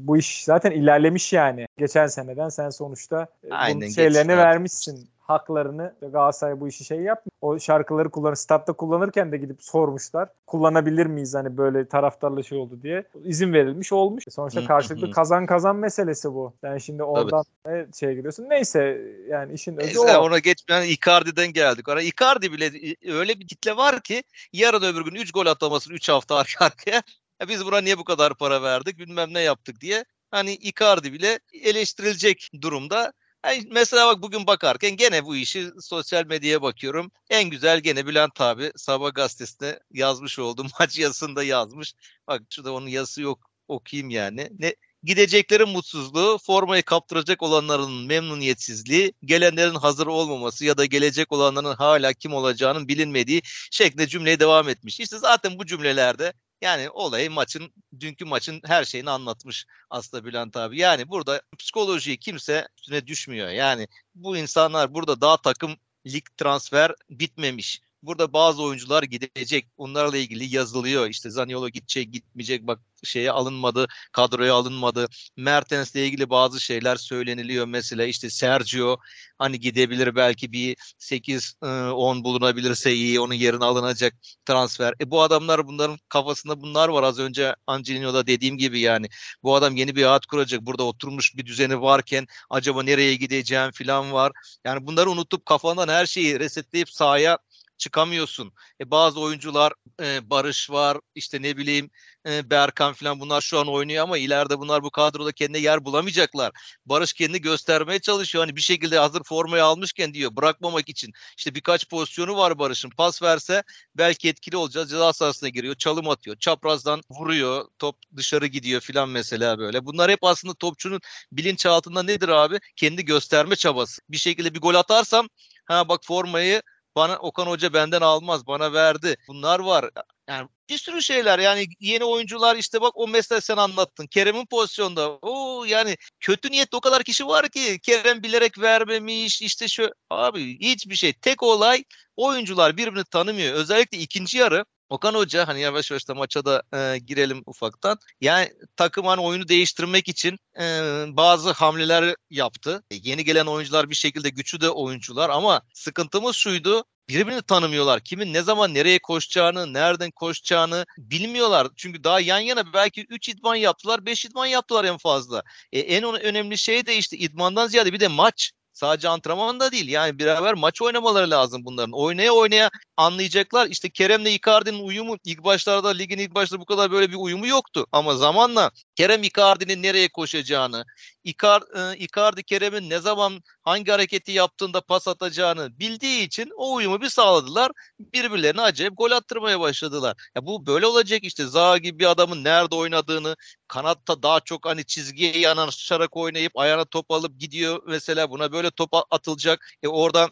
bu 0.07 0.16
iş 0.16 0.45
zaten 0.45 0.71
ilerlemiş 0.71 1.33
yani. 1.33 1.66
Geçen 1.78 2.07
seneden 2.07 2.49
sen 2.49 2.71
sonuçta 2.71 3.26
e, 3.45 3.50
Aynen, 3.50 3.88
şeylerini 3.88 4.37
vermişsin 4.37 5.09
haklarını 5.29 5.95
Galatasaray 6.01 6.61
bu 6.61 6.69
işi 6.69 6.85
şey 6.85 6.99
yapmıyor. 7.01 7.33
O 7.41 7.59
şarkıları 7.59 8.11
kullanır. 8.11 8.35
Statta 8.35 8.73
kullanırken 8.73 9.33
de 9.33 9.37
gidip 9.37 9.63
sormuşlar. 9.63 10.29
Kullanabilir 10.47 11.07
miyiz 11.07 11.35
hani 11.35 11.57
böyle 11.57 11.89
taraftarla 11.89 12.43
şey 12.43 12.59
oldu 12.59 12.83
diye. 12.83 13.05
izin 13.25 13.53
verilmiş 13.53 13.93
olmuş. 13.93 14.25
Sonuçta 14.31 14.65
karşılıklı 14.65 15.11
kazan 15.11 15.47
kazan 15.47 15.77
meselesi 15.77 16.35
bu. 16.35 16.53
Yani 16.63 16.81
şimdi 16.81 17.03
oradan 17.03 17.45
ne 17.67 17.87
şey 17.99 18.15
gidiyorsun. 18.15 18.47
Neyse 18.49 19.01
yani 19.29 19.53
işin 19.53 19.77
özü 19.77 19.87
Neyse, 19.87 20.19
o. 20.19 20.23
Ona 20.23 20.39
geçmeyen 20.39 20.83
Icardi'den 20.83 21.53
geldik. 21.53 21.89
Ona 21.89 22.03
Icardi 22.03 22.53
bile 22.53 22.95
öyle 23.13 23.41
bir 23.41 23.47
kitle 23.47 23.77
var 23.77 24.01
ki 24.01 24.23
yarın 24.53 24.83
öbür 24.83 25.05
gün 25.05 25.15
3 25.15 25.33
gol 25.33 25.47
atamasın 25.47 25.93
3 25.93 26.09
hafta 26.09 26.37
arka 26.37 26.65
arkaya. 26.65 27.03
Ya 27.41 27.49
biz 27.49 27.67
buna 27.67 27.81
niye 27.81 27.99
bu 27.99 28.05
kadar 28.05 28.35
para 28.35 28.63
verdik 28.63 28.99
bilmem 28.99 29.35
ne 29.35 29.41
yaptık 29.41 29.81
diye. 29.81 30.05
Hani 30.31 30.53
Icardi 30.53 31.13
bile 31.13 31.39
eleştirilecek 31.65 32.51
durumda. 32.63 33.13
Yani 33.47 33.64
mesela 33.71 34.07
bak 34.07 34.23
bugün 34.23 34.47
bakarken 34.47 34.97
gene 34.97 35.25
bu 35.25 35.37
işi 35.37 35.71
sosyal 35.80 36.26
medyaya 36.26 36.62
bakıyorum. 36.62 37.11
En 37.30 37.50
güzel 37.50 37.80
gene 37.80 38.07
Bülent 38.07 38.40
abi 38.40 38.73
Sabah 38.76 39.14
gazetesinde 39.14 39.80
yazmış 39.90 40.38
olduğum 40.38 40.66
maç 40.80 40.99
yazısında 40.99 41.42
yazmış. 41.42 41.95
Bak 42.26 42.42
şurada 42.50 42.73
onun 42.73 42.87
yazısı 42.87 43.23
yok 43.23 43.50
okuyayım 43.68 44.11
yani. 44.11 44.49
Ne 44.59 44.75
Gideceklerin 45.02 45.68
mutsuzluğu, 45.68 46.38
formayı 46.38 46.83
kaptıracak 46.83 47.42
olanların 47.42 48.07
memnuniyetsizliği, 48.07 49.12
gelenlerin 49.25 49.75
hazır 49.75 50.07
olmaması 50.07 50.64
ya 50.64 50.76
da 50.78 50.85
gelecek 50.85 51.33
olanların 51.33 51.75
hala 51.75 52.12
kim 52.12 52.35
olacağının 52.35 52.88
bilinmediği 52.88 53.42
şeklinde 53.71 54.07
cümleye 54.07 54.40
devam 54.40 54.68
etmiş. 54.68 55.00
İşte 55.00 55.18
zaten 55.18 55.59
bu 55.59 55.66
cümlelerde 55.66 56.33
yani 56.62 56.91
olayı 56.91 57.31
maçın, 57.31 57.73
dünkü 58.00 58.25
maçın 58.25 58.61
her 58.65 58.85
şeyini 58.85 59.11
anlatmış 59.11 59.67
aslında 59.91 60.25
Bülent 60.25 60.57
abi. 60.57 60.79
Yani 60.79 61.09
burada 61.09 61.43
psikolojiyi 61.59 62.19
kimse 62.19 62.69
üstüne 62.79 63.07
düşmüyor. 63.07 63.49
Yani 63.49 63.88
bu 64.15 64.37
insanlar 64.37 64.95
burada 64.95 65.21
daha 65.21 65.37
takım 65.37 65.77
lig 66.07 66.25
transfer 66.37 66.95
bitmemiş. 67.11 67.81
Burada 68.02 68.33
bazı 68.33 68.62
oyuncular 68.62 69.02
gidecek. 69.02 69.69
Onlarla 69.76 70.17
ilgili 70.17 70.57
yazılıyor. 70.57 71.09
İşte 71.09 71.31
Zaniolo 71.31 71.69
gidecek, 71.69 72.12
gitmeyecek. 72.12 72.67
Bak 72.67 72.81
şeye 73.05 73.31
alınmadı, 73.31 73.87
kadroya 74.12 74.55
alınmadı. 74.55 75.07
Mertens'le 75.37 75.95
ilgili 75.95 76.31
bazı 76.31 76.61
şeyler 76.61 76.97
söyleniliyor. 76.97 77.67
Mesela 77.67 78.05
işte 78.05 78.31
Sergio 78.31 78.96
hani 79.38 79.61
gidebilir 79.61 80.16
belki 80.16 80.53
bir 80.53 80.77
8-10 80.99 82.25
bulunabilirse 82.25 82.92
iyi. 82.94 83.20
Onun 83.20 83.35
yerine 83.35 83.64
alınacak 83.64 84.14
transfer. 84.46 84.94
E 85.01 85.11
bu 85.11 85.23
adamlar 85.23 85.66
bunların 85.66 85.99
kafasında 86.09 86.61
bunlar 86.61 86.88
var. 86.88 87.03
Az 87.03 87.18
önce 87.18 87.55
Angelino'da 87.66 88.27
dediğim 88.27 88.59
gibi 88.59 88.81
yani. 88.81 89.07
Bu 89.42 89.55
adam 89.55 89.77
yeni 89.77 89.96
bir 89.96 90.03
hayat 90.03 90.27
kuracak. 90.27 90.61
Burada 90.62 90.83
oturmuş 90.83 91.37
bir 91.37 91.46
düzeni 91.46 91.81
varken 91.81 92.27
acaba 92.51 92.83
nereye 92.83 93.14
gideceğim 93.14 93.70
falan 93.70 94.12
var. 94.12 94.33
Yani 94.64 94.87
bunları 94.87 95.11
unutup 95.11 95.46
kafandan 95.46 95.88
her 95.88 96.07
şeyi 96.07 96.40
resetleyip 96.40 96.90
sahaya 96.90 97.38
çıkamıyorsun. 97.79 98.53
E, 98.81 98.91
bazı 98.91 99.21
oyuncular 99.21 99.73
e, 100.03 100.31
Barış 100.31 100.71
var 100.71 100.99
işte 101.14 101.43
ne 101.43 101.57
bileyim 101.57 101.91
e, 102.29 102.51
Berkan 102.51 102.93
falan 102.93 103.21
bunlar 103.21 103.41
şu 103.41 103.59
an 103.59 103.69
oynuyor 103.69 104.03
ama 104.03 104.19
ileride 104.19 104.59
bunlar 104.59 104.83
bu 104.83 104.91
kadroda 104.91 105.33
kendine 105.33 105.59
yer 105.59 105.85
bulamayacaklar. 105.85 106.53
Barış 106.87 107.12
kendini 107.12 107.41
göstermeye 107.41 107.99
çalışıyor. 107.99 108.45
Hani 108.45 108.57
bir 108.57 108.61
şekilde 108.61 108.99
hazır 108.99 109.23
formayı 109.25 109.64
almışken 109.64 110.14
diyor 110.14 110.37
bırakmamak 110.37 110.88
için. 110.88 111.12
İşte 111.38 111.55
birkaç 111.55 111.88
pozisyonu 111.88 112.37
var 112.37 112.59
Barış'ın. 112.59 112.91
Pas 112.91 113.23
verse 113.23 113.62
belki 113.95 114.29
etkili 114.29 114.57
olacağız. 114.57 114.91
Ceza 114.91 115.12
sahasına 115.12 115.49
giriyor. 115.49 115.75
Çalım 115.75 116.09
atıyor. 116.09 116.37
Çaprazdan 116.37 117.03
vuruyor. 117.11 117.64
Top 117.79 117.97
dışarı 118.17 118.47
gidiyor 118.47 118.81
filan 118.81 119.09
mesela 119.09 119.59
böyle. 119.59 119.85
Bunlar 119.85 120.11
hep 120.11 120.25
aslında 120.25 120.55
topçunun 120.55 121.01
bilinçaltında 121.33 122.03
nedir 122.03 122.29
abi? 122.29 122.61
Kendi 122.77 123.05
gösterme 123.05 123.57
çabası. 123.57 124.03
Bir 124.09 124.17
şekilde 124.17 124.55
bir 124.55 124.61
gol 124.61 124.75
atarsam 124.75 125.29
ha 125.64 125.88
bak 125.88 126.01
formayı 126.05 126.62
bana 126.99 127.17
Okan 127.17 127.47
Hoca 127.47 127.73
benden 127.73 128.01
almaz 128.01 128.47
bana 128.47 128.73
verdi. 128.73 129.17
Bunlar 129.29 129.61
var. 129.61 129.91
Yani 130.29 130.49
bir 130.69 130.79
sürü 130.79 131.03
şeyler 131.03 131.39
yani 131.39 131.67
yeni 131.81 132.05
oyuncular 132.05 132.57
işte 132.57 132.81
bak 132.81 132.93
o 132.95 133.09
mesela 133.09 133.41
sen 133.41 133.57
anlattın. 133.57 134.07
Kerem'in 134.07 134.47
pozisyonda 134.47 135.11
o 135.11 135.65
yani 135.65 135.97
kötü 136.21 136.51
niyetli 136.51 136.77
o 136.77 136.81
kadar 136.81 137.03
kişi 137.03 137.27
var 137.27 137.49
ki 137.49 137.79
Kerem 137.83 138.23
bilerek 138.23 138.59
vermemiş 138.61 139.43
işte 139.43 139.69
şu 139.69 139.91
abi 140.11 140.61
hiçbir 140.61 140.95
şey. 140.95 141.13
Tek 141.13 141.43
olay 141.43 141.85
oyuncular 142.17 142.77
birbirini 142.77 143.05
tanımıyor. 143.05 143.55
Özellikle 143.55 143.99
ikinci 143.99 144.39
yarı 144.39 144.65
Okan 144.88 145.14
Hoca 145.14 145.48
hani 145.48 145.61
yavaş 145.61 145.90
yavaş 145.90 146.09
da 146.09 146.14
maça 146.14 146.44
da 146.44 146.62
e, 146.74 146.98
girelim 146.98 147.42
ufaktan. 147.46 147.98
Yani 148.20 148.53
takım 148.77 149.07
hani 149.07 149.20
oyunu 149.20 149.48
değiştirmek 149.48 150.09
için 150.09 150.38
e, 150.61 150.64
bazı 151.09 151.51
hamleler 151.51 152.14
yaptı. 152.31 152.83
E, 152.90 152.94
yeni 153.03 153.24
gelen 153.24 153.46
oyuncular 153.46 153.90
bir 153.90 153.94
şekilde 153.94 154.31
güçlü 154.31 154.61
de 154.61 154.70
oyuncular 154.70 155.31
ama 155.31 155.62
sıkıntımız 155.74 156.37
şuydu 156.37 156.85
birbirini 157.09 157.42
tanımıyorlar. 157.42 158.01
Kimin 158.01 158.33
ne 158.33 158.42
zaman 158.42 158.74
nereye 158.74 158.98
koşacağını, 158.98 159.72
nereden 159.72 160.11
koşacağını 160.11 160.87
bilmiyorlar. 160.98 161.68
Çünkü 161.77 162.05
daha 162.05 162.20
yan 162.20 162.38
yana 162.38 162.72
belki 162.72 163.07
3 163.09 163.29
idman 163.29 163.55
yaptılar, 163.55 164.07
5 164.07 164.24
idman 164.24 164.46
yaptılar 164.46 164.85
en 164.85 164.98
fazla. 164.98 165.42
E, 165.72 165.81
en 165.81 166.05
önemli 166.05 166.59
şey 166.59 166.87
de 166.87 166.96
işte 166.96 167.16
idmandan 167.16 167.66
ziyade 167.66 167.92
bir 167.92 168.01
de 168.01 168.09
maç. 168.09 168.53
Sadece 168.79 169.09
antrenman 169.09 169.61
da 169.61 169.73
değil. 169.73 169.88
Yani 169.88 170.19
beraber 170.19 170.55
maç 170.55 170.83
oynamaları 170.83 171.31
lazım 171.31 171.64
bunların. 171.64 171.93
Oynaya 171.93 172.33
oynaya 172.33 172.71
anlayacaklar. 172.97 173.67
İşte 173.67 173.91
Kerem'le 173.91 174.27
Icardi'nin 174.27 174.83
uyumu 174.83 175.17
ilk 175.25 175.45
başlarda 175.45 175.88
ligin 175.88 176.19
ilk 176.19 176.35
başlarda 176.35 176.61
bu 176.61 176.67
kadar 176.67 176.91
böyle 176.91 177.11
bir 177.11 177.17
uyumu 177.17 177.47
yoktu. 177.47 177.87
Ama 177.93 178.17
zamanla 178.17 178.71
Kerem 178.95 179.23
Icardi'nin 179.23 179.83
nereye 179.83 180.09
koşacağını, 180.09 180.85
Icar, 181.25 181.62
e, 181.93 181.97
Icardi 181.99 182.45
Kerem'in 182.45 182.91
ne 182.91 182.99
zaman 182.99 183.43
hangi 183.68 183.90
hareketi 183.90 184.33
yaptığında 184.33 184.81
pas 184.81 185.09
atacağını 185.09 185.78
bildiği 185.78 186.26
için 186.26 186.50
o 186.57 186.74
uyumu 186.74 187.00
bir 187.00 187.09
sağladılar. 187.09 187.72
Birbirlerine 188.00 188.61
acayip 188.61 188.96
gol 188.96 189.11
attırmaya 189.11 189.61
başladılar. 189.61 190.16
Ya 190.37 190.46
bu 190.46 190.66
böyle 190.66 190.87
olacak 190.87 191.24
işte. 191.24 191.46
Zaha 191.46 191.78
gibi 191.78 191.98
bir 191.98 192.11
adamın 192.11 192.44
nerede 192.44 192.74
oynadığını, 192.74 193.37
kanatta 193.68 194.22
daha 194.22 194.40
çok 194.40 194.66
hani 194.66 194.85
çizgiye 194.85 195.38
yanaşarak 195.38 196.16
oynayıp 196.16 196.59
ayağına 196.59 196.85
top 196.85 197.11
alıp 197.11 197.40
gidiyor 197.40 197.83
mesela 197.87 198.31
buna 198.31 198.52
böyle 198.52 198.70
top 198.70 198.90
atılacak. 199.11 199.70
E 199.83 199.88
oradan 199.88 200.31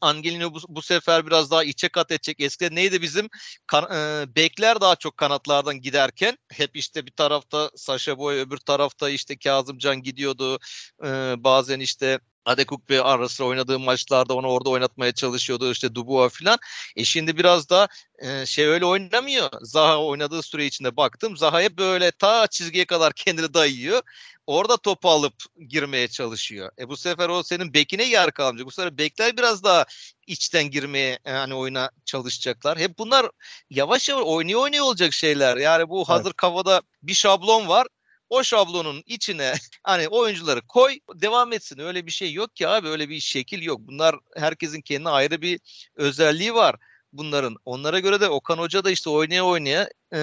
Angelino 0.00 0.54
bu, 0.54 0.58
bu 0.68 0.82
sefer 0.82 1.26
biraz 1.26 1.50
daha 1.50 1.64
içe 1.64 1.88
kat 1.88 2.10
edecek. 2.12 2.40
Eskiden 2.40 2.74
neydi 2.74 3.02
bizim 3.02 3.28
kan, 3.66 3.84
e, 3.92 4.26
bekler 4.36 4.80
daha 4.80 4.96
çok 4.96 5.16
kanatlardan 5.16 5.80
giderken 5.80 6.38
hep 6.52 6.76
işte 6.76 7.06
bir 7.06 7.12
tarafta 7.12 7.70
Saşa 7.76 8.18
Boy 8.18 8.40
öbür 8.40 8.56
tarafta 8.56 9.10
işte 9.10 9.38
Kazımcan 9.38 10.02
gidiyordu. 10.02 10.58
E, 11.04 11.34
bazen 11.38 11.80
işte 11.80 12.20
Adekuk 12.44 12.90
ve 12.90 13.02
arası 13.02 13.44
oynadığı 13.44 13.78
maçlarda 13.78 14.34
onu 14.34 14.46
orada 14.46 14.70
oynatmaya 14.70 15.12
çalışıyordu 15.12 15.70
işte 15.70 15.94
Dubois 15.94 16.32
falan. 16.32 16.58
E 16.96 17.04
şimdi 17.04 17.36
biraz 17.36 17.68
da 17.68 17.88
e, 18.18 18.46
şey 18.46 18.66
öyle 18.66 18.84
oynamıyor. 18.84 19.50
Zaha 19.62 20.04
oynadığı 20.04 20.42
süre 20.42 20.66
içinde 20.66 20.96
baktım. 20.96 21.36
Zaha 21.36 21.60
hep 21.60 21.78
böyle 21.78 22.10
ta 22.10 22.46
çizgiye 22.46 22.84
kadar 22.84 23.12
kendini 23.16 23.54
dayıyor. 23.54 24.02
orada 24.46 24.76
topu 24.76 25.10
alıp 25.10 25.34
girmeye 25.68 26.08
çalışıyor. 26.08 26.70
E 26.78 26.88
bu 26.88 26.96
sefer 26.96 27.28
o 27.28 27.42
senin 27.42 27.74
bekine 27.74 28.04
yer 28.04 28.32
kalmayacak. 28.32 28.66
Bu 28.66 28.70
sefer 28.70 28.98
bekler 28.98 29.36
biraz 29.36 29.64
daha 29.64 29.84
içten 30.26 30.70
girmeye 30.70 31.18
yani 31.26 31.54
oyuna 31.54 31.90
çalışacaklar. 32.04 32.78
Hep 32.78 32.98
bunlar 32.98 33.26
yavaş 33.70 34.08
yavaş 34.08 34.24
oynaya 34.26 34.58
oynaya 34.58 34.84
olacak 34.84 35.12
şeyler. 35.12 35.56
Yani 35.56 35.88
bu 35.88 36.08
hazır 36.08 36.26
evet. 36.26 36.36
kafada 36.36 36.82
bir 37.02 37.14
şablon 37.14 37.68
var 37.68 37.86
o 38.34 38.44
şablonun 38.44 39.02
içine 39.06 39.54
hani 39.82 40.08
oyuncuları 40.08 40.62
koy 40.62 40.98
devam 41.14 41.52
etsin. 41.52 41.78
Öyle 41.78 42.06
bir 42.06 42.10
şey 42.10 42.32
yok 42.32 42.56
ki 42.56 42.68
abi 42.68 42.88
öyle 42.88 43.08
bir 43.08 43.20
şekil 43.20 43.62
yok. 43.62 43.80
Bunlar 43.80 44.16
herkesin 44.36 44.80
kendine 44.80 45.08
ayrı 45.08 45.42
bir 45.42 45.60
özelliği 45.96 46.54
var 46.54 46.76
bunların. 47.12 47.56
Onlara 47.64 47.98
göre 47.98 48.20
de 48.20 48.28
Okan 48.28 48.58
Hoca 48.58 48.84
da 48.84 48.90
işte 48.90 49.10
oynaya 49.10 49.44
oynaya 49.46 49.88
e, 50.14 50.20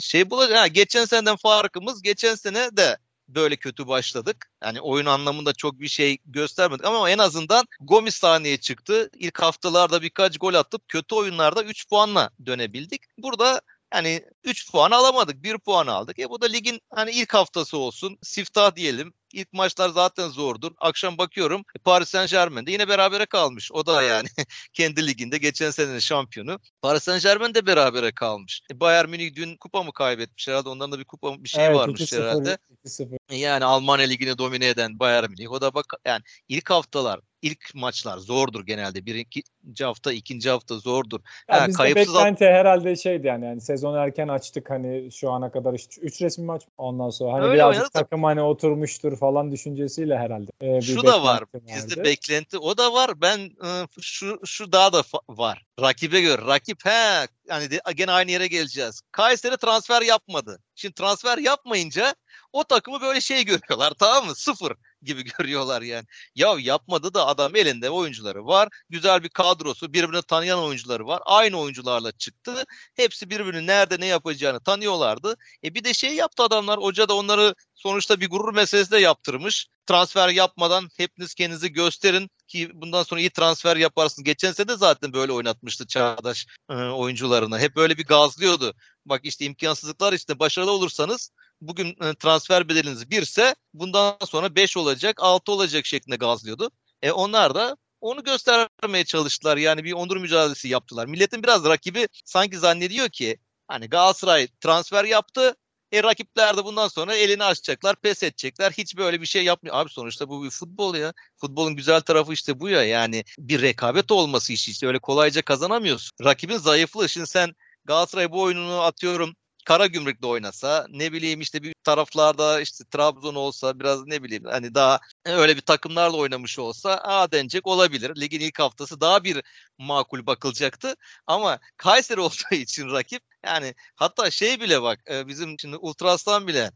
şey 0.00 0.30
bulacak. 0.30 0.58
Ha, 0.58 0.66
geçen 0.66 1.04
seneden 1.04 1.36
farkımız 1.36 2.02
geçen 2.02 2.34
sene 2.34 2.76
de 2.76 2.98
böyle 3.28 3.56
kötü 3.56 3.88
başladık. 3.88 4.50
Yani 4.62 4.80
oyun 4.80 5.06
anlamında 5.06 5.52
çok 5.52 5.80
bir 5.80 5.88
şey 5.88 6.18
göstermedik 6.26 6.84
ama 6.84 7.10
en 7.10 7.18
azından 7.18 7.64
Gomis 7.80 8.14
sahneye 8.14 8.56
çıktı. 8.56 9.10
İlk 9.14 9.42
haftalarda 9.42 10.02
birkaç 10.02 10.38
gol 10.38 10.54
atıp 10.54 10.88
kötü 10.88 11.14
oyunlarda 11.14 11.62
3 11.62 11.88
puanla 11.88 12.30
dönebildik. 12.46 13.02
Burada 13.18 13.60
yani 13.96 14.24
3 14.44 14.72
puan 14.72 14.90
alamadık. 14.90 15.42
1 15.42 15.58
puan 15.58 15.86
aldık. 15.86 16.18
E 16.18 16.30
bu 16.30 16.40
da 16.40 16.46
ligin 16.46 16.80
hani 16.90 17.10
ilk 17.10 17.34
haftası 17.34 17.78
olsun. 17.78 18.18
Siftah 18.22 18.76
diyelim. 18.76 19.14
İlk 19.32 19.52
maçlar 19.52 19.88
zaten 19.88 20.28
zordur. 20.28 20.72
Akşam 20.78 21.18
bakıyorum 21.18 21.64
Paris 21.84 22.08
Saint 22.08 22.30
Germain'de 22.30 22.72
yine 22.72 22.88
berabere 22.88 23.26
kalmış. 23.26 23.72
O 23.72 23.86
da 23.86 24.02
yani 24.02 24.28
kendi 24.72 25.06
liginde 25.06 25.38
geçen 25.38 25.70
senenin 25.70 25.98
şampiyonu. 25.98 26.58
Paris 26.82 27.02
Saint 27.02 27.22
Germain 27.22 27.54
de 27.54 27.66
berabere 27.66 28.12
kalmış. 28.12 28.62
E 28.72 28.80
Bayern 28.80 29.08
Münih 29.08 29.34
dün 29.34 29.56
kupa 29.56 29.82
mı 29.82 29.92
kaybetmiş 29.92 30.48
herhalde? 30.48 30.68
Ondan 30.68 30.92
da 30.92 30.98
bir 30.98 31.04
kupa 31.04 31.44
bir 31.44 31.48
şey 31.48 31.66
evet, 31.66 31.76
varmış 31.76 32.00
2-0, 32.00 32.22
herhalde. 32.22 32.58
2-0. 32.84 33.34
Yani 33.34 33.64
Almanya 33.64 34.06
ligini 34.06 34.38
domine 34.38 34.68
eden 34.68 34.98
Bayern 34.98 35.30
Münih. 35.30 35.50
O 35.50 35.60
da 35.60 35.74
bak 35.74 35.86
yani 36.04 36.22
ilk 36.48 36.70
haftalar 36.70 37.20
ilk 37.42 37.74
maçlar 37.74 38.18
zordur 38.18 38.66
genelde. 38.66 39.06
Birinci 39.06 39.84
hafta, 39.84 40.12
ikinci 40.12 40.50
hafta 40.50 40.78
zordur. 40.78 41.20
Ya 41.48 41.62
ha, 41.62 41.68
kayıpsız 41.70 42.14
beklenti 42.14 42.46
at- 42.46 42.52
herhalde 42.52 42.96
şeydi 42.96 43.26
yani, 43.26 43.44
yani 43.44 43.60
sezonu 43.60 43.96
erken 43.96 44.28
açtık 44.28 44.70
hani 44.70 45.12
şu 45.12 45.30
ana 45.30 45.52
kadar 45.52 45.74
işte 45.74 46.00
3 46.00 46.22
resmi 46.22 46.44
maç 46.44 46.62
ondan 46.78 47.10
sonra 47.10 47.32
hani 47.32 47.44
Öyle 47.44 47.54
birazcık 47.54 47.92
takım 47.92 48.24
hani 48.24 48.42
oturmuştur 48.42 49.16
falan 49.16 49.52
düşüncesiyle 49.52 50.18
herhalde. 50.18 50.50
Ee, 50.60 50.80
şu 50.80 51.06
da 51.06 51.22
var. 51.22 51.44
Bizde 51.54 52.04
beklenti 52.04 52.58
o 52.58 52.78
da 52.78 52.92
var. 52.92 53.20
Ben 53.20 53.50
ıı, 53.64 53.86
şu 54.00 54.40
şu 54.44 54.72
daha 54.72 54.92
da 54.92 55.02
var. 55.28 55.64
Rakibe 55.80 56.20
göre. 56.20 56.42
Rakip 56.46 56.84
he 56.84 57.26
yani 57.48 57.70
de, 57.70 57.80
gene 57.94 58.12
aynı 58.12 58.30
yere 58.30 58.46
geleceğiz. 58.46 59.00
Kayseri 59.12 59.56
transfer 59.56 60.02
yapmadı. 60.02 60.58
Şimdi 60.74 60.94
transfer 60.94 61.38
yapmayınca 61.38 62.14
o 62.52 62.64
takımı 62.64 63.00
böyle 63.00 63.20
şey 63.20 63.44
görüyorlar 63.44 63.92
tamam 63.98 64.26
mı? 64.26 64.34
Sıfır 64.34 64.72
gibi 65.06 65.24
görüyorlar 65.38 65.82
yani. 65.82 66.04
Ya 66.34 66.56
yapmadı 66.58 67.14
da 67.14 67.26
adam 67.26 67.56
elinde 67.56 67.90
oyuncuları 67.90 68.46
var. 68.46 68.68
Güzel 68.90 69.22
bir 69.22 69.28
kadrosu, 69.28 69.92
birbirini 69.92 70.22
tanıyan 70.22 70.58
oyuncuları 70.60 71.06
var. 71.06 71.22
Aynı 71.26 71.60
oyuncularla 71.60 72.12
çıktı. 72.12 72.64
Hepsi 72.96 73.30
birbirini 73.30 73.66
nerede 73.66 74.00
ne 74.00 74.06
yapacağını 74.06 74.60
tanıyorlardı. 74.60 75.36
E 75.64 75.74
bir 75.74 75.84
de 75.84 75.94
şey 75.94 76.14
yaptı 76.14 76.42
adamlar. 76.42 76.78
Hoca 76.80 77.08
da 77.08 77.16
onları 77.16 77.54
sonuçta 77.74 78.20
bir 78.20 78.30
gurur 78.30 78.54
meselesi 78.54 78.90
de 78.90 78.98
yaptırmış. 78.98 79.66
Transfer 79.86 80.28
yapmadan 80.28 80.88
hepiniz 80.96 81.34
kendinizi 81.34 81.72
gösterin 81.72 82.30
ki 82.48 82.70
bundan 82.74 83.02
sonra 83.02 83.20
iyi 83.20 83.30
transfer 83.30 83.76
yaparsın. 83.76 84.24
Geçen 84.24 84.52
sene 84.52 84.68
de 84.68 84.76
zaten 84.76 85.12
böyle 85.12 85.32
oynatmıştı 85.32 85.86
Çağdaş 85.86 86.46
e, 86.70 86.74
oyuncularını. 86.74 87.58
Hep 87.58 87.76
böyle 87.76 87.98
bir 87.98 88.04
gazlıyordu. 88.04 88.74
Bak 89.06 89.20
işte 89.24 89.44
imkansızlıklar 89.44 90.12
işte 90.12 90.38
başarılı 90.38 90.70
olursanız 90.70 91.30
bugün 91.60 91.88
e, 91.88 92.14
transfer 92.14 92.68
bedeliniz 92.68 93.10
birse 93.10 93.54
bundan 93.74 94.16
sonra 94.26 94.56
5 94.56 94.76
olacak 94.76 95.16
6 95.22 95.52
olacak 95.52 95.86
şeklinde 95.86 96.16
gazlıyordu. 96.16 96.70
E 97.02 97.12
onlar 97.12 97.54
da 97.54 97.76
onu 98.00 98.24
göstermeye 98.24 99.04
çalıştılar. 99.04 99.56
Yani 99.56 99.84
bir 99.84 99.92
onur 99.92 100.16
mücadelesi 100.16 100.68
yaptılar. 100.68 101.06
Milletin 101.06 101.42
biraz 101.42 101.64
rakibi 101.64 102.08
sanki 102.24 102.58
zannediyor 102.58 103.08
ki 103.08 103.38
hani 103.68 103.88
Galatasaray 103.88 104.48
transfer 104.60 105.04
yaptı. 105.04 105.54
E 105.96 106.02
rakipler 106.02 106.56
de 106.56 106.64
bundan 106.64 106.88
sonra 106.88 107.14
elini 107.14 107.44
açacaklar, 107.44 107.96
pes 107.96 108.22
edecekler. 108.22 108.72
Hiç 108.72 108.96
böyle 108.96 109.20
bir 109.20 109.26
şey 109.26 109.44
yapmıyor. 109.44 109.76
Abi 109.76 109.90
sonuçta 109.90 110.28
bu 110.28 110.44
bir 110.44 110.50
futbol 110.50 110.94
ya. 110.94 111.12
Futbolun 111.36 111.76
güzel 111.76 112.00
tarafı 112.00 112.32
işte 112.32 112.60
bu 112.60 112.68
ya. 112.68 112.84
Yani 112.84 113.24
bir 113.38 113.62
rekabet 113.62 114.10
olması 114.12 114.52
işi 114.52 114.70
işte 114.70 114.86
öyle 114.86 114.98
kolayca 114.98 115.42
kazanamıyorsun. 115.42 116.10
Rakibin 116.24 116.56
zayıflığı. 116.56 117.08
Şimdi 117.08 117.26
sen 117.26 117.52
Galatasaray 117.84 118.30
bu 118.32 118.42
oyununu 118.42 118.80
atıyorum 118.80 119.34
Kara 119.66 119.86
Gümrük'te 119.86 120.26
oynasa 120.26 120.86
ne 120.90 121.12
bileyim 121.12 121.40
işte 121.40 121.62
bir 121.62 121.74
taraflarda 121.84 122.60
işte 122.60 122.84
Trabzon 122.90 123.34
olsa 123.34 123.80
biraz 123.80 124.06
ne 124.06 124.22
bileyim 124.22 124.44
hani 124.44 124.74
daha 124.74 125.00
öyle 125.24 125.56
bir 125.56 125.60
takımlarla 125.60 126.16
oynamış 126.16 126.58
olsa 126.58 127.00
a 127.04 127.32
denecek 127.32 127.66
olabilir. 127.66 128.20
Ligin 128.20 128.40
ilk 128.40 128.58
haftası 128.58 129.00
daha 129.00 129.24
bir 129.24 129.42
makul 129.78 130.26
bakılacaktı. 130.26 130.94
Ama 131.26 131.58
Kayseri 131.76 132.20
olduğu 132.26 132.54
için 132.54 132.90
rakip 132.90 133.22
yani 133.46 133.74
hatta 133.94 134.30
şey 134.30 134.60
bile 134.60 134.82
bak 134.82 135.00
bizim 135.26 135.58
şimdi 135.58 135.76
Ultraslan 135.76 136.46
bile 136.46 136.70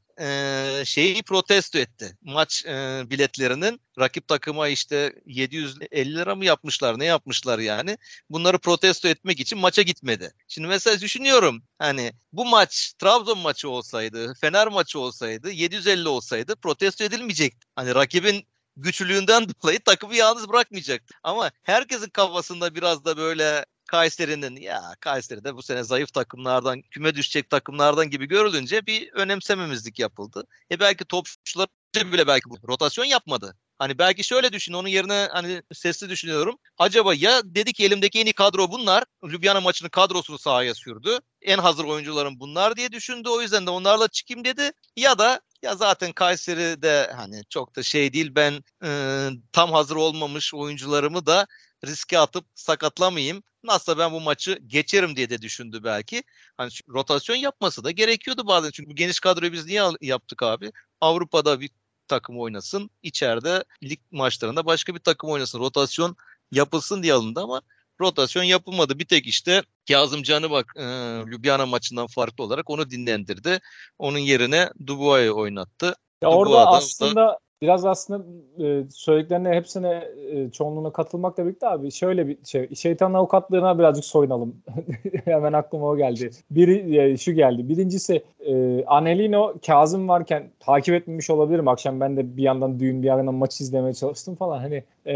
şeyi 0.84 1.22
protesto 1.22 1.78
etti. 1.78 2.16
Maç 2.22 2.64
biletlerinin 3.10 3.80
rakip 3.98 4.28
takıma 4.28 4.68
işte 4.68 5.12
750 5.26 6.14
lira 6.14 6.34
mı 6.34 6.44
yapmışlar 6.44 6.98
ne 6.98 7.04
yapmışlar 7.04 7.58
yani. 7.58 7.98
Bunları 8.30 8.58
protesto 8.58 9.08
etmek 9.08 9.40
için 9.40 9.58
maça 9.58 9.82
gitmedi. 9.82 10.32
Şimdi 10.48 10.68
mesela 10.68 11.00
düşünüyorum 11.00 11.62
hani 11.78 12.12
bu 12.32 12.44
maç 12.44 12.92
Trabzon 12.98 13.38
maçı 13.38 13.68
olsaydı, 13.68 14.34
Fener 14.40 14.68
maçı 14.68 14.98
olsaydı, 14.98 15.50
750 15.50 16.08
olsaydı 16.08 16.56
protesto 16.56 17.04
edilmeyecekti. 17.04 17.66
Hani 17.76 17.94
rakibin 17.94 18.46
güçlülüğünden 18.76 19.46
dolayı 19.62 19.80
takımı 19.80 20.16
yalnız 20.16 20.48
bırakmayacak. 20.48 21.02
Ama 21.22 21.50
herkesin 21.62 22.08
kafasında 22.08 22.74
biraz 22.74 23.04
da 23.04 23.16
böyle 23.16 23.66
Kayseri'nin 23.90 24.56
ya 24.56 24.82
Kayseri 25.00 25.44
de 25.44 25.56
bu 25.56 25.62
sene 25.62 25.84
zayıf 25.84 26.12
takımlardan, 26.12 26.82
küme 26.82 27.14
düşecek 27.14 27.50
takımlardan 27.50 28.10
gibi 28.10 28.26
görülünce 28.28 28.86
bir 28.86 29.12
önemsememizlik 29.12 29.98
yapıldı. 29.98 30.44
E 30.70 30.80
belki 30.80 31.04
topçular 31.04 31.68
bile 31.96 32.26
belki 32.26 32.50
bu 32.50 32.68
rotasyon 32.68 33.04
yapmadı. 33.04 33.56
Hani 33.78 33.98
belki 33.98 34.24
şöyle 34.24 34.52
düşün 34.52 34.72
onun 34.72 34.88
yerine 34.88 35.28
hani 35.32 35.62
sesli 35.72 36.08
düşünüyorum. 36.08 36.58
Acaba 36.78 37.14
ya 37.14 37.42
dedi 37.44 37.72
ki 37.72 37.84
elimdeki 37.84 38.20
en 38.20 38.26
iyi 38.26 38.32
kadro 38.32 38.70
bunlar. 38.70 39.04
Ljubljana 39.24 39.60
maçının 39.60 39.90
kadrosunu 39.90 40.38
sahaya 40.38 40.74
sürdü. 40.74 41.18
En 41.42 41.58
hazır 41.58 41.84
oyuncularım 41.84 42.40
bunlar 42.40 42.76
diye 42.76 42.92
düşündü. 42.92 43.28
O 43.28 43.40
yüzden 43.40 43.66
de 43.66 43.70
onlarla 43.70 44.08
çıkayım 44.08 44.44
dedi. 44.44 44.72
Ya 44.96 45.18
da 45.18 45.40
ya 45.62 45.74
zaten 45.74 46.12
Kayseri 46.12 46.82
de 46.82 47.12
hani 47.16 47.42
çok 47.48 47.76
da 47.76 47.82
şey 47.82 48.12
değil 48.12 48.32
ben 48.34 48.64
e, 48.84 48.90
tam 49.52 49.72
hazır 49.72 49.96
olmamış 49.96 50.54
oyuncularımı 50.54 51.26
da 51.26 51.46
riske 51.86 52.18
atıp 52.18 52.44
sakatlamayayım. 52.54 53.42
Nasılsa 53.64 53.98
ben 53.98 54.12
bu 54.12 54.20
maçı 54.20 54.58
geçerim 54.66 55.16
diye 55.16 55.30
de 55.30 55.42
düşündü 55.42 55.80
belki. 55.84 56.22
Hani 56.56 56.70
rotasyon 56.88 57.36
yapması 57.36 57.84
da 57.84 57.90
gerekiyordu 57.90 58.46
bazen. 58.46 58.70
Çünkü 58.70 58.90
bu 58.90 58.94
geniş 58.94 59.20
kadroyu 59.20 59.52
biz 59.52 59.66
niye 59.66 59.82
yaptık 60.00 60.42
abi? 60.42 60.72
Avrupa'da 61.00 61.60
bir 61.60 61.70
takım 62.08 62.40
oynasın. 62.40 62.90
içeride 63.02 63.64
lig 63.82 64.00
maçlarında 64.10 64.66
başka 64.66 64.94
bir 64.94 65.00
takım 65.00 65.30
oynasın. 65.30 65.58
Rotasyon 65.58 66.16
yapılsın 66.52 67.02
diye 67.02 67.14
alındı 67.14 67.40
ama 67.40 67.62
rotasyon 68.00 68.42
yapılmadı. 68.42 68.98
Bir 68.98 69.04
tek 69.04 69.26
işte 69.26 69.62
Kazım 69.88 70.22
Can'ı 70.22 70.50
bak 70.50 70.72
e, 70.76 70.82
Ljubljana 71.26 71.66
maçından 71.66 72.06
farklı 72.06 72.44
olarak 72.44 72.70
onu 72.70 72.90
dinlendirdi. 72.90 73.60
Onun 73.98 74.18
yerine 74.18 74.70
Dubois'ı 74.86 75.32
oynattı. 75.32 75.86
Ya 76.22 76.30
Dubois 76.30 76.48
orada 76.48 76.66
aslında 76.66 77.20
da 77.20 77.38
biraz 77.62 77.86
aslında 77.86 78.24
e, 78.64 78.84
söylediklerine 78.90 79.50
hepsine 79.50 80.04
e, 80.30 80.50
çoğunluğuna 80.50 80.92
katılmakla 80.92 81.44
birlikte 81.44 81.68
abi 81.68 81.90
şöyle 81.92 82.28
bir 82.28 82.38
şey 82.44 82.74
şeytan 82.74 83.14
avukatlığına 83.14 83.78
birazcık 83.78 84.04
soyunalım. 84.04 84.56
Hemen 85.24 85.52
aklıma 85.52 85.86
o 85.86 85.96
geldi. 85.96 86.30
Biri 86.50 86.96
e, 86.98 87.16
şu 87.16 87.32
geldi. 87.32 87.68
Birincisi 87.68 88.22
e, 88.40 88.84
Anelino 88.84 89.54
Kazım 89.66 90.08
varken 90.08 90.50
takip 90.60 90.94
etmemiş 90.94 91.30
olabilirim. 91.30 91.68
Akşam 91.68 92.00
ben 92.00 92.16
de 92.16 92.36
bir 92.36 92.42
yandan 92.42 92.80
düğün 92.80 93.02
bir 93.02 93.08
yandan 93.08 93.34
maç 93.34 93.60
izlemeye 93.60 93.94
çalıştım 93.94 94.34
falan. 94.34 94.58
Hani 94.58 94.82
e, 95.06 95.14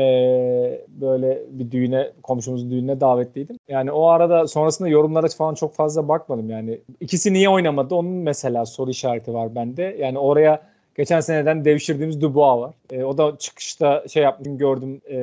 böyle 0.88 1.42
bir 1.50 1.70
düğüne 1.70 2.12
komşumuzun 2.22 2.70
düğününe 2.70 3.00
davetliydim. 3.00 3.58
Yani 3.68 3.92
o 3.92 4.06
arada 4.06 4.48
sonrasında 4.48 4.88
yorumlara 4.88 5.28
falan 5.28 5.54
çok 5.54 5.74
fazla 5.74 6.08
bakmadım. 6.08 6.50
Yani 6.50 6.80
ikisi 7.00 7.32
niye 7.32 7.48
oynamadı 7.48 7.94
onun 7.94 8.10
mesela 8.10 8.66
soru 8.66 8.90
işareti 8.90 9.34
var 9.34 9.54
bende. 9.54 9.96
Yani 10.00 10.18
oraya 10.18 10.73
Geçen 10.96 11.20
seneden 11.20 11.64
devşirdiğimiz 11.64 12.20
Dubois 12.20 12.62
var. 12.62 12.74
E, 12.92 13.04
o 13.04 13.18
da 13.18 13.38
çıkışta 13.38 14.04
şey 14.08 14.22
yaptım 14.22 14.58
gördüm 14.58 15.00
e, 15.10 15.16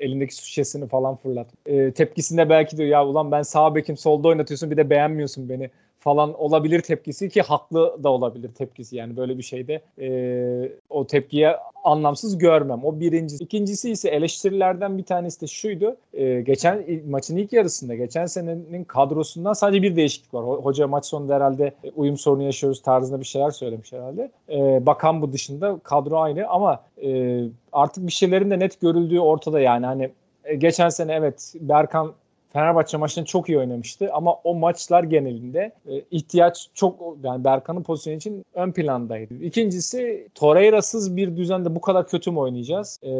elindeki 0.00 0.34
su 0.34 0.42
şişesini 0.46 0.88
falan 0.88 1.16
fırlat. 1.16 1.46
E, 1.66 1.92
tepkisinde 1.92 2.48
belki 2.50 2.76
diyor 2.76 2.88
ya 2.88 3.06
ulan 3.06 3.32
ben 3.32 3.42
sağ 3.42 3.74
bekim 3.74 3.96
solda 3.96 4.28
oynatıyorsun 4.28 4.70
bir 4.70 4.76
de 4.76 4.90
beğenmiyorsun 4.90 5.48
beni 5.48 5.70
falan 6.00 6.42
olabilir 6.42 6.80
tepkisi 6.80 7.28
ki 7.28 7.42
haklı 7.42 8.04
da 8.04 8.08
olabilir 8.08 8.50
tepkisi 8.54 8.96
yani 8.96 9.16
böyle 9.16 9.38
bir 9.38 9.42
şeyde 9.42 9.82
e, 10.00 10.72
o 10.90 11.06
tepkiye 11.06 11.56
anlamsız 11.84 12.38
görmem. 12.38 12.84
O 12.84 13.00
birincisi. 13.00 13.44
İkincisi 13.44 13.90
ise 13.90 14.08
eleştirilerden 14.08 14.98
bir 14.98 15.02
tanesi 15.02 15.40
de 15.40 15.46
şuydu. 15.46 15.96
E, 16.14 16.40
geçen 16.40 16.84
maçın 17.08 17.36
ilk 17.36 17.52
yarısında 17.52 17.94
geçen 17.94 18.26
senenin 18.26 18.84
kadrosundan 18.84 19.52
sadece 19.52 19.82
bir 19.82 19.96
değişiklik 19.96 20.34
var. 20.34 20.44
Hoca 20.44 20.88
maç 20.88 21.06
sonunda 21.06 21.34
herhalde 21.34 21.74
uyum 21.96 22.16
sorunu 22.16 22.42
yaşıyoruz 22.42 22.82
tarzında 22.82 23.20
bir 23.20 23.26
şeyler 23.26 23.50
söylemiş 23.50 23.92
herhalde. 23.92 24.30
E, 24.48 24.86
bakan 24.86 25.22
bu 25.22 25.32
dışında 25.32 25.78
kadro 25.82 26.18
aynı 26.18 26.48
ama 26.48 26.82
e, 27.02 27.40
artık 27.72 28.06
bir 28.06 28.12
şeylerin 28.12 28.50
de 28.50 28.58
net 28.58 28.80
görüldüğü 28.80 29.20
ortada 29.20 29.60
yani. 29.60 29.86
Hani 29.86 30.10
e, 30.44 30.54
geçen 30.54 30.88
sene 30.88 31.12
evet 31.12 31.54
Berkan 31.60 32.12
Fenerbahçe 32.52 32.96
maçını 32.96 33.24
çok 33.24 33.48
iyi 33.48 33.58
oynamıştı 33.58 34.10
ama 34.12 34.34
o 34.34 34.54
maçlar 34.54 35.04
genelinde 35.04 35.72
e, 35.88 36.02
ihtiyaç 36.10 36.68
çok 36.74 37.16
yani 37.22 37.44
Berkan'ın 37.44 37.82
pozisyonu 37.82 38.16
için 38.16 38.44
ön 38.54 38.72
plandaydı. 38.72 39.34
İkincisi 39.34 40.28
Torreira'sız 40.34 41.16
bir 41.16 41.36
düzende 41.36 41.74
bu 41.74 41.80
kadar 41.80 42.08
kötü 42.08 42.30
mü 42.30 42.38
oynayacağız? 42.38 43.00
E, 43.02 43.10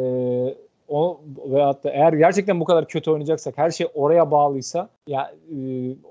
o 0.89 1.21
veyahut 1.45 1.83
da 1.83 1.89
eğer 1.89 2.13
gerçekten 2.13 2.59
bu 2.59 2.65
kadar 2.65 2.87
kötü 2.87 3.11
oynayacaksak 3.11 3.57
her 3.57 3.71
şey 3.71 3.87
oraya 3.93 4.31
bağlıysa 4.31 4.89
ya 5.07 5.33
e, 5.51 5.57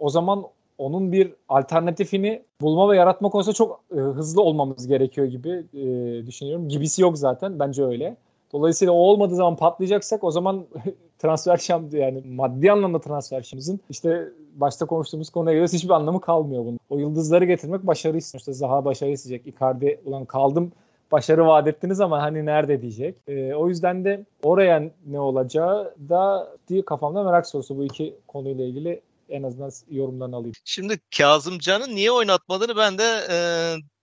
o 0.01 0.11
zaman 0.11 0.45
onun 0.79 1.13
bir 1.13 1.33
alternatifini 1.49 2.43
bulma 2.61 2.91
ve 2.91 2.97
yaratma 2.97 3.29
konusunda 3.29 3.55
çok 3.55 3.81
e, 3.93 3.97
hızlı 3.97 4.43
olmamız 4.43 4.87
gerekiyor 4.87 5.27
gibi 5.27 5.65
e, 5.75 5.87
düşünüyorum. 6.27 6.69
Gibisi 6.69 7.03
yok 7.03 7.19
zaten 7.19 7.59
bence 7.59 7.85
öyle. 7.85 8.17
Dolayısıyla 8.53 8.93
o 8.93 8.97
olmadığı 8.97 9.35
zaman 9.35 9.57
patlayacaksak 9.57 10.25
o 10.25 10.31
zaman 10.31 10.67
transfer 11.19 11.57
şam 11.57 11.89
yani 11.93 12.23
maddi 12.27 12.73
anlamda 12.73 13.01
transfer 13.01 13.43
şamımızın 13.43 13.81
işte 13.91 14.29
başta 14.55 14.87
konuştuğumuz 14.87 15.31
konuya 15.31 15.55
göre 15.55 15.67
hiçbir 15.73 15.91
anlamı 15.91 16.21
kalmıyor 16.21 16.65
bunun. 16.65 16.79
O 16.91 16.99
yıldızları 16.99 17.45
getirmek 17.45 17.87
başarı 17.87 18.17
istiyor. 18.17 18.41
İşte 18.41 18.53
Zaha 18.53 18.85
başarı 18.85 19.11
isteyecek. 19.11 19.47
Icardi 19.47 20.01
ulan 20.05 20.25
kaldım 20.25 20.73
başarı 21.13 21.47
vaat 21.47 21.67
ettiniz 21.67 22.01
ama 22.01 22.23
hani 22.23 22.47
nerede 22.47 22.83
diyecek. 22.83 23.15
E, 23.29 23.55
o 23.55 23.69
yüzden 23.69 24.05
de 24.05 24.25
oraya 24.43 24.91
ne 25.07 25.21
olacağı 25.21 25.95
da 26.09 26.49
diye 26.69 26.85
kafamda 26.85 27.25
merak 27.25 27.47
sorusu 27.47 27.79
bu 27.79 27.85
iki 27.85 28.15
konuyla 28.29 28.65
ilgili 28.65 29.01
en 29.31 29.43
azından 29.43 29.71
yorumlarını 29.91 30.37
alayım. 30.37 30.55
Şimdi 30.65 31.01
Kazımcan'ı 31.19 31.95
niye 31.95 32.13
oynatmadığını 32.13 32.77
ben 32.77 32.99
de 32.99 33.27
e, 33.31 33.37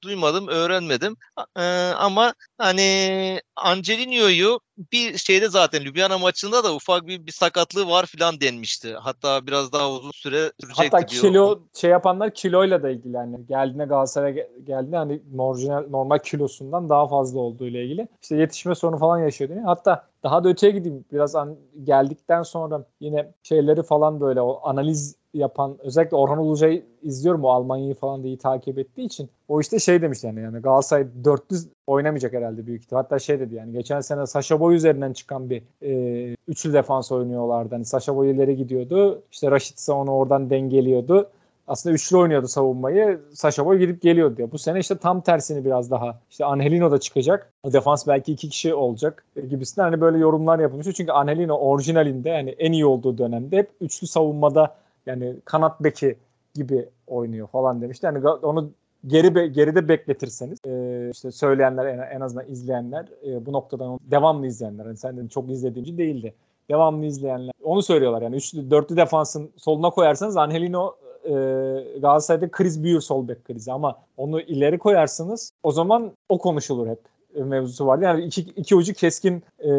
duymadım, 0.04 0.48
öğrenmedim. 0.48 1.16
E, 1.58 1.64
ama 1.98 2.34
hani 2.58 3.42
Angelino'yu 3.56 4.60
bir 4.92 5.18
şeyde 5.18 5.50
zaten 5.50 5.84
Ljubljana 5.84 6.18
maçında 6.18 6.64
da 6.64 6.76
ufak 6.76 7.08
bir, 7.08 7.26
bir 7.26 7.32
sakatlığı 7.32 7.88
var 7.88 8.06
filan 8.06 8.42
denmişti. 8.42 8.94
Hatta 8.94 9.48
biraz 9.48 9.72
daha 9.72 9.92
uzun 9.92 10.12
süre 10.12 10.52
sürecekti 10.62 10.92
Hatta 10.92 11.08
diyor. 11.08 11.22
kilo 11.22 11.60
şey 11.74 11.90
yapanlar 11.92 12.34
kiloyla 12.34 12.84
da 12.84 12.90
ilgili 12.90 13.16
yani 13.16 13.46
geldiğinde 13.48 13.86
Galatasaray'a 13.86 14.48
geldiğinde 14.64 14.98
hani 14.98 15.22
normal, 15.34 15.90
normal 15.90 16.20
kilosundan 16.20 16.90
daha 16.90 17.08
fazla 17.08 17.40
olduğu 17.40 17.68
ile 17.68 17.84
ilgili. 17.84 18.08
İşte 18.22 18.36
yetişme 18.36 18.76
sorunu 18.76 18.98
falan 18.98 19.20
yaşıyor 19.20 19.50
değil 19.50 19.62
mi? 19.62 19.68
Hatta 19.68 20.08
daha 20.28 20.44
da 20.44 20.50
öteye 20.50 20.72
gideyim 20.72 21.06
biraz 21.14 21.36
an, 21.36 21.56
geldikten 21.84 22.44
sonra 22.44 22.86
yine 23.00 23.32
şeyleri 23.44 23.84
falan 23.84 24.22
böyle 24.22 24.42
o 24.42 24.62
analiz 24.64 25.16
yapan 25.34 25.78
özellikle 25.80 26.18
Orhan 26.18 26.38
Ulucay'ı 26.38 26.84
izliyorum 27.02 27.44
o 27.44 27.50
Almanya'yı 27.50 27.94
falan 27.96 28.24
da 28.24 28.28
iyi 28.28 28.38
takip 28.38 28.80
ettiği 28.80 29.06
için. 29.06 29.30
O 29.48 29.62
işte 29.62 29.80
şey 29.80 30.02
demiş 30.02 30.24
yani 30.24 30.42
yani 30.42 30.60
Galatasaray 30.60 31.08
400 31.24 31.68
oynamayacak 31.88 32.34
herhalde 32.34 32.68
büyük 32.68 32.84
ihtimal. 32.84 33.02
Hatta 33.02 33.20
şey 33.20 33.40
dedi 33.40 33.56
yani 33.56 33.72
geçen 33.72 34.02
sene 34.02 34.26
Saşa 34.26 34.60
Boy 34.60 34.76
üzerinden 34.76 35.14
çıkan 35.14 35.50
bir 35.50 35.64
e, 35.82 36.36
üçlü 36.48 36.74
defans 36.74 37.12
oynuyorlardı. 37.12 37.76
Hani 37.76 37.86
Saşa 37.86 38.16
Boy 38.16 38.32
ileri 38.32 38.56
gidiyordu. 38.56 39.22
İşte 39.32 39.52
Raşit 39.52 39.90
onu 39.90 40.12
oradan 40.12 40.50
dengeliyordu 40.50 41.30
aslında 41.68 41.96
üçlü 41.96 42.18
oynuyordu 42.18 42.48
savunmayı. 42.48 43.22
Saşa 43.34 43.66
Boy 43.66 43.78
gidip 43.78 44.02
geliyordu 44.02 44.38
diyor. 44.38 44.52
Bu 44.52 44.58
sene 44.58 44.80
işte 44.80 44.98
tam 44.98 45.22
tersini 45.22 45.66
biraz 45.66 45.92
daha. 45.92 46.20
İşte 46.30 46.46
Angelino 46.46 46.92
da 46.92 47.00
çıkacak. 47.00 47.54
Defans 47.66 48.08
belki 48.08 48.32
iki 48.34 48.50
kişi 48.50 48.74
olacak 48.74 49.26
gibisinden 49.50 49.84
hani 49.84 50.02
böyle 50.02 50.18
yorumlar 50.18 50.60
yapılmış. 50.60 50.88
Çünkü 50.96 51.12
Angelino 51.12 51.54
orijinalinde 51.58 52.30
yani 52.30 52.50
en 52.50 52.72
iyi 52.72 52.86
olduğu 52.86 53.18
dönemde 53.18 53.58
hep 53.58 53.70
üçlü 53.82 54.08
savunmada 54.08 54.76
yani 55.06 55.36
kanat 55.46 55.84
beki 55.84 56.16
gibi 56.56 56.90
oynuyor 57.08 57.48
falan 57.48 57.82
demişti. 57.82 58.06
Yani 58.06 58.28
onu 58.30 58.70
geri 59.08 59.36
be, 59.36 59.48
geride 59.48 59.88
bekletirseniz 59.88 60.60
e, 60.66 61.10
işte 61.12 61.32
söyleyenler 61.32 61.86
en, 61.86 62.16
en 62.16 62.22
azından 62.22 62.48
izleyenler 62.48 63.06
e, 63.28 63.46
bu 63.46 63.54
noktadan 63.54 64.00
devamlı 64.02 64.48
izleyenler 64.48 64.86
hani 64.86 64.98
sen 64.98 65.28
çok 65.28 65.50
izlediğinci 65.50 65.98
değildi. 65.98 66.34
Devamlı 66.70 67.06
izleyenler 67.06 67.54
onu 67.64 67.82
söylüyorlar 67.82 68.22
yani 68.22 68.36
üçlü 68.36 68.72
dörtlü 68.72 68.98
defansın 68.98 69.52
soluna 69.58 69.90
koyarsanız 69.90 70.38
Angelino 70.38 70.96
e, 71.28 72.00
Galatasaray'da 72.00 72.52
kriz 72.52 72.84
büyür 72.84 73.02
sol 73.02 73.28
bek 73.28 73.46
krizi 73.46 73.72
ama 73.72 73.98
onu 74.18 74.42
ileri 74.42 74.78
koyarsınız 74.78 75.52
o 75.64 75.72
zaman 75.72 76.12
o 76.30 76.38
konuşulur 76.38 76.88
hep 76.88 77.00
mevzusu 77.36 77.88
vardı. 77.88 78.04
Yani 78.04 78.24
iki, 78.24 78.42
iki 78.42 78.76
ucu 78.76 78.94
keskin 78.94 79.44
e, 79.60 79.70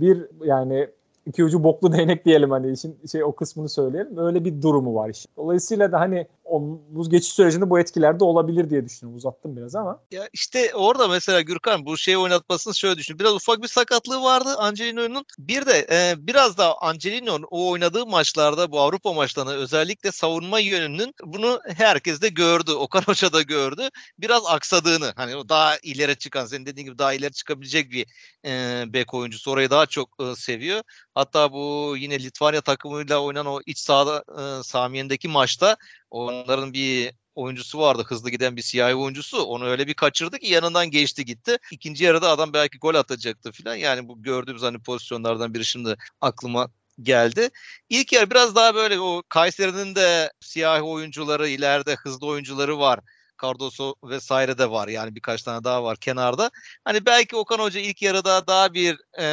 bir 0.00 0.26
yani 0.44 0.88
iki 1.28 1.44
ucu 1.44 1.64
boklu 1.64 1.92
değnek 1.98 2.24
diyelim 2.24 2.50
hani 2.50 2.72
işin 2.72 2.98
şey 3.12 3.24
o 3.24 3.36
kısmını 3.36 3.68
söyleyelim. 3.68 4.18
Öyle 4.18 4.44
bir 4.44 4.62
durumu 4.62 4.94
var 4.94 5.10
işte. 5.10 5.30
Dolayısıyla 5.36 5.92
da 5.92 6.00
hani 6.00 6.26
o 6.48 6.78
geçiş 7.08 7.32
sürecinde 7.32 7.70
bu 7.70 7.78
etkiler 7.78 8.20
de 8.20 8.24
olabilir 8.24 8.70
diye 8.70 8.84
düşünüyorum. 8.84 9.16
Uzattım 9.16 9.56
biraz 9.56 9.74
ama. 9.74 10.00
Ya 10.10 10.28
işte 10.32 10.74
orada 10.74 11.08
mesela 11.08 11.40
Gürkan 11.40 11.86
bu 11.86 11.96
şeyi 11.96 12.18
oynatmasını 12.18 12.74
şöyle 12.74 12.96
düşün. 12.96 13.18
Biraz 13.18 13.34
ufak 13.34 13.62
bir 13.62 13.68
sakatlığı 13.68 14.22
vardı 14.22 14.48
Angelino'nun. 14.58 15.24
Bir 15.38 15.66
de 15.66 15.86
e, 15.90 16.14
biraz 16.18 16.58
da 16.58 16.82
Angelino'nun 16.82 17.46
o 17.50 17.70
oynadığı 17.70 18.06
maçlarda 18.06 18.72
bu 18.72 18.80
Avrupa 18.80 19.12
maçlarında 19.12 19.54
özellikle 19.54 20.12
savunma 20.12 20.58
yönünün 20.58 21.14
bunu 21.24 21.60
herkes 21.66 22.22
de 22.22 22.28
gördü. 22.28 22.72
Okan 22.72 23.02
Hoca 23.06 23.32
da 23.32 23.42
gördü. 23.42 23.88
Biraz 24.18 24.42
aksadığını 24.46 25.12
hani 25.16 25.36
o 25.36 25.48
daha 25.48 25.76
ileri 25.82 26.18
çıkan 26.18 26.46
senin 26.46 26.66
dediğin 26.66 26.86
gibi 26.86 26.98
daha 26.98 27.12
ileri 27.12 27.32
çıkabilecek 27.32 27.90
bir 27.90 28.06
e, 28.44 28.84
bek 28.92 29.14
oyuncusu. 29.14 29.50
Orayı 29.50 29.70
daha 29.70 29.86
çok 29.86 30.08
e, 30.20 30.36
seviyor. 30.36 30.82
Hatta 31.18 31.52
bu 31.52 31.94
yine 31.98 32.18
Litvanya 32.18 32.60
takımıyla 32.60 33.18
oynanan 33.22 33.46
o 33.46 33.60
iç 33.66 33.78
sahada 33.78 34.24
e, 34.38 34.62
Samiyen'deki 34.62 35.28
maçta 35.28 35.76
onların 36.10 36.72
bir 36.72 37.12
oyuncusu 37.34 37.78
vardı. 37.78 38.04
Hızlı 38.06 38.30
giden 38.30 38.56
bir 38.56 38.62
siyahi 38.62 38.94
oyuncusu. 38.94 39.42
Onu 39.42 39.66
öyle 39.66 39.86
bir 39.86 39.94
kaçırdı 39.94 40.38
ki 40.38 40.46
yanından 40.46 40.90
geçti 40.90 41.24
gitti. 41.24 41.58
İkinci 41.72 42.04
yarıda 42.04 42.30
adam 42.30 42.52
belki 42.52 42.78
gol 42.78 42.94
atacaktı 42.94 43.52
falan. 43.52 43.74
Yani 43.74 44.08
bu 44.08 44.22
gördüğümüz 44.22 44.62
hani 44.62 44.78
pozisyonlardan 44.78 45.54
biri 45.54 45.64
şimdi 45.64 45.96
aklıma 46.20 46.70
geldi. 47.02 47.50
İlk 47.88 48.12
yarı 48.12 48.30
biraz 48.30 48.54
daha 48.54 48.74
böyle 48.74 49.00
o 49.00 49.22
Kayseri'nin 49.28 49.94
de 49.94 50.32
siyahi 50.40 50.82
oyuncuları, 50.82 51.48
ileride 51.48 51.94
hızlı 51.94 52.26
oyuncuları 52.26 52.78
var. 52.78 53.00
Cardoso 53.42 53.94
vesaire 54.04 54.58
de 54.58 54.70
var. 54.70 54.88
Yani 54.88 55.14
birkaç 55.14 55.42
tane 55.42 55.64
daha 55.64 55.84
var 55.84 55.96
kenarda. 55.96 56.50
Hani 56.84 57.06
belki 57.06 57.36
Okan 57.36 57.58
Hoca 57.58 57.80
ilk 57.80 58.02
yarıda 58.02 58.46
daha 58.46 58.74
bir 58.74 58.98
e, 59.20 59.26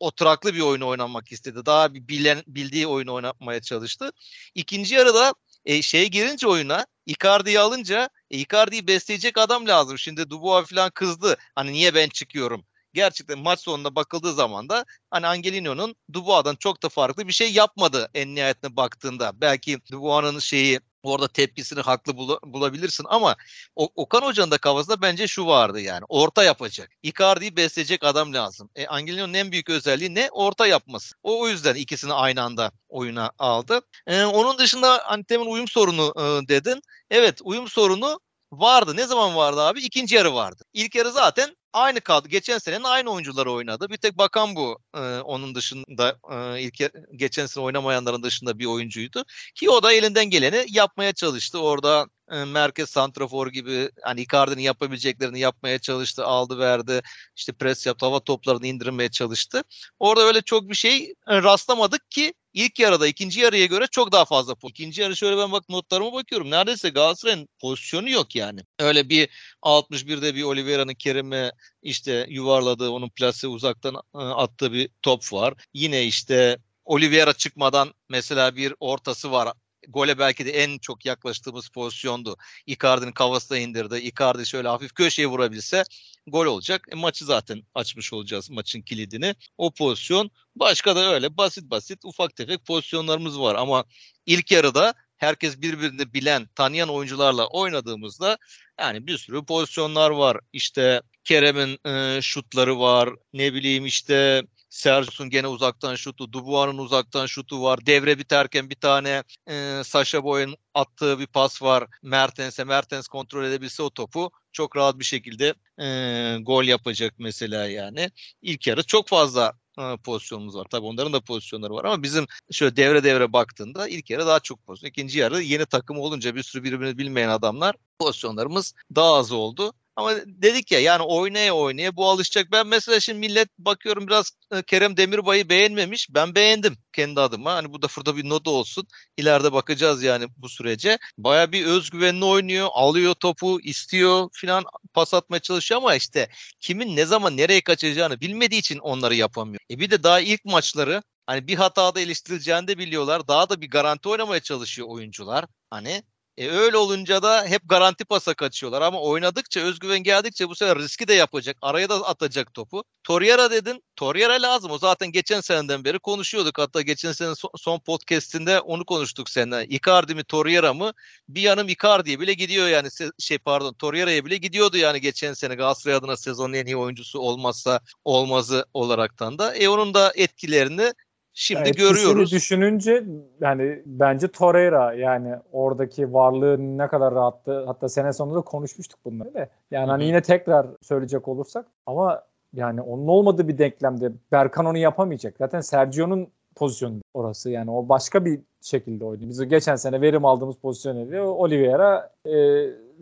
oturaklı 0.00 0.54
bir 0.54 0.60
oyunu 0.60 0.86
oynamak 0.86 1.32
istedi. 1.32 1.66
Daha 1.66 1.94
bir 1.94 2.08
bilen, 2.08 2.42
bildiği 2.46 2.86
oyunu 2.86 3.14
oynatmaya 3.14 3.60
çalıştı. 3.60 4.12
İkinci 4.54 4.94
yarıda 4.94 5.34
e, 5.64 5.82
şeye 5.82 6.06
girince 6.06 6.46
oyuna 6.46 6.86
Icardi'yi 7.06 7.60
alınca 7.60 8.08
e, 8.30 8.38
Icardi'yi 8.38 8.86
besleyecek 8.86 9.38
adam 9.38 9.66
lazım. 9.66 9.98
Şimdi 9.98 10.30
Dubois 10.30 10.68
falan 10.68 10.90
kızdı. 10.90 11.36
Hani 11.54 11.72
niye 11.72 11.94
ben 11.94 12.08
çıkıyorum? 12.08 12.64
Gerçekten 12.94 13.38
maç 13.38 13.60
sonunda 13.60 13.94
bakıldığı 13.94 14.32
zaman 14.32 14.68
da 14.68 14.84
hani 15.10 15.26
Angelino'nun 15.26 15.94
Dubois'dan 16.12 16.56
çok 16.56 16.82
da 16.82 16.88
farklı 16.88 17.28
bir 17.28 17.32
şey 17.32 17.52
yapmadı 17.52 18.10
en 18.14 18.34
nihayetine 18.34 18.76
baktığında. 18.76 19.40
Belki 19.40 19.78
Dubois'ın 19.92 20.38
şeyi 20.38 20.80
Orada 21.02 21.28
tepkisini 21.28 21.80
haklı 21.80 22.12
bul- 22.16 22.38
bulabilirsin 22.52 23.04
ama 23.08 23.36
o- 23.76 23.88
Okan 23.94 24.22
Hoca'nın 24.22 24.50
da 24.50 24.58
kafasında 24.58 25.02
bence 25.02 25.26
şu 25.28 25.46
vardı 25.46 25.80
yani. 25.80 26.04
Orta 26.08 26.44
yapacak. 26.44 26.90
Icardi'yi 27.02 27.56
besleyecek 27.56 28.04
adam 28.04 28.34
lazım. 28.34 28.70
E, 28.76 28.86
Angelino'nun 28.86 29.34
en 29.34 29.52
büyük 29.52 29.70
özelliği 29.70 30.14
ne? 30.14 30.28
Orta 30.32 30.66
yapması. 30.66 31.14
O, 31.22 31.40
o 31.40 31.48
yüzden 31.48 31.74
ikisini 31.74 32.12
aynı 32.12 32.42
anda 32.42 32.72
oyuna 32.88 33.30
aldı. 33.38 33.80
E, 34.06 34.24
onun 34.24 34.58
dışında 34.58 35.06
Antem'in 35.08 35.46
uyum 35.46 35.68
sorunu 35.68 36.12
e, 36.16 36.48
dedin. 36.48 36.80
Evet 37.10 37.40
uyum 37.44 37.68
sorunu 37.68 38.20
vardı. 38.52 38.96
Ne 38.96 39.06
zaman 39.06 39.36
vardı 39.36 39.60
abi? 39.60 39.80
İkinci 39.80 40.14
yarı 40.16 40.34
vardı. 40.34 40.62
İlk 40.72 40.94
yarı 40.94 41.12
zaten 41.12 41.56
aynı 41.72 42.00
kaldı. 42.00 42.28
Geçen 42.28 42.58
senenin 42.58 42.84
aynı 42.84 43.10
oyuncuları 43.10 43.52
oynadı. 43.52 43.88
Bir 43.90 43.96
tek 43.96 44.18
Bakan 44.18 44.56
bu 44.56 44.78
e, 44.94 44.98
onun 45.20 45.54
dışında 45.54 46.18
e, 46.30 46.62
ilk 46.62 46.74
geçen 47.16 47.46
sene 47.46 47.64
oynamayanların 47.64 48.22
dışında 48.22 48.58
bir 48.58 48.66
oyuncuydu. 48.66 49.24
Ki 49.54 49.70
o 49.70 49.82
da 49.82 49.92
elinden 49.92 50.30
geleni 50.30 50.66
yapmaya 50.68 51.12
çalıştı. 51.12 51.58
Orada 51.58 52.06
e, 52.30 52.44
merkez 52.44 52.90
santrafor 52.90 53.46
gibi 53.46 53.90
hani 54.02 54.20
Icardi'nin 54.20 54.62
yapabileceklerini 54.62 55.40
yapmaya 55.40 55.78
çalıştı. 55.78 56.24
Aldı 56.24 56.58
verdi. 56.58 57.02
İşte 57.36 57.52
pres 57.52 57.86
yaptı. 57.86 58.06
Hava 58.06 58.20
toplarını 58.20 58.66
indirmeye 58.66 59.10
çalıştı. 59.10 59.62
Orada 59.98 60.22
öyle 60.22 60.42
çok 60.42 60.68
bir 60.70 60.74
şey 60.74 61.14
e, 61.28 61.42
rastlamadık 61.42 62.10
ki 62.10 62.34
ilk 62.52 62.78
yarıda 62.78 63.06
ikinci 63.06 63.40
yarıya 63.40 63.66
göre 63.66 63.86
çok 63.90 64.12
daha 64.12 64.24
fazla. 64.24 64.54
İkinci 64.68 65.02
yarı 65.02 65.16
şöyle 65.16 65.36
ben 65.38 65.52
bak 65.52 65.68
notlarıma 65.68 66.12
bakıyorum. 66.12 66.50
Neredeyse 66.50 66.88
Galatasaray'ın 66.88 67.48
pozisyonu 67.60 68.10
yok 68.10 68.36
yani. 68.36 68.60
Öyle 68.78 69.08
bir 69.08 69.28
61'de 69.62 70.34
bir 70.34 70.42
Oliveira'nın 70.42 70.94
Kerim'e 70.94 71.52
işte 71.82 72.26
yuvarladığı 72.28 72.90
onun 72.90 73.08
plase 73.08 73.48
uzaktan 73.48 73.94
e, 73.94 74.18
attığı 74.18 74.72
bir 74.72 74.90
top 75.02 75.32
var. 75.32 75.54
Yine 75.74 76.04
işte 76.04 76.58
Oliveira 76.84 77.32
çıkmadan 77.32 77.94
mesela 78.08 78.56
bir 78.56 78.74
ortası 78.80 79.32
var 79.32 79.48
gole 79.88 80.18
belki 80.18 80.46
de 80.46 80.50
en 80.50 80.78
çok 80.78 81.06
yaklaştığımız 81.06 81.68
pozisyondu. 81.68 82.36
Icardi'nin 82.66 83.12
kafasına 83.12 83.58
indirdi. 83.58 83.98
Icardi 83.98 84.46
şöyle 84.46 84.68
hafif 84.68 84.94
köşeye 84.94 85.26
vurabilse 85.26 85.84
gol 86.26 86.46
olacak. 86.46 86.88
E, 86.92 86.94
maçı 86.94 87.24
zaten 87.24 87.62
açmış 87.74 88.12
olacağız 88.12 88.50
maçın 88.50 88.82
kilidini. 88.82 89.34
O 89.58 89.70
pozisyon 89.70 90.30
başka 90.56 90.96
da 90.96 91.14
öyle 91.14 91.36
basit 91.36 91.70
basit 91.70 92.04
ufak 92.04 92.36
tefek 92.36 92.64
pozisyonlarımız 92.64 93.40
var 93.40 93.54
ama 93.54 93.84
ilk 94.26 94.50
yarıda 94.50 94.94
herkes 95.16 95.60
birbirini 95.60 96.14
bilen, 96.14 96.48
tanıyan 96.54 96.88
oyuncularla 96.88 97.46
oynadığımızda 97.46 98.38
yani 98.80 99.06
bir 99.06 99.18
sürü 99.18 99.44
pozisyonlar 99.44 100.10
var. 100.10 100.40
İşte 100.52 101.02
Kerem'in 101.24 101.88
e, 101.88 102.22
şutları 102.22 102.80
var. 102.80 103.10
Ne 103.32 103.54
bileyim 103.54 103.86
işte 103.86 104.42
Sergius'un 104.70 105.30
gene 105.30 105.46
uzaktan 105.46 105.94
şutu, 105.94 106.32
Dubois'un 106.32 106.78
uzaktan 106.78 107.26
şutu 107.26 107.62
var. 107.62 107.86
Devre 107.86 108.18
biterken 108.18 108.70
bir 108.70 108.74
tane 108.74 109.22
e, 109.48 109.82
Sasha 109.84 110.24
Boy'un 110.24 110.56
attığı 110.74 111.18
bir 111.18 111.26
pas 111.26 111.62
var. 111.62 111.84
Mertens'e 112.02 112.64
Mertens 112.64 113.08
kontrol 113.08 113.44
edebilse 113.44 113.82
o 113.82 113.90
topu 113.90 114.30
çok 114.52 114.76
rahat 114.76 114.98
bir 114.98 115.04
şekilde 115.04 115.54
e, 115.78 116.38
gol 116.42 116.64
yapacak 116.64 117.14
mesela 117.18 117.68
yani. 117.68 118.10
İlk 118.42 118.66
yarı 118.66 118.82
çok 118.82 119.08
fazla 119.08 119.52
e, 119.78 119.96
pozisyonumuz 120.04 120.56
var. 120.56 120.66
Tabii 120.70 120.86
onların 120.86 121.12
da 121.12 121.20
pozisyonları 121.20 121.74
var 121.74 121.84
ama 121.84 122.02
bizim 122.02 122.26
şöyle 122.50 122.76
devre 122.76 123.04
devre 123.04 123.32
baktığında 123.32 123.88
ilk 123.88 124.10
yarı 124.10 124.26
daha 124.26 124.40
çok 124.40 124.66
pozisyon. 124.66 124.90
İkinci 124.90 125.18
yarı 125.18 125.42
yeni 125.42 125.66
takım 125.66 125.98
olunca 125.98 126.34
bir 126.34 126.42
sürü 126.42 126.64
birbirini 126.64 126.98
bilmeyen 126.98 127.28
adamlar 127.28 127.76
pozisyonlarımız 127.98 128.74
daha 128.94 129.14
az 129.14 129.32
oldu. 129.32 129.72
Ama 129.98 130.16
dedik 130.26 130.72
ya 130.72 130.80
yani 130.80 131.02
oynaya 131.02 131.54
oynaya 131.54 131.96
bu 131.96 132.10
alışacak. 132.10 132.52
Ben 132.52 132.66
mesela 132.66 133.00
şimdi 133.00 133.18
millet 133.18 133.48
bakıyorum 133.58 134.06
biraz 134.06 134.30
e, 134.52 134.62
Kerem 134.62 134.96
Demirbay'ı 134.96 135.48
beğenmemiş. 135.48 136.08
Ben 136.10 136.34
beğendim 136.34 136.76
kendi 136.92 137.20
adıma. 137.20 137.54
Hani 137.54 137.72
bu 137.72 137.82
da 137.82 137.86
burada 137.96 138.16
bir 138.16 138.28
not 138.28 138.48
olsun. 138.48 138.86
İleride 139.16 139.52
bakacağız 139.52 140.02
yani 140.02 140.26
bu 140.36 140.48
sürece. 140.48 140.98
Baya 141.18 141.52
bir 141.52 141.66
özgüvenli 141.66 142.24
oynuyor. 142.24 142.68
Alıyor 142.72 143.14
topu, 143.14 143.60
istiyor 143.60 144.28
filan 144.32 144.64
pas 144.94 145.14
atmaya 145.14 145.40
çalışıyor 145.40 145.80
ama 145.80 145.94
işte 145.94 146.28
kimin 146.60 146.96
ne 146.96 147.04
zaman 147.04 147.36
nereye 147.36 147.60
kaçacağını 147.60 148.20
bilmediği 148.20 148.58
için 148.58 148.78
onları 148.78 149.14
yapamıyor. 149.14 149.60
E 149.70 149.78
bir 149.78 149.90
de 149.90 150.02
daha 150.02 150.20
ilk 150.20 150.44
maçları 150.44 151.02
hani 151.26 151.48
bir 151.48 151.54
hatada 151.54 152.00
eleştirileceğini 152.00 152.68
de 152.68 152.78
biliyorlar. 152.78 153.28
Daha 153.28 153.48
da 153.48 153.60
bir 153.60 153.70
garanti 153.70 154.08
oynamaya 154.08 154.40
çalışıyor 154.40 154.88
oyuncular. 154.88 155.44
Hani 155.70 156.02
e 156.38 156.50
öyle 156.50 156.76
olunca 156.76 157.22
da 157.22 157.44
hep 157.46 157.62
garanti 157.68 158.04
pasa 158.04 158.34
kaçıyorlar 158.34 158.82
ama 158.82 159.00
oynadıkça 159.00 159.60
özgüven 159.60 160.02
geldikçe 160.02 160.48
bu 160.48 160.54
sefer 160.54 160.78
riski 160.78 161.08
de 161.08 161.14
yapacak. 161.14 161.56
Araya 161.62 161.88
da 161.88 161.94
atacak 161.94 162.54
topu. 162.54 162.84
Torreira 163.04 163.50
dedin. 163.50 163.84
Torreira 163.96 164.42
lazım. 164.42 164.70
O 164.70 164.78
zaten 164.78 165.12
geçen 165.12 165.40
seneden 165.40 165.84
beri 165.84 165.98
konuşuyorduk. 165.98 166.58
Hatta 166.58 166.82
geçen 166.82 167.12
sene 167.12 167.34
son 167.56 167.78
podcast'inde 167.78 168.60
onu 168.60 168.84
konuştuk 168.84 169.30
seninle. 169.30 169.66
Icardi 169.66 170.14
mi 170.14 170.24
Torreira 170.24 170.74
mı? 170.74 170.92
Bir 171.28 171.40
yanım 171.40 171.68
Icardi'ye 171.68 172.20
bile 172.20 172.34
gidiyor 172.34 172.68
yani 172.68 172.88
şey 173.18 173.38
pardon 173.38 173.72
Torreira'ya 173.74 174.24
bile 174.24 174.36
gidiyordu 174.36 174.76
yani 174.76 175.00
geçen 175.00 175.32
sene 175.32 175.54
Galatasaray 175.54 175.96
adına 175.96 176.16
sezonun 176.16 176.52
en 176.54 176.66
iyi 176.66 176.76
oyuncusu 176.76 177.18
olmazsa 177.18 177.80
olmazı 178.04 178.66
olaraktan 178.74 179.38
da. 179.38 179.54
E 179.54 179.68
onun 179.68 179.94
da 179.94 180.12
etkilerini 180.16 180.92
Şimdi 181.40 181.58
yani 181.58 181.72
görüyoruz. 181.72 182.32
düşününce 182.32 183.04
yani 183.40 183.82
bence 183.86 184.28
Torreira 184.28 184.92
yani 184.94 185.34
oradaki 185.52 186.12
varlığı 186.12 186.78
ne 186.78 186.88
kadar 186.88 187.14
rahattı. 187.14 187.64
Hatta 187.66 187.88
sene 187.88 188.12
sonunda 188.12 188.40
konuşmuştuk 188.40 189.00
bunları 189.04 189.34
da. 189.34 189.48
Yani 189.70 189.82
Hı-hı. 189.82 189.90
hani 189.90 190.04
yine 190.04 190.22
tekrar 190.22 190.66
söyleyecek 190.82 191.28
olursak 191.28 191.66
ama 191.86 192.22
yani 192.54 192.80
onun 192.80 193.08
olmadığı 193.08 193.48
bir 193.48 193.58
denklemde 193.58 194.12
Berkan 194.32 194.66
onu 194.66 194.78
yapamayacak. 194.78 195.34
Zaten 195.38 195.60
Sergio'nun 195.60 196.28
pozisyonu 196.56 197.00
orası 197.14 197.50
yani 197.50 197.70
o 197.70 197.88
başka 197.88 198.24
bir 198.24 198.40
şekilde 198.60 199.04
oynuyor. 199.04 199.30
Biz 199.30 199.48
geçen 199.48 199.76
sene 199.76 200.00
verim 200.00 200.24
aldığımız 200.24 200.56
pozisyon 200.56 200.96
ediyor. 200.96 201.24
Oliveira 201.24 202.12
e, 202.24 202.32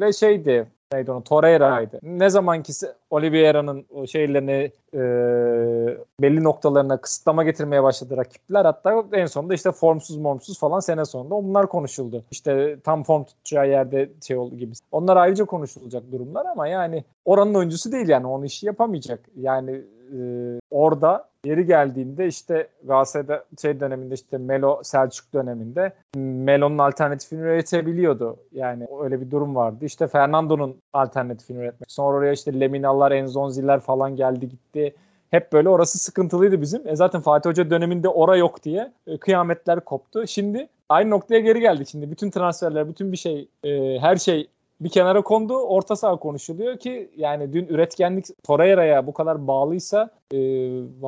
ve 0.01 0.13
şeydi 0.13 0.67
neydi 0.93 1.13
onu 1.13 1.25
Torreira'ydı. 1.25 1.99
Ne 2.03 2.31
zaman 2.31 2.63
ki 2.63 2.73
Oliveira'nın 3.11 4.07
şeylerini 4.07 4.73
e, 4.95 5.01
belli 6.23 6.45
noktalarına 6.45 7.01
kısıtlama 7.01 7.45
getirmeye 7.45 7.83
başladı 7.83 8.17
rakipler. 8.17 8.65
Hatta 8.65 9.05
en 9.13 9.27
sonunda 9.27 9.55
işte 9.55 9.73
formsuz 9.73 10.23
formsuz 10.23 10.59
falan 10.59 10.81
sene 10.81 11.05
sonunda 11.05 11.35
onlar 11.35 11.69
konuşuldu. 11.69 12.25
İşte 12.31 12.81
tam 12.85 13.03
form 13.03 13.25
tutacağı 13.25 13.69
yerde 13.69 14.11
şey 14.27 14.37
oldu 14.37 14.57
gibi. 14.57 14.73
Onlar 14.93 15.17
ayrıca 15.17 15.45
konuşulacak 15.45 16.13
durumlar 16.13 16.47
ama 16.47 16.69
yani 16.69 17.05
oranın 17.25 17.55
oyuncusu 17.55 17.93
değil 17.93 18.09
yani 18.09 18.27
onu 18.27 18.45
işi 18.45 18.67
yapamayacak. 18.67 19.21
Yani 19.37 19.83
e, 20.13 20.19
orada 20.71 21.29
yeri 21.45 21.67
geldiğinde 21.67 22.27
işte 22.27 22.69
Galatasaray'da 22.85 23.45
şey 23.63 23.81
döneminde 23.81 24.15
işte 24.15 24.39
Melo 24.39 24.81
Selçuk 24.83 25.35
döneminde 25.35 25.93
Melo'nun 26.17 26.79
alternatifini 26.79 27.41
üretebiliyordu. 27.41 28.37
Yani 28.53 28.87
öyle 29.03 29.21
bir 29.21 29.31
durum 29.31 29.57
vardı. 29.57 29.85
İşte 29.85 30.07
Fernando'nun 30.07 30.77
alternatifini 30.93 31.59
üretmek. 31.59 31.91
Sonra 31.91 32.17
oraya 32.17 32.33
işte 32.33 32.61
Leminal'lar, 32.61 33.13
Enzonzi'ler 33.13 33.81
falan 33.81 34.17
geldi 34.17 34.49
gitti. 34.49 34.95
Hep 35.31 35.53
böyle 35.53 35.69
orası 35.69 35.99
sıkıntılıydı 35.99 36.61
bizim. 36.61 36.89
E 36.89 36.97
zaten 36.97 37.21
Fatih 37.21 37.51
Hoca 37.51 37.71
döneminde 37.71 38.09
ora 38.09 38.37
yok 38.37 38.63
diye 38.63 38.93
e, 39.07 39.19
kıyametler 39.19 39.81
koptu. 39.81 40.27
Şimdi 40.27 40.69
aynı 40.89 41.11
noktaya 41.11 41.41
geri 41.41 41.61
geldik 41.61 41.89
şimdi. 41.89 42.11
Bütün 42.11 42.31
transferler, 42.31 42.89
bütün 42.89 43.13
bir 43.13 43.17
şey, 43.17 43.49
e, 43.65 43.99
her 43.99 44.17
şey 44.17 44.49
bir 44.81 44.89
kenara 44.89 45.23
kondu. 45.23 45.59
Orta 45.59 45.97
saha 45.97 46.17
konuşuluyor 46.17 46.79
ki 46.79 47.11
yani 47.17 47.53
dün 47.53 47.67
üretkenlik 47.67 48.27
Torreira'ya 48.45 49.07
bu 49.07 49.15
kadar 49.15 49.47
bağlıysa 49.47 50.11
e, 50.33 50.39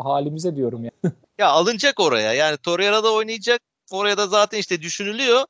halimize 0.03 0.57
diyorum 0.57 0.85
ya. 0.85 0.91
Ya 1.39 1.49
alınacak 1.49 2.01
oraya. 2.01 2.33
Yani 2.33 2.57
Torreira 2.57 3.05
da 3.05 3.13
oynayacak. 3.13 3.61
Oraya 3.93 4.17
da 4.17 4.27
zaten 4.27 4.59
işte 4.59 4.83
düşünülüyor. 4.83 5.43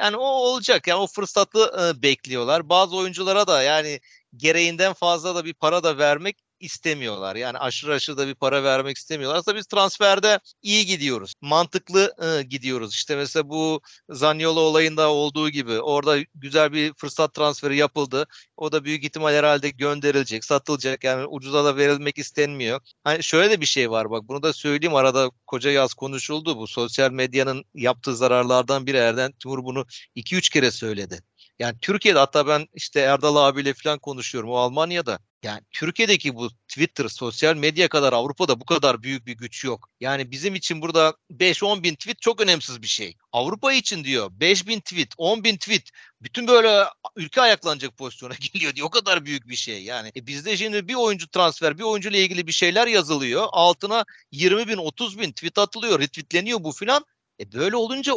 Yani 0.00 0.16
o 0.16 0.24
olacak. 0.24 0.86
Yani 0.86 1.00
o 1.00 1.06
fırsatı 1.06 1.58
e, 1.58 2.02
bekliyorlar. 2.02 2.68
Bazı 2.68 2.96
oyunculara 2.96 3.46
da 3.46 3.62
yani 3.62 4.00
gereğinden 4.36 4.92
fazla 4.92 5.34
da 5.34 5.44
bir 5.44 5.54
para 5.54 5.82
da 5.82 5.98
vermek 5.98 6.36
istemiyorlar. 6.60 7.36
Yani 7.36 7.58
aşırı 7.58 7.94
aşırı 7.94 8.16
da 8.16 8.26
bir 8.26 8.34
para 8.34 8.64
vermek 8.64 8.96
istemiyorlar. 8.96 9.38
Aslında 9.38 9.56
biz 9.56 9.66
transferde 9.66 10.40
iyi 10.62 10.86
gidiyoruz. 10.86 11.34
Mantıklı 11.40 12.14
e, 12.22 12.42
gidiyoruz. 12.42 12.94
İşte 12.94 13.16
mesela 13.16 13.48
bu 13.48 13.80
Zaniolo 14.10 14.60
olayında 14.60 15.10
olduğu 15.10 15.50
gibi 15.50 15.80
orada 15.80 16.18
güzel 16.34 16.72
bir 16.72 16.94
fırsat 16.94 17.34
transferi 17.34 17.76
yapıldı. 17.76 18.26
O 18.56 18.72
da 18.72 18.84
büyük 18.84 19.04
ihtimal 19.04 19.34
herhalde 19.34 19.70
gönderilecek, 19.70 20.44
satılacak. 20.44 21.04
Yani 21.04 21.26
ucuza 21.26 21.64
da 21.64 21.76
verilmek 21.76 22.18
istenmiyor. 22.18 22.80
Hani 23.04 23.22
şöyle 23.22 23.50
de 23.50 23.60
bir 23.60 23.66
şey 23.66 23.90
var 23.90 24.10
bak 24.10 24.28
bunu 24.28 24.42
da 24.42 24.52
söyleyeyim 24.52 24.94
arada 24.94 25.30
koca 25.46 25.70
yaz 25.70 25.94
konuşuldu. 25.94 26.56
Bu 26.56 26.66
sosyal 26.66 27.10
medyanın 27.10 27.64
yaptığı 27.74 28.16
zararlardan 28.16 28.86
bir 28.86 28.94
yerden 28.94 29.32
Timur 29.32 29.64
bunu 29.64 29.86
2-3 30.16 30.52
kere 30.52 30.70
söyledi. 30.70 31.20
Yani 31.58 31.78
Türkiye'de 31.80 32.18
hatta 32.18 32.46
ben 32.46 32.66
işte 32.74 33.00
Erdal 33.00 33.36
abiyle 33.36 33.74
falan 33.74 33.98
konuşuyorum 33.98 34.50
o 34.50 34.54
Almanya'da. 34.56 35.18
Yani 35.46 35.60
Türkiye'deki 35.70 36.34
bu 36.34 36.50
Twitter, 36.68 37.08
sosyal 37.08 37.56
medya 37.56 37.88
kadar 37.88 38.12
Avrupa'da 38.12 38.60
bu 38.60 38.64
kadar 38.64 39.02
büyük 39.02 39.26
bir 39.26 39.32
güç 39.32 39.64
yok. 39.64 39.88
Yani 40.00 40.30
bizim 40.30 40.54
için 40.54 40.82
burada 40.82 41.14
5-10 41.30 41.82
bin 41.82 41.94
tweet 41.94 42.20
çok 42.20 42.40
önemsiz 42.40 42.82
bir 42.82 42.86
şey. 42.86 43.16
Avrupa 43.32 43.72
için 43.72 44.04
diyor 44.04 44.30
5 44.32 44.66
bin 44.66 44.80
tweet, 44.80 45.14
10 45.16 45.44
bin 45.44 45.56
tweet 45.56 45.90
bütün 46.20 46.48
böyle 46.48 46.84
ülke 47.16 47.40
ayaklanacak 47.40 47.96
pozisyona 47.96 48.34
geliyor 48.52 48.74
diyor. 48.74 48.86
O 48.86 48.90
kadar 48.90 49.24
büyük 49.24 49.48
bir 49.48 49.56
şey 49.56 49.84
yani. 49.84 50.12
E 50.16 50.26
bizde 50.26 50.56
şimdi 50.56 50.88
bir 50.88 50.94
oyuncu 50.94 51.28
transfer, 51.28 51.78
bir 51.78 51.82
oyuncu 51.82 52.08
ile 52.08 52.22
ilgili 52.22 52.46
bir 52.46 52.52
şeyler 52.52 52.86
yazılıyor. 52.86 53.46
Altına 53.52 54.04
20 54.32 54.68
bin, 54.68 54.76
30 54.76 55.18
bin 55.18 55.32
tweet 55.32 55.58
atılıyor, 55.58 56.00
retweetleniyor 56.00 56.64
bu 56.64 56.72
filan. 56.72 57.04
E 57.40 57.52
böyle 57.52 57.76
olunca 57.76 58.12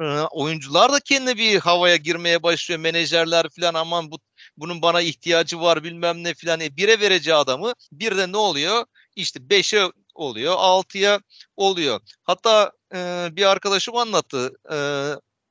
e, 0.00 0.04
oyuncular 0.30 0.92
da 0.92 1.00
kendine 1.00 1.36
bir 1.36 1.60
havaya 1.60 1.96
girmeye 1.96 2.42
başlıyor. 2.42 2.80
Menajerler 2.80 3.46
falan 3.48 3.74
aman 3.74 4.10
bu 4.10 4.18
bunun 4.60 4.82
bana 4.82 5.00
ihtiyacı 5.00 5.60
var 5.60 5.84
bilmem 5.84 6.24
ne 6.24 6.34
filan. 6.34 6.60
E, 6.60 6.76
bire 6.76 7.00
vereceği 7.00 7.34
adamı 7.34 7.72
bir 7.92 8.16
de 8.16 8.32
ne 8.32 8.36
oluyor? 8.36 8.84
İşte 9.16 9.50
beşe 9.50 9.88
oluyor, 10.14 10.54
altıya 10.58 11.20
oluyor. 11.56 12.00
Hatta 12.22 12.72
e, 12.94 13.28
bir 13.32 13.44
arkadaşım 13.44 13.96
anlattı 13.96 14.52
e, 14.72 14.76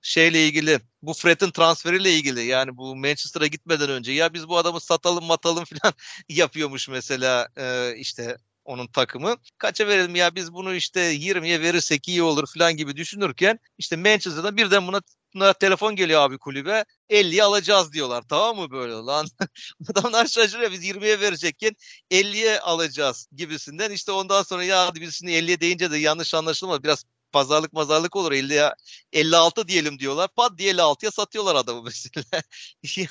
şeyle 0.02 0.48
ilgili 0.48 0.80
bu 1.02 1.14
Fred'in 1.14 1.52
transferiyle 1.52 2.14
ilgili 2.14 2.46
yani 2.46 2.78
bu 2.78 2.96
Manchester'a 2.96 3.48
gitmeden 3.48 3.90
önce 3.90 4.12
ya 4.12 4.34
biz 4.34 4.48
bu 4.48 4.58
adamı 4.58 4.80
satalım 4.80 5.26
matalım 5.26 5.64
falan 5.82 5.94
yapıyormuş 6.30 6.90
mesela 6.90 7.48
e, 7.58 7.96
işte 7.98 8.38
onun 8.70 8.88
takımı. 8.88 9.36
Kaça 9.58 9.88
verelim 9.88 10.16
ya 10.16 10.36
biz 10.36 10.54
bunu 10.54 10.74
işte 10.76 11.16
20'ye 11.16 11.62
verirsek 11.62 12.08
iyi 12.08 12.24
olur 12.24 12.48
falan 12.54 12.78
gibi 12.78 12.96
düşünürken 12.96 13.60
işte 13.78 13.96
Manchester'da 13.96 14.58
birden 14.58 14.88
buna 14.88 15.02
buna 15.34 15.54
telefon 15.54 15.96
geliyor 15.96 16.22
abi 16.22 16.38
kulübe. 16.38 16.86
50'ye 17.10 17.44
alacağız 17.44 17.94
diyorlar. 17.94 18.24
Tamam 18.30 18.58
mı 18.58 18.72
böyle 18.72 18.94
lan? 18.94 19.28
Adamlar 19.92 20.26
şaşırıyor 20.26 20.72
biz 20.72 20.84
20'ye 20.84 21.20
verecekken 21.20 21.76
50'ye 22.12 22.60
alacağız 22.60 23.28
gibisinden. 23.36 23.92
İşte 23.92 24.12
ondan 24.12 24.44
sonra 24.44 24.64
ya 24.64 24.88
hadi 24.88 25.02
biz 25.02 25.16
şimdi 25.16 25.32
50'ye 25.32 25.62
deyince 25.62 25.92
de 25.92 25.98
yanlış 25.98 26.34
anlaşılma 26.34 26.84
biraz 26.84 27.06
pazarlık 27.32 27.74
mazarlık 27.74 28.16
olur 28.16 28.32
50'ye 28.32 28.74
56 29.14 29.68
diyelim 29.68 30.00
diyorlar. 30.00 30.30
Pat 30.36 30.58
diye 30.58 30.74
56'ya 30.74 31.12
satıyorlar 31.12 31.56
adamı 31.56 31.84
mesela. 31.86 32.42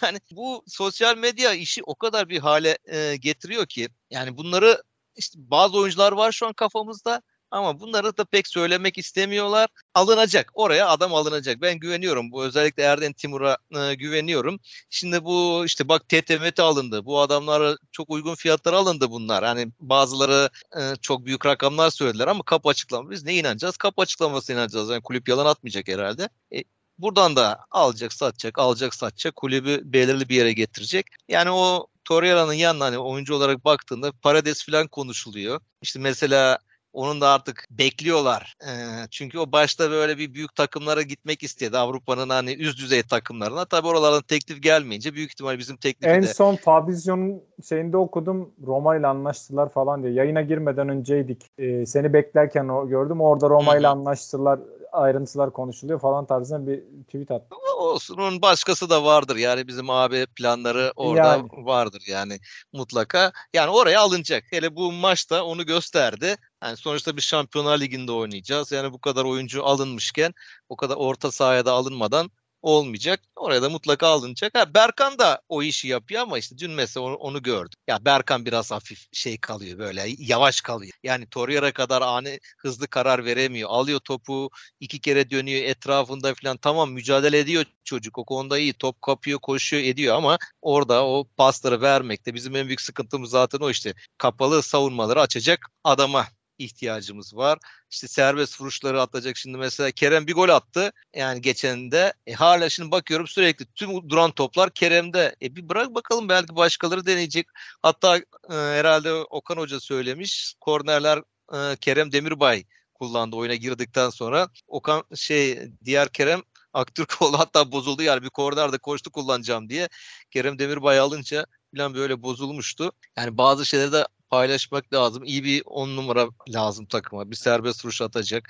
yani 0.02 0.20
bu 0.30 0.64
sosyal 0.66 1.16
medya 1.16 1.54
işi 1.54 1.82
o 1.84 1.94
kadar 1.94 2.28
bir 2.28 2.38
hale 2.38 2.78
e, 2.84 3.16
getiriyor 3.16 3.66
ki 3.66 3.88
yani 4.10 4.36
bunları 4.36 4.82
işte 5.18 5.38
bazı 5.50 5.78
oyuncular 5.78 6.12
var 6.12 6.32
şu 6.32 6.46
an 6.46 6.52
kafamızda. 6.52 7.22
Ama 7.50 7.80
bunları 7.80 8.16
da 8.16 8.24
pek 8.24 8.48
söylemek 8.48 8.98
istemiyorlar. 8.98 9.68
Alınacak. 9.94 10.50
Oraya 10.54 10.88
adam 10.88 11.14
alınacak. 11.14 11.60
Ben 11.60 11.78
güveniyorum. 11.78 12.32
Bu 12.32 12.44
özellikle 12.44 12.82
Erden 12.82 13.12
Timur'a 13.12 13.58
e, 13.76 13.94
güveniyorum. 13.94 14.60
Şimdi 14.90 15.24
bu 15.24 15.62
işte 15.66 15.88
bak 15.88 16.08
TTMT 16.08 16.60
alındı. 16.60 17.04
Bu 17.04 17.20
adamlar 17.20 17.76
çok 17.92 18.10
uygun 18.10 18.34
fiyatlara 18.34 18.76
alındı 18.76 19.10
bunlar. 19.10 19.44
Hani 19.44 19.72
bazıları 19.80 20.50
e, 20.80 20.96
çok 21.02 21.26
büyük 21.26 21.46
rakamlar 21.46 21.90
söylediler 21.90 22.26
ama 22.26 22.42
kap 22.42 22.66
açıklama. 22.66 23.10
Biz 23.10 23.24
ne 23.24 23.34
inanacağız? 23.34 23.76
Kap 23.76 23.98
açıklamasına 23.98 24.56
inanacağız. 24.56 24.90
Yani 24.90 25.02
kulüp 25.02 25.28
yalan 25.28 25.46
atmayacak 25.46 25.88
herhalde. 25.88 26.28
E, 26.54 26.64
Buradan 26.98 27.36
da 27.36 27.66
alacak, 27.70 28.12
satacak, 28.12 28.58
alacak, 28.58 28.94
satacak, 28.94 29.36
kulübü 29.36 29.80
belirli 29.84 30.28
bir 30.28 30.36
yere 30.36 30.52
getirecek. 30.52 31.06
Yani 31.28 31.50
o 31.50 31.86
Torreira'nın 32.08 32.52
yanına 32.52 32.84
hani 32.84 32.98
oyuncu 32.98 33.34
olarak 33.34 33.64
baktığında 33.64 34.12
Parades 34.12 34.66
falan 34.66 34.88
konuşuluyor. 34.88 35.60
İşte 35.82 35.98
mesela 36.00 36.58
onun 36.98 37.20
da 37.20 37.28
artık 37.28 37.66
bekliyorlar. 37.70 38.56
E, 38.62 38.72
çünkü 39.10 39.38
o 39.38 39.52
başta 39.52 39.90
böyle 39.90 40.18
bir 40.18 40.34
büyük 40.34 40.54
takımlara 40.54 41.02
gitmek 41.02 41.42
istedi. 41.42 41.78
Avrupa'nın 41.78 42.28
hani 42.28 42.52
üst 42.54 42.78
düzey 42.78 43.02
takımlarına. 43.02 43.64
Tabii 43.64 43.88
oralardan 43.88 44.22
teklif 44.22 44.62
gelmeyince 44.62 45.14
büyük 45.14 45.30
ihtimal 45.30 45.58
bizim 45.58 45.76
teklifi 45.76 46.10
En 46.10 46.22
de... 46.22 46.26
son 46.26 46.56
Fabrizio'nun 46.56 47.42
şeyinde 47.68 47.96
okudum. 47.96 48.50
Roma 48.66 48.96
ile 48.96 49.06
anlaştılar 49.06 49.72
falan 49.72 50.02
diye. 50.02 50.12
Yayına 50.12 50.42
girmeden 50.42 50.88
önceydik. 50.88 51.42
Ee, 51.58 51.86
seni 51.86 52.12
beklerken 52.12 52.68
o 52.68 52.88
gördüm. 52.88 53.20
Orada 53.20 53.48
Roma 53.48 53.76
ile 53.76 53.88
anlaştılar 53.88 54.58
ayrıntılar 54.92 55.52
konuşuluyor 55.52 56.00
falan 56.00 56.26
tarzında 56.26 56.66
bir 56.66 56.80
tweet 57.04 57.30
attı. 57.30 57.56
Olsun 57.78 58.18
onun 58.18 58.42
başkası 58.42 58.90
da 58.90 59.04
vardır 59.04 59.36
yani 59.36 59.68
bizim 59.68 59.90
abi 59.90 60.26
planları 60.36 60.92
orada 60.96 61.28
yani. 61.28 61.48
vardır 61.52 62.02
yani 62.08 62.38
mutlaka. 62.72 63.32
Yani 63.54 63.70
oraya 63.70 64.00
alınacak. 64.00 64.44
Hele 64.50 64.76
bu 64.76 64.92
maçta 64.92 65.44
onu 65.44 65.66
gösterdi. 65.66 66.36
Yani 66.62 66.76
sonuçta 66.76 67.16
bir 67.16 67.22
Şampiyonlar 67.22 67.80
Ligi'nde 67.80 68.12
oynayacağız. 68.12 68.72
Yani 68.72 68.92
bu 68.92 69.00
kadar 69.00 69.24
oyuncu 69.24 69.64
alınmışken 69.64 70.34
o 70.68 70.76
kadar 70.76 70.96
orta 70.96 71.32
sahaya 71.32 71.66
da 71.66 71.72
alınmadan 71.72 72.30
olmayacak. 72.62 73.20
Oraya 73.36 73.62
da 73.62 73.70
mutlaka 73.70 74.06
alınacak. 74.06 74.52
Ha, 74.58 74.74
Berkan 74.74 75.18
da 75.18 75.42
o 75.48 75.62
işi 75.62 75.88
yapıyor 75.88 76.22
ama 76.22 76.38
işte 76.38 76.58
dün 76.58 76.70
mesela 76.70 77.06
onu, 77.06 77.14
onu 77.14 77.42
gördüm. 77.42 77.78
Ya 77.88 78.04
Berkan 78.04 78.46
biraz 78.46 78.70
hafif 78.70 79.06
şey 79.12 79.38
kalıyor 79.38 79.78
böyle 79.78 80.06
yavaş 80.18 80.60
kalıyor. 80.60 80.92
Yani 81.02 81.26
Torreira 81.26 81.72
kadar 81.72 82.02
ani 82.02 82.40
hızlı 82.58 82.88
karar 82.88 83.24
veremiyor. 83.24 83.70
Alıyor 83.70 84.00
topu 84.00 84.50
iki 84.80 85.00
kere 85.00 85.30
dönüyor 85.30 85.62
etrafında 85.62 86.34
falan 86.34 86.56
tamam 86.56 86.92
mücadele 86.92 87.38
ediyor 87.38 87.64
çocuk. 87.84 88.18
O 88.18 88.24
konuda 88.24 88.58
iyi 88.58 88.72
top 88.72 89.02
kapıyor 89.02 89.38
koşuyor 89.38 89.82
ediyor 89.82 90.16
ama 90.16 90.38
orada 90.62 91.06
o 91.06 91.24
pasları 91.36 91.80
vermekte 91.80 92.34
bizim 92.34 92.56
en 92.56 92.66
büyük 92.66 92.80
sıkıntımız 92.80 93.30
zaten 93.30 93.58
o 93.58 93.70
işte. 93.70 93.94
Kapalı 94.18 94.62
savunmaları 94.62 95.20
açacak 95.20 95.66
adama 95.84 96.26
ihtiyacımız 96.58 97.36
var. 97.36 97.58
İşte 97.90 98.08
serbest 98.08 98.60
vuruşları 98.60 99.02
atacak. 99.02 99.36
Şimdi 99.36 99.58
mesela 99.58 99.90
Kerem 99.90 100.26
bir 100.26 100.34
gol 100.34 100.48
attı. 100.48 100.92
Yani 101.14 101.40
geçen 101.40 101.90
de 101.90 102.12
e, 102.26 102.32
hala 102.32 102.68
şimdi 102.68 102.90
bakıyorum 102.90 103.26
sürekli 103.26 103.66
tüm 103.66 104.10
duran 104.10 104.30
toplar 104.30 104.70
Kerem'de. 104.70 105.36
E 105.42 105.56
bir 105.56 105.68
bırak 105.68 105.94
bakalım 105.94 106.28
belki 106.28 106.56
başkaları 106.56 107.06
deneyecek. 107.06 107.46
Hatta 107.82 108.16
e, 108.16 108.22
herhalde 108.50 109.12
Okan 109.12 109.56
Hoca 109.56 109.80
söylemiş. 109.80 110.54
Kornerler 110.60 111.18
e, 111.54 111.76
Kerem 111.76 112.12
Demirbay 112.12 112.64
kullandı 112.94 113.36
oyuna 113.36 113.54
girdikten 113.54 114.10
sonra. 114.10 114.48
Okan 114.66 115.04
şey 115.14 115.58
diğer 115.84 116.08
Kerem 116.08 116.42
Aktürkoğlu 116.72 117.38
hatta 117.38 117.72
bozuldu 117.72 118.02
yani 118.02 118.22
bir 118.22 118.30
kornerde 118.30 118.78
koştu 118.78 119.10
kullanacağım 119.12 119.68
diye. 119.68 119.88
Kerem 120.30 120.58
Demirbay 120.58 120.98
alınca 120.98 121.46
falan 121.76 121.94
böyle 121.94 122.22
bozulmuştu. 122.22 122.92
Yani 123.16 123.38
bazı 123.38 123.66
şeyleri 123.66 123.92
de 123.92 124.06
paylaşmak 124.30 124.92
lazım. 124.94 125.24
İyi 125.24 125.44
bir 125.44 125.62
on 125.66 125.96
numara 125.96 126.28
lazım 126.48 126.86
takıma. 126.86 127.30
Bir 127.30 127.36
serbest 127.36 127.84
vuruş 127.84 128.02
atacak. 128.02 128.48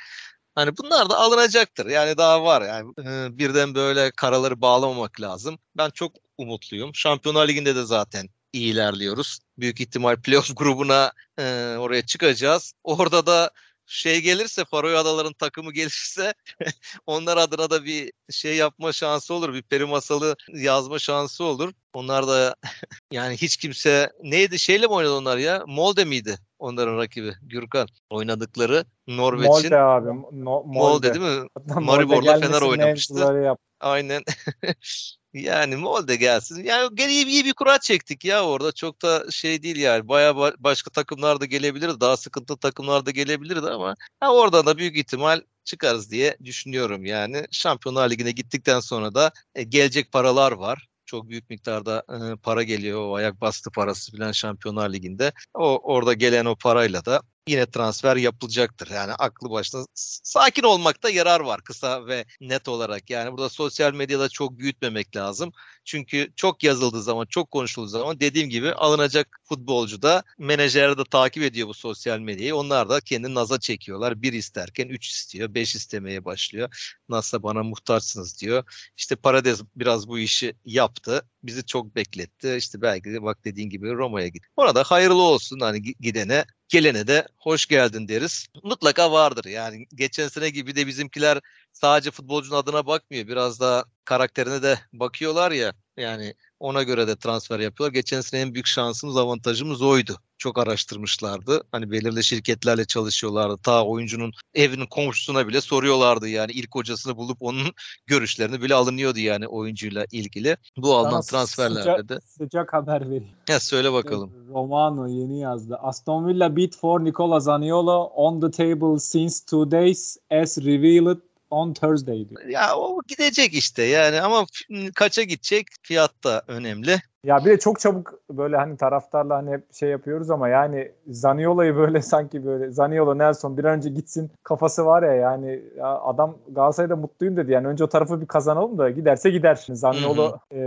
Hani 0.55 0.77
bunlar 0.77 1.11
da 1.11 1.19
alınacaktır. 1.19 1.87
Yani 1.87 2.17
daha 2.17 2.45
var. 2.45 2.63
Yani 2.63 2.93
e, 3.01 3.39
birden 3.39 3.75
böyle 3.75 4.11
karaları 4.11 4.61
bağlamamak 4.61 5.21
lazım. 5.21 5.59
Ben 5.77 5.91
çok 5.91 6.13
umutluyum. 6.39 6.95
Şampiyonlar 6.95 7.49
Ligi'nde 7.49 7.77
de 7.77 7.85
zaten 7.85 8.29
iyi 8.53 8.73
ilerliyoruz. 8.73 9.39
Büyük 9.59 9.81
ihtimal 9.81 10.17
playoff 10.17 10.51
grubuna 10.57 11.13
e, 11.39 11.77
oraya 11.79 12.07
çıkacağız. 12.07 12.73
Orada 12.85 13.27
da 13.27 13.51
şey 13.89 14.21
gelirse 14.21 14.65
Faroe 14.65 14.97
Adaların 14.97 15.33
takımı 15.33 15.73
gelirse 15.73 16.35
onlar 17.07 17.37
adına 17.37 17.71
da 17.71 17.85
bir 17.85 18.13
şey 18.31 18.57
yapma 18.57 18.93
şansı 18.93 19.35
olur. 19.35 19.55
Bir 19.55 19.63
peri 19.63 19.85
masalı 19.85 20.37
yazma 20.49 20.99
şansı 20.99 21.45
olur. 21.45 21.73
Onlar 21.93 22.29
da 22.29 22.57
yani 23.13 23.37
hiç 23.37 23.57
kimse 23.57 24.13
neydi 24.23 24.59
şeyle 24.59 24.87
mi 24.87 24.93
oynadı 24.93 25.15
onlar 25.15 25.39
ya? 25.39 25.65
Molde 25.67 26.05
miydi 26.05 26.39
onların 26.59 26.97
rakibi? 26.99 27.33
Gürkan 27.43 27.89
oynadıkları 28.11 28.85
Norveç'in. 29.07 29.51
Molde 29.51 29.79
abi. 29.79 30.09
No, 30.33 30.65
Molde. 30.65 30.79
Molde 30.79 31.15
değil 31.15 31.41
mi? 31.41 31.49
Maribor'la 31.67 32.41
Fener 32.41 32.63
oynamıştı. 32.63 33.57
Aynen. 33.81 34.23
Yani 35.33 35.77
Molde 35.77 36.17
gelsin. 36.17 36.65
Yani 36.65 36.89
gene 36.95 37.13
iyi, 37.13 37.45
bir 37.45 37.53
kura 37.55 37.79
çektik 37.81 38.25
ya 38.25 38.45
orada. 38.45 38.73
Çok 38.73 39.03
da 39.03 39.31
şey 39.31 39.63
değil 39.63 39.77
yani. 39.77 40.09
Baya 40.09 40.37
başka 40.37 40.91
takımlar 40.91 41.41
da 41.41 41.45
gelebilirdi. 41.45 42.01
Daha 42.01 42.17
sıkıntılı 42.17 42.57
takımlar 42.59 43.07
da 43.07 43.11
gelebilirdi 43.11 43.67
ama 43.67 43.95
ha, 44.21 44.35
oradan 44.35 44.67
da 44.67 44.79
büyük 44.79 44.97
ihtimal 44.97 45.41
çıkarız 45.65 46.11
diye 46.11 46.37
düşünüyorum 46.45 47.05
yani. 47.05 47.47
Şampiyonlar 47.51 48.11
Ligi'ne 48.11 48.31
gittikten 48.31 48.81
sonra 48.81 49.15
da 49.15 49.33
e, 49.55 49.63
gelecek 49.63 50.13
paralar 50.13 50.53
var 50.53 50.89
çok 51.09 51.29
büyük 51.29 51.51
miktarda 51.51 52.05
e, 52.11 52.37
para 52.37 52.63
geliyor 52.63 53.01
o 53.01 53.15
ayak 53.15 53.41
bastı 53.41 53.71
parası 53.71 54.13
filan 54.13 54.33
Şampiyonlar 54.33 54.93
Ligi'nde. 54.93 55.33
O 55.55 55.95
orada 55.95 56.13
gelen 56.13 56.45
o 56.45 56.57
parayla 56.57 57.05
da 57.05 57.23
yine 57.49 57.71
transfer 57.71 58.17
yapılacaktır. 58.17 58.91
Yani 58.91 59.13
aklı 59.13 59.51
başına 59.51 59.87
sakin 59.95 60.63
olmakta 60.63 61.11
yarar 61.11 61.41
var 61.41 61.61
kısa 61.65 62.07
ve 62.07 62.25
net 62.41 62.69
olarak. 62.69 63.11
Yani 63.11 63.33
burada 63.33 63.49
sosyal 63.49 63.95
medyada 63.95 64.29
çok 64.29 64.59
büyütmemek 64.59 65.17
lazım. 65.17 65.53
Çünkü 65.85 66.33
çok 66.37 66.65
yazıldığı 66.65 67.03
zaman, 67.03 67.27
çok 67.27 67.51
konuşulduğu 67.51 67.87
zaman 67.89 68.21
dediğim 68.21 68.49
gibi 68.49 68.73
alınacak 68.73 69.41
futbolcu 69.45 70.03
da 70.03 70.23
menajer 70.39 70.99
de 70.99 71.05
takip 71.11 71.43
ediyor 71.43 71.69
bu 71.69 71.75
sosyal 71.75 72.19
medyayı. 72.19 72.57
Onlar 72.57 72.89
da 72.89 73.01
kendini 73.01 73.35
naza 73.35 73.61
çekiyorlar. 73.61 74.23
Bir 74.23 74.33
isterken 74.33 74.89
üç 74.89 75.09
istiyor, 75.09 75.55
beş 75.55 75.75
istemeye 75.75 76.25
başlıyor. 76.25 76.95
Nasıl 77.09 77.43
bana 77.43 77.63
muhtaçsınız 77.63 78.41
diyor. 78.41 78.91
İşte 78.97 79.17
Paradez 79.17 79.63
biraz 79.77 80.09
bu 80.09 80.19
işi 80.19 80.55
yaptı. 80.65 81.23
Bizi 81.43 81.67
çok 81.67 81.97
bekletti. 81.97 82.55
İşte 82.59 82.83
belki 82.83 83.13
de 83.13 83.23
bak 83.23 83.45
dediğin 83.45 83.71
gibi 83.71 83.93
Roma'ya 83.93 84.29
git. 84.29 84.43
Ona 84.57 84.75
da 84.75 84.83
hayırlı 84.83 85.23
olsun 85.23 85.61
hani 85.61 85.83
gidene 85.83 86.45
gelene 86.69 87.07
de 87.07 87.29
hoş 87.37 87.67
geldin 87.67 88.09
deriz. 88.09 88.47
Mutlaka 88.63 89.13
vardır 89.13 89.45
yani 89.45 89.87
geçen 89.95 90.29
sene 90.29 90.51
gibi 90.51 90.77
de 90.77 90.87
bizimkiler 90.87 91.41
sadece 91.73 92.11
futbolcunun 92.11 92.57
adına 92.57 92.87
bakmıyor. 92.87 93.27
Biraz 93.29 93.61
da 93.61 93.85
karakterine 94.05 94.63
de 94.63 94.79
bakıyorlar 94.93 95.53
ya. 95.53 95.75
Yani 95.97 96.35
ona 96.61 96.83
göre 96.83 97.09
de 97.09 97.17
transfer 97.17 97.61
yapıyorlar. 97.61 97.95
Geçen 97.95 98.21
sene 98.21 98.41
en 98.41 98.55
büyük 98.55 98.67
şansımız, 98.67 99.17
avantajımız 99.17 99.83
oydu. 99.83 100.17
Çok 100.39 100.59
araştırmışlardı. 100.59 101.63
Hani 101.73 101.91
belirli 101.91 102.25
şirketlerle 102.25 102.85
çalışıyorlardı. 102.85 103.57
Ta 103.63 103.85
oyuncunun 103.85 104.33
evinin 104.55 104.87
komşusuna 104.87 105.49
bile 105.49 105.61
soruyorlardı 105.61 106.29
yani. 106.29 106.53
ilk 106.53 106.75
hocasını 106.75 107.17
bulup 107.17 107.37
onun 107.41 107.69
görüşlerini 108.07 108.63
bile 108.63 108.75
alınıyordu 108.75 109.19
yani 109.19 109.47
oyuncuyla 109.47 110.05
ilgili. 110.13 110.57
Bu 110.77 110.97
alınan 110.97 111.23
transferlerde 111.23 111.81
sıcak, 111.81 112.09
de. 112.09 112.21
Sıcak 112.27 112.73
haber 112.73 113.07
vereyim. 113.07 113.29
Ya 113.49 113.61
söyle 113.61 113.93
bakalım. 113.93 114.33
Romano 114.49 115.07
yeni 115.07 115.41
yazdı. 115.41 115.77
Aston 115.83 116.29
Villa 116.29 116.57
bid 116.57 116.73
for 116.73 117.05
Nicola 117.05 117.41
Zaniolo 117.41 118.03
on 118.03 118.41
the 118.41 118.51
table 118.51 118.99
since 118.99 119.47
two 119.47 119.71
days 119.71 120.17
as 120.31 120.59
revealed 120.59 121.28
on 121.51 121.73
Thursday 121.73 122.29
diyor. 122.29 122.45
Ya 122.45 122.77
o 122.77 123.01
gidecek 123.09 123.55
işte 123.55 123.83
yani 123.83 124.21
ama 124.21 124.47
kaça 124.95 125.23
gidecek 125.23 125.67
fiyat 125.83 126.25
da 126.25 126.43
önemli. 126.49 126.97
Ya 127.25 127.39
bir 127.45 127.51
de 127.51 127.59
çok 127.59 127.81
çabuk 127.81 128.15
böyle 128.31 128.57
hani 128.57 128.77
taraftarla 128.77 129.37
hani 129.37 129.51
hep 129.51 129.75
şey 129.75 129.89
yapıyoruz 129.89 130.31
ama 130.31 130.49
yani 130.49 130.93
Zaniolo'yu 131.07 131.77
böyle 131.77 132.03
sanki 132.03 132.47
böyle 132.47 132.71
Zaniolo 132.71 133.19
Nelson 133.19 133.59
bir 133.59 133.65
an 133.65 133.77
önce 133.77 133.89
gitsin 133.89 134.31
kafası 134.43 134.87
var 134.87 135.03
ya 135.03 135.15
yani 135.15 135.63
ya 135.77 136.01
adam 136.01 136.39
Galatasaray'da 136.49 136.97
mutluyum 136.97 137.37
dedi. 137.37 137.53
Yani 137.53 137.67
önce 137.67 137.85
o 137.85 137.89
tarafı 137.89 138.21
bir 138.21 138.27
kazanalım 138.27 138.79
da 138.79 138.91
giderse 138.91 139.31
gider. 139.31 139.67
Zaniolo 139.69 140.39
e, 140.53 140.59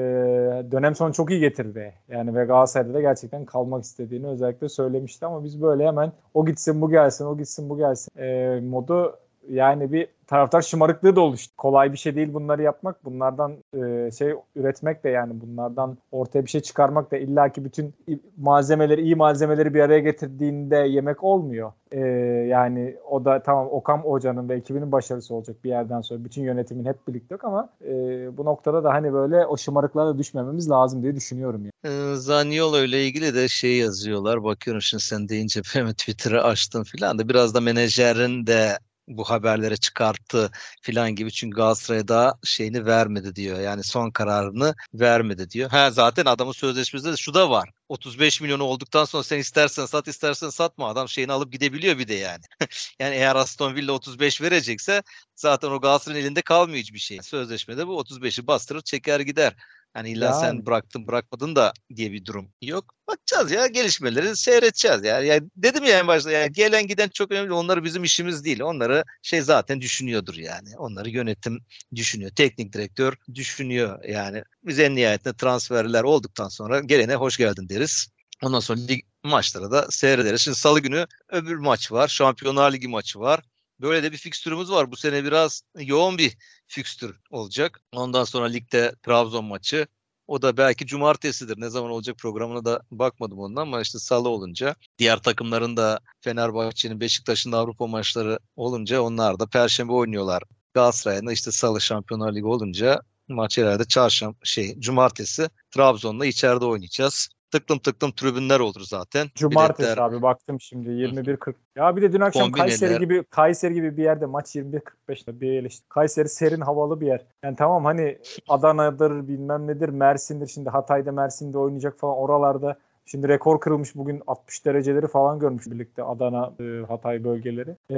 dönem 0.72 0.96
sonu 0.96 1.14
çok 1.14 1.32
iyi 1.32 1.40
getirdi. 1.40 1.94
Yani 2.10 2.36
ve 2.36 2.46
Galatasaray'da 2.46 2.94
da 2.94 3.02
gerçekten 3.02 3.46
kalmak 3.46 3.84
istediğini 3.84 4.28
özellikle 4.28 4.70
söylemişti 4.70 5.26
ama 5.26 5.44
biz 5.44 5.62
böyle 5.62 5.88
hemen 5.88 6.12
o 6.34 6.46
gitsin 6.46 6.82
bu 6.82 6.90
gelsin 6.90 7.26
o 7.26 7.38
gitsin 7.38 7.70
bu 7.70 7.78
gelsin 7.78 8.20
e, 8.20 8.60
modu 8.60 9.18
yani 9.50 9.92
bir 9.92 10.08
taraftar 10.28 10.62
şımarıklığı 10.62 11.16
da 11.16 11.22
oluştu. 11.22 11.54
Kolay 11.58 11.94
bir 11.94 11.98
şey 11.98 12.16
değil 12.16 12.34
bunları 12.34 12.62
yapmak. 12.62 13.06
Bunlardan 13.06 13.52
e, 13.74 14.12
şey 14.12 14.34
üretmek 14.56 15.04
de 15.04 15.10
yani 15.10 15.42
bunlardan 15.42 15.98
ortaya 16.12 16.46
bir 16.46 16.50
şey 16.50 16.62
çıkarmak 16.62 17.12
da 17.12 17.18
illaki 17.18 17.66
bütün 17.66 17.94
malzemeleri 18.38 19.02
iyi 19.02 19.16
malzemeleri 19.16 19.74
bir 19.74 19.80
araya 19.80 20.00
getirdiğinde 20.00 20.76
yemek 20.76 21.24
olmuyor. 21.24 21.72
E, 21.92 22.00
yani 22.48 22.96
o 23.10 23.26
da 23.26 23.44
tamam 23.44 23.68
Okan 23.72 23.98
Hoca'nın 23.98 24.50
ve 24.50 24.56
ekibinin 24.56 24.92
başarısı 24.92 25.36
olacak 25.36 25.64
bir 25.64 25.70
yerden 25.70 26.02
sonra. 26.02 26.26
Bütün 26.26 26.44
yönetimin 26.44 26.86
hep 26.86 27.08
birlikte 27.08 27.36
ama 27.44 27.70
e, 27.86 27.92
bu 28.38 28.46
noktada 28.46 28.84
da 28.84 28.94
hani 28.94 29.14
böyle 29.14 29.46
o 29.46 29.58
şımarıklara 29.58 30.18
düşmememiz 30.18 30.70
lazım 30.70 31.04
diye 31.04 31.16
düşünüyorum. 31.16 31.62
Yani. 31.62 32.12
E, 32.12 32.16
Zaniolo 32.16 32.84
ile 32.84 33.06
ilgili 33.06 33.36
de 33.36 33.48
şey 33.48 33.78
yazıyorlar. 33.78 34.44
Bakıyorum 34.44 34.82
şimdi 34.82 35.04
sen 35.04 35.30
deyince 35.30 35.62
Twitter'ı 35.92 36.44
açtım 36.44 36.84
filan 36.84 37.20
da 37.20 37.30
biraz 37.30 37.56
da 37.56 37.62
menajerin 37.62 38.48
de 38.48 38.78
bu 39.18 39.24
haberlere 39.24 39.78
çıkarttı 39.78 40.52
filan 40.82 41.16
gibi 41.16 41.32
çünkü 41.32 41.56
Galatasaray'a 41.56 42.08
daha 42.08 42.34
şeyini 42.44 42.86
vermedi 42.86 43.36
diyor. 43.36 43.60
Yani 43.60 43.84
son 43.84 44.12
kararını 44.12 44.76
vermedi 44.94 45.50
diyor. 45.50 45.70
Ha 45.70 45.92
zaten 45.92 46.26
adamın 46.26 46.52
sözleşmesinde 46.52 47.12
de 47.12 47.18
şu 47.18 47.34
da 47.34 47.50
var. 47.50 47.70
35 47.90 48.42
milyonu 48.42 48.64
olduktan 48.64 49.06
sonra 49.06 49.24
sen 49.24 49.40
istersen 49.40 49.86
sat 49.86 50.08
istersen 50.08 50.50
satma 50.50 50.90
adam 50.90 51.10
şeyini 51.10 51.32
alıp 51.32 51.52
gidebiliyor 51.52 51.98
bir 52.00 52.08
de 52.08 52.14
yani. 52.14 52.44
yani 53.00 53.16
eğer 53.16 53.36
Aston 53.36 53.76
Villa 53.76 53.92
35 53.92 54.42
verecekse 54.42 55.04
zaten 55.36 55.72
o 55.72 55.82
Galatasaray'ın 55.82 56.26
elinde 56.26 56.42
kalmıyor 56.42 56.80
hiçbir 56.80 57.00
şey. 57.00 57.22
Sözleşmede 57.22 57.88
bu 57.88 58.02
35'i 58.02 58.48
bastırır 58.48 58.82
çeker 58.82 59.20
gider. 59.20 59.56
Hani 59.94 60.12
illa 60.12 60.26
yani. 60.26 60.40
sen 60.42 60.66
bıraktın 60.66 61.08
bırakmadın 61.08 61.56
da 61.56 61.74
diye 61.96 62.12
bir 62.12 62.26
durum 62.26 62.52
yok. 62.62 62.94
Bakacağız 63.08 63.52
ya 63.52 63.68
gelişmeleri 63.68 64.36
seyredeceğiz 64.36 65.04
ya. 65.04 65.20
ya 65.20 65.42
dedim 65.56 65.84
ya 65.84 66.00
en 66.00 66.08
başta 66.08 66.32
ya 66.32 66.48
gelen 66.48 66.88
giden 66.88 67.10
çok 67.10 67.32
önemli. 67.32 67.54
Onları 67.54 67.84
bizim 67.84 68.04
işimiz 68.04 68.46
değil. 68.46 68.62
Onları 68.62 69.04
şey 69.22 69.42
zaten 69.42 69.82
düşünüyordur 69.82 70.36
yani. 70.36 70.78
Onları 70.78 71.10
yönetim 71.10 71.60
düşünüyor. 71.96 72.32
Teknik 72.32 72.74
direktör 72.74 73.14
düşünüyor 73.34 74.04
yani. 74.04 74.44
Biz 74.64 74.80
en 74.80 74.96
nihayetinde 74.96 75.34
transferler 75.34 76.04
olduktan 76.04 76.50
sonra 76.50 76.80
gelene 76.80 77.16
hoş 77.16 77.38
geldin 77.38 77.70
deriz. 77.70 78.08
Ondan 78.44 78.60
sonra 78.60 78.80
lig 78.80 79.02
maçları 79.24 79.72
da 79.72 79.88
seyrederiz. 79.90 80.42
Şimdi 80.42 80.58
salı 80.58 80.80
günü 80.80 81.08
öbür 81.30 81.56
maç 81.56 81.92
var. 81.92 82.08
Şampiyonlar 82.08 82.74
Ligi 82.74 82.88
maçı 82.88 83.20
var. 83.20 83.42
Böyle 83.82 84.04
de 84.04 84.12
bir 84.12 84.18
fikstürümüz 84.18 84.72
var. 84.72 84.92
Bu 84.92 84.96
sene 84.96 85.24
biraz 85.24 85.62
yoğun 85.80 86.18
bir 86.18 86.38
fikstür 86.68 87.20
olacak. 87.30 87.82
Ondan 87.92 88.24
sonra 88.24 88.46
ligde 88.46 88.96
Trabzon 89.04 89.46
maçı. 89.46 89.88
O 90.28 90.42
da 90.42 90.58
belki 90.58 90.86
cumartesidir. 90.86 91.62
Ne 91.62 91.70
zaman 91.70 91.92
olacak 91.92 92.18
programına 92.18 92.66
da 92.66 92.82
bakmadım 92.92 93.40
ondan 93.40 93.62
ama 93.62 93.82
işte 93.82 94.00
salı 94.00 94.30
olunca 94.30 94.76
diğer 94.98 95.22
takımların 95.22 95.78
da 95.78 96.00
Fenerbahçe'nin 96.22 97.00
Beşiktaş'ın 97.00 97.52
Avrupa 97.52 97.88
maçları 97.88 98.40
olunca 98.56 99.02
onlar 99.02 99.40
da 99.40 99.48
perşembe 99.48 99.94
oynuyorlar. 99.94 100.44
Galatasaray'ın 100.74 101.30
işte 101.30 101.52
salı 101.52 101.82
Şampiyonlar 101.82 102.36
Ligi 102.36 102.46
olunca 102.46 103.02
maç 103.28 103.58
herhalde 103.58 103.86
çarşamba 103.86 104.38
şey 104.44 104.80
cumartesi 104.80 105.50
Trabzon'la 105.72 106.26
içeride 106.26 106.66
oynayacağız 106.66 107.30
tıklım 107.52 107.80
tıklım 107.80 108.12
tribünler 108.12 108.60
olur 108.60 108.82
zaten. 108.82 109.28
Cumartesi 109.36 109.88
Biletler... 109.88 110.04
abi 110.04 110.22
baktım 110.22 110.62
şimdi 110.62 110.90
21.40. 110.90 111.54
Ya 111.76 111.96
bir 111.96 112.02
de 112.02 112.14
dün 112.14 112.22
akşam 112.22 112.44
Kombineler. 112.44 112.68
Kayseri 112.68 113.00
gibi 113.00 113.24
Kayseri 113.24 113.74
gibi 113.74 113.98
bir 113.98 114.04
yerde 114.04 114.26
maç 114.26 114.56
21.45'te 114.56 115.42
bir 115.42 115.52
eleştir. 115.52 115.86
Kayseri 115.90 116.30
serin 116.30 116.62
havalı 116.62 117.02
bir 117.02 117.08
yer. 117.08 117.26
Yani 117.44 117.56
tamam 117.56 117.86
hani 117.86 118.18
Adana'dır 118.48 119.28
bilmem 119.28 119.68
nedir 119.68 119.90
Mersin'dir 119.90 120.48
şimdi 120.48 120.70
Hatay'da 120.70 121.12
Mersin'de 121.12 121.58
oynayacak 121.58 122.00
falan 122.00 122.18
oralarda 122.18 122.78
Şimdi 123.12 123.28
rekor 123.28 123.60
kırılmış 123.60 123.96
bugün 123.96 124.22
60 124.28 124.66
dereceleri 124.66 125.08
falan 125.08 125.40
görmüş 125.40 125.68
birlikte 125.68 126.04
Adana, 126.04 126.54
e, 126.60 126.86
Hatay 126.88 127.24
bölgeleri. 127.24 127.76
E, 127.90 127.98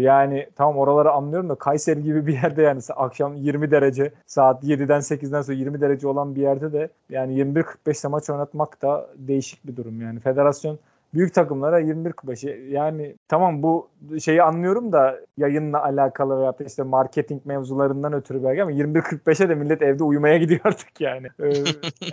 yani 0.00 0.48
tamam 0.56 0.78
oraları 0.78 1.10
anlıyorum 1.12 1.48
da 1.48 1.54
Kayseri 1.54 2.02
gibi 2.02 2.26
bir 2.26 2.32
yerde 2.32 2.62
yani 2.62 2.80
akşam 2.96 3.36
20 3.36 3.70
derece 3.70 4.12
saat 4.26 4.64
7'den 4.64 5.00
8'den 5.00 5.42
sonra 5.42 5.56
20 5.56 5.80
derece 5.80 6.08
olan 6.08 6.34
bir 6.34 6.40
yerde 6.40 6.72
de 6.72 6.88
yani 7.10 7.40
21-45'te 7.40 8.08
maç 8.08 8.30
oynatmak 8.30 8.82
da 8.82 9.08
değişik 9.16 9.66
bir 9.66 9.76
durum 9.76 10.00
yani. 10.00 10.20
Federasyon 10.20 10.78
büyük 11.14 11.34
takımlara 11.34 11.80
21-45 11.80 12.68
yani 12.68 13.16
tamam 13.28 13.62
bu 13.62 13.90
şeyi 14.24 14.42
anlıyorum 14.42 14.92
da 14.92 15.20
yayınla 15.36 15.84
alakalı 15.84 16.40
veya 16.40 16.54
işte 16.66 16.82
marketing 16.82 17.46
mevzularından 17.46 18.12
ötürü 18.12 18.44
belki 18.44 18.62
ama 18.62 18.72
21.45'e 18.72 19.48
de 19.48 19.54
millet 19.54 19.82
evde 19.82 20.04
uyumaya 20.04 20.38
gidiyor 20.38 20.60
artık 20.64 21.00
yani. 21.00 21.28
Ee, 21.40 21.52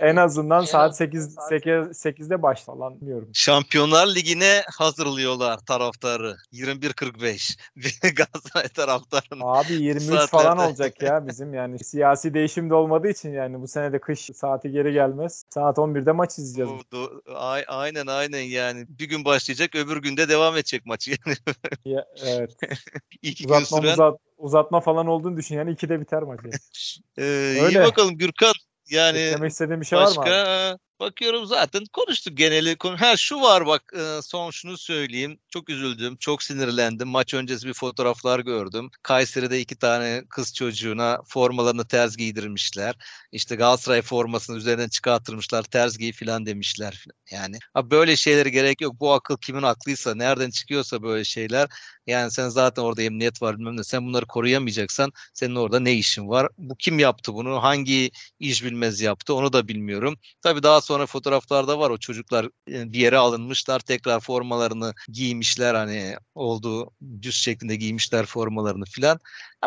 en 0.00 0.16
azından 0.16 0.64
saat 0.64 0.96
8 0.96 1.36
8 1.48 1.72
8'de 1.74 2.42
başlanan 2.42 3.00
bilmiyorum. 3.00 3.28
Şampiyonlar 3.32 4.06
Ligi'ne 4.06 4.62
hazırlıyorlar 4.78 5.58
taraftarı. 5.58 6.36
21.45. 6.52 7.58
Galatasaray 8.16 8.68
taraftarını. 8.68 9.44
Abi 9.44 9.72
23 9.72 10.02
saatlerde. 10.02 10.26
falan 10.26 10.58
olacak 10.68 11.02
ya 11.02 11.26
bizim 11.26 11.54
yani 11.54 11.78
siyasi 11.78 12.34
değişim 12.34 12.70
de 12.70 12.74
olmadığı 12.74 13.08
için 13.08 13.32
yani 13.32 13.60
bu 13.60 13.68
sene 13.68 13.92
de 13.92 13.98
kış 13.98 14.30
saati 14.34 14.70
geri 14.70 14.92
gelmez. 14.92 15.44
Saat 15.54 15.76
11'de 15.78 16.12
maç 16.12 16.38
izleyeceğiz. 16.38 16.82
aynen 17.68 18.06
aynen 18.06 18.40
yani 18.40 18.86
bir 18.98 19.08
gün 19.08 19.24
başlayacak 19.24 19.74
öbür 19.74 20.02
günde 20.02 20.28
devam 20.28 20.54
edecek 20.54 20.86
maç 20.86 21.08
yani. 21.26 21.36
ya, 21.84 22.06
evet. 22.24 22.56
İki 23.22 23.46
uzatma, 23.46 23.78
gün 23.78 23.82
süren... 23.82 23.92
uzat, 23.92 24.18
uzatma 24.38 24.80
falan 24.80 25.06
olduğunu 25.06 25.36
düşün 25.36 25.54
yani 25.54 25.72
ikide 25.72 26.00
biter 26.00 26.22
maç. 26.22 26.40
Yani. 26.44 26.54
ee, 27.18 27.22
Öyle. 27.62 27.78
İyi 27.78 27.84
bakalım 27.84 28.18
Gürkan. 28.18 28.52
Yani 28.90 29.18
Eklemek 29.18 29.50
istediğin 29.50 29.80
bir 29.80 29.86
şey 29.86 29.98
başka, 29.98 30.20
var 30.20 30.26
mı 30.26 30.34
abi? 30.34 30.78
Bakıyorum 31.00 31.46
zaten 31.46 31.84
konuştuk 31.92 32.36
geneli. 32.36 32.76
Ha 32.98 33.16
şu 33.16 33.40
var 33.40 33.66
bak 33.66 33.92
son 34.22 34.50
şunu 34.50 34.78
söyleyeyim. 34.78 35.38
Çok 35.48 35.70
üzüldüm, 35.70 36.16
çok 36.16 36.42
sinirlendim. 36.42 37.08
Maç 37.08 37.34
öncesi 37.34 37.66
bir 37.66 37.72
fotoğraflar 37.72 38.40
gördüm. 38.40 38.90
Kayseri'de 39.02 39.60
iki 39.60 39.76
tane 39.76 40.22
kız 40.30 40.54
çocuğuna 40.54 41.18
formalarını 41.26 41.88
ters 41.88 42.16
giydirmişler. 42.16 42.94
İşte 43.32 43.56
Galatasaray 43.56 44.02
formasını 44.02 44.56
üzerinden 44.56 44.88
çıkartırmışlar. 44.88 45.62
Ters 45.62 45.98
giy 45.98 46.12
falan 46.12 46.46
demişler. 46.46 47.04
Yani 47.30 47.58
ha 47.74 47.90
böyle 47.90 48.16
şeylere 48.16 48.48
gerek 48.50 48.80
yok. 48.80 49.00
Bu 49.00 49.12
akıl 49.12 49.36
kimin 49.36 49.62
aklıysa, 49.62 50.14
nereden 50.14 50.50
çıkıyorsa 50.50 51.02
böyle 51.02 51.24
şeyler. 51.24 51.68
Yani 52.06 52.30
sen 52.30 52.48
zaten 52.48 52.82
orada 52.82 53.02
emniyet 53.02 53.42
var 53.42 53.58
bilmem 53.58 53.76
ne. 53.76 53.84
Sen 53.84 54.06
bunları 54.06 54.26
koruyamayacaksan 54.26 55.12
senin 55.34 55.54
orada 55.54 55.80
ne 55.80 55.94
işin 55.94 56.28
var? 56.28 56.48
Bu 56.58 56.76
kim 56.76 56.98
yaptı 56.98 57.34
bunu? 57.34 57.62
Hangi 57.62 58.10
iş 58.38 58.64
bilmez 58.64 59.00
yaptı? 59.00 59.34
Onu 59.34 59.52
da 59.52 59.68
bilmiyorum. 59.68 60.16
Tabii 60.42 60.62
daha 60.62 60.80
fotoğraflarda 61.06 61.78
var 61.78 61.90
o 61.90 61.98
çocuklar 61.98 62.48
bir 62.68 62.98
yere 62.98 63.16
alınmışlar 63.18 63.80
tekrar 63.80 64.20
formalarını 64.20 64.94
giymişler 65.08 65.74
hani 65.74 66.16
olduğu 66.34 66.90
düz 67.22 67.34
şeklinde 67.34 67.76
giymişler 67.76 68.26
formalarını 68.26 68.84
filan. 68.84 69.18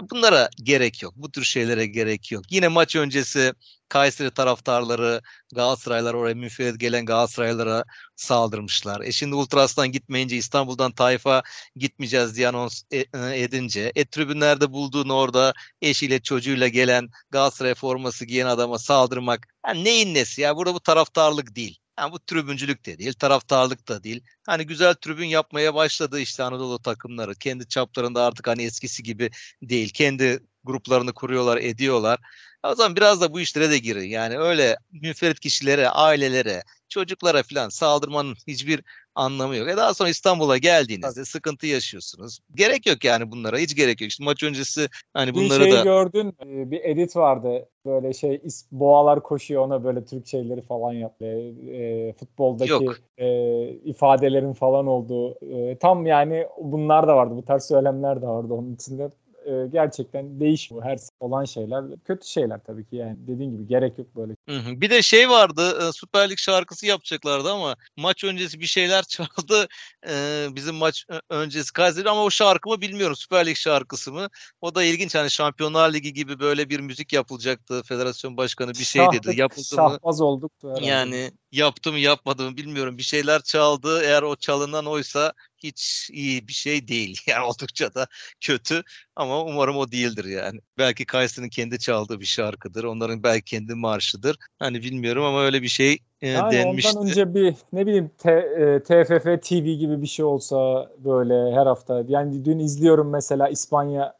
Bunlara 0.02 0.50
gerek 0.64 1.04
yok. 1.04 1.14
Bu 1.18 1.32
tür 1.32 1.44
şeylere 1.44 1.86
gerek 1.86 2.32
yok. 2.32 2.52
Yine 2.52 2.68
maç 2.68 2.96
öncesi 2.96 3.54
Kayseri 3.90 4.32
taraftarları 4.32 5.22
Galatasaraylar 5.56 6.14
oraya 6.14 6.36
müfred 6.36 6.76
gelen 6.76 7.06
Galatasaraylara 7.06 7.84
saldırmışlar. 8.16 9.02
E 9.02 9.12
şimdi 9.12 9.36
Ultras'tan 9.36 9.92
gitmeyince 9.92 10.36
İstanbul'dan 10.38 10.92
Tayfa 10.92 11.44
gitmeyeceğiz 11.76 12.36
diye 12.36 12.48
anons 12.48 12.84
e, 12.92 12.98
e, 12.98 13.06
edince 13.44 13.92
e 13.96 14.06
tribünlerde 14.06 14.72
bulduğunu 14.72 15.14
orada 15.14 15.54
eşiyle 15.82 16.20
çocuğuyla 16.20 16.68
gelen 16.68 17.10
Galatasaray 17.32 17.76
forması 17.76 18.26
giyen 18.26 18.48
adama 18.48 18.80
saldırmak 18.80 19.48
yani 19.68 19.84
neyin 19.84 20.14
nesi 20.14 20.42
ya 20.42 20.58
burada 20.58 20.74
bu 20.74 20.80
taraftarlık 20.80 21.56
değil. 21.56 21.83
Yani 22.00 22.12
bu 22.12 22.20
tribüncülük 22.20 22.86
de 22.86 22.98
değil, 23.00 23.14
taraftarlık 23.14 23.88
da 23.88 24.04
değil. 24.04 24.24
Hani 24.46 24.66
güzel 24.68 24.94
tribün 24.94 25.26
yapmaya 25.26 25.76
başladı 25.76 26.20
işte 26.20 26.44
Anadolu 26.44 26.80
takımları. 26.80 27.36
Kendi 27.36 27.68
çaplarında 27.68 28.24
artık 28.26 28.48
hani 28.48 28.64
eskisi 28.64 29.04
gibi 29.04 29.30
değil. 29.62 29.90
Kendi 29.94 30.40
gruplarını 30.64 31.14
kuruyorlar, 31.14 31.58
ediyorlar. 31.58 32.20
O 32.64 32.76
zaman 32.76 32.96
biraz 32.96 33.22
da 33.22 33.34
bu 33.34 33.40
işlere 33.40 33.70
de 33.70 33.78
girin. 33.78 34.10
Yani 34.10 34.38
öyle 34.38 34.78
münferit 34.92 35.40
kişilere, 35.40 35.90
ailelere, 35.90 36.64
çocuklara 36.90 37.44
falan 37.44 37.70
saldırmanın 37.70 38.36
hiçbir 38.48 38.82
anlamı 39.16 39.56
yok. 39.56 39.70
E 39.70 39.78
daha 39.78 39.94
sonra 39.94 40.10
İstanbul'a 40.10 40.58
geldiğinizde 40.58 41.14
Tabii. 41.14 41.26
sıkıntı 41.26 41.68
yaşıyorsunuz. 41.68 42.40
Gerek 42.56 42.88
yok 42.88 43.04
yani 43.04 43.32
bunlara. 43.32 43.58
Hiç 43.58 43.76
gerek 43.76 44.02
yok. 44.02 44.10
İşte 44.10 44.24
maç 44.24 44.44
öncesi 44.44 44.88
hani 45.14 45.34
bunları 45.34 45.66
bir 45.66 45.72
şey 45.72 45.80
da... 45.80 45.84
gördün 45.84 46.34
bir 46.46 46.82
edit 46.84 47.16
vardı. 47.16 47.66
Böyle 47.86 48.14
şey 48.14 48.42
boğalar 48.72 49.24
koşuyor 49.24 49.66
ona 49.66 49.84
böyle 49.84 50.06
Türk 50.06 50.28
şeyleri 50.28 50.62
falan 50.62 50.94
yaptı. 50.94 51.26
E, 51.26 52.14
futboldaki 52.14 52.88
e, 53.18 53.68
ifadelerin 53.70 54.54
falan 54.54 54.88
olduğu. 54.88 55.36
E, 55.56 55.78
tam 55.78 56.06
yani 56.06 56.48
bunlar 56.62 57.08
da 57.08 57.16
vardı. 57.16 57.36
Bu 57.36 57.46
tarz 57.46 57.64
söylemler 57.64 58.22
de 58.22 58.28
vardı 58.28 58.54
onun 58.54 58.76
içinde 58.76 59.10
e, 59.46 59.68
gerçekten 59.72 60.40
değişmiyor 60.40 60.86
her 60.86 61.00
olan 61.20 61.46
şeyler. 61.46 61.84
Kötü 62.06 62.28
şeyler 62.28 62.60
tabii 62.64 62.86
ki 62.86 62.96
yani 62.96 63.18
dediğin 63.28 63.52
gibi 63.52 63.68
gerek 63.68 63.98
yok 63.98 64.16
böyle. 64.16 64.36
Hı 64.50 64.56
hı. 64.56 64.82
Bir 64.82 64.90
de 64.90 65.02
şey 65.02 65.30
vardı 65.30 65.80
e, 65.82 65.92
Süper 65.92 66.30
Lig 66.30 66.38
şarkısı 66.38 66.86
yapacaklardı 66.86 67.52
ama 67.52 67.76
maç 67.98 68.24
öncesi 68.24 68.60
bir 68.60 68.66
şeyler 68.66 69.04
çaldı. 69.08 69.68
E, 70.10 70.46
bizim 70.50 70.76
maç 70.76 71.06
öncesi 71.30 71.74
Kayseri 71.74 72.10
ama 72.10 72.24
o 72.24 72.30
şarkı 72.30 72.70
mı 72.70 72.82
bilmiyorum 72.82 73.16
Süper 73.16 73.46
Lig 73.46 73.56
şarkısı 73.56 74.14
mı? 74.14 74.28
O 74.62 74.76
da 74.76 74.84
ilginç 74.84 75.16
hani 75.16 75.32
Şampiyonlar 75.32 75.94
Ligi 75.94 76.14
gibi 76.14 76.40
böyle 76.40 76.70
bir 76.70 76.80
müzik 76.80 77.14
yapılacaktı. 77.14 77.84
Federasyon 77.84 78.38
başkanı 78.38 78.72
bir 78.72 78.84
şey 78.84 79.06
dedi. 79.14 79.40
Yapıldı 79.40 79.76
Şahbaz 79.76 80.20
mı? 80.20 80.26
olduk. 80.26 80.52
Yani 80.82 81.32
yaptı 81.54 81.92
mı 81.92 82.00
yapmadı 82.00 82.50
mı 82.50 82.58
bilmiyorum. 82.58 82.98
Bir 82.98 83.04
şeyler 83.04 83.42
çaldı. 83.42 84.02
Eğer 84.04 84.22
o 84.22 84.36
çalınan 84.36 84.86
oysa 84.86 85.34
hiç 85.58 86.10
iyi 86.14 86.48
bir 86.48 86.54
şey 86.54 86.88
değil. 86.88 87.22
Yani 87.28 87.46
oldukça 87.46 87.94
da 87.94 88.08
kötü 88.42 88.84
ama 89.16 89.44
umarım 89.44 89.78
o 89.78 89.92
değildir 89.92 90.26
yani. 90.26 90.60
Belki 90.78 91.06
Kayseri'nin 91.06 91.50
kendi 91.50 91.80
çaldığı 91.80 92.20
bir 92.20 92.26
şarkıdır. 92.26 92.84
Onların 92.84 93.24
belki 93.24 93.44
kendi 93.44 93.76
marşıdır. 93.76 94.38
Hani 94.60 94.82
bilmiyorum 94.82 95.24
ama 95.24 95.44
öyle 95.44 95.62
bir 95.62 95.68
şey 95.68 95.98
e, 96.22 96.30
yani 96.30 96.54
denmişti. 96.54 96.98
Ondan 96.98 97.10
önce 97.10 97.34
bir 97.34 97.56
ne 97.74 97.86
bileyim 97.88 98.12
T, 98.18 98.32
e, 98.32 98.80
TFF 98.84 99.50
TV 99.50 99.66
gibi 99.66 100.02
bir 100.02 100.08
şey 100.08 100.26
olsa 100.26 100.90
böyle 100.98 101.56
her 101.56 101.66
hafta. 101.66 102.04
Yani 102.08 102.46
dün 102.46 102.60
izliyorum 102.60 103.10
mesela 103.10 103.50
İspanya 103.50 104.14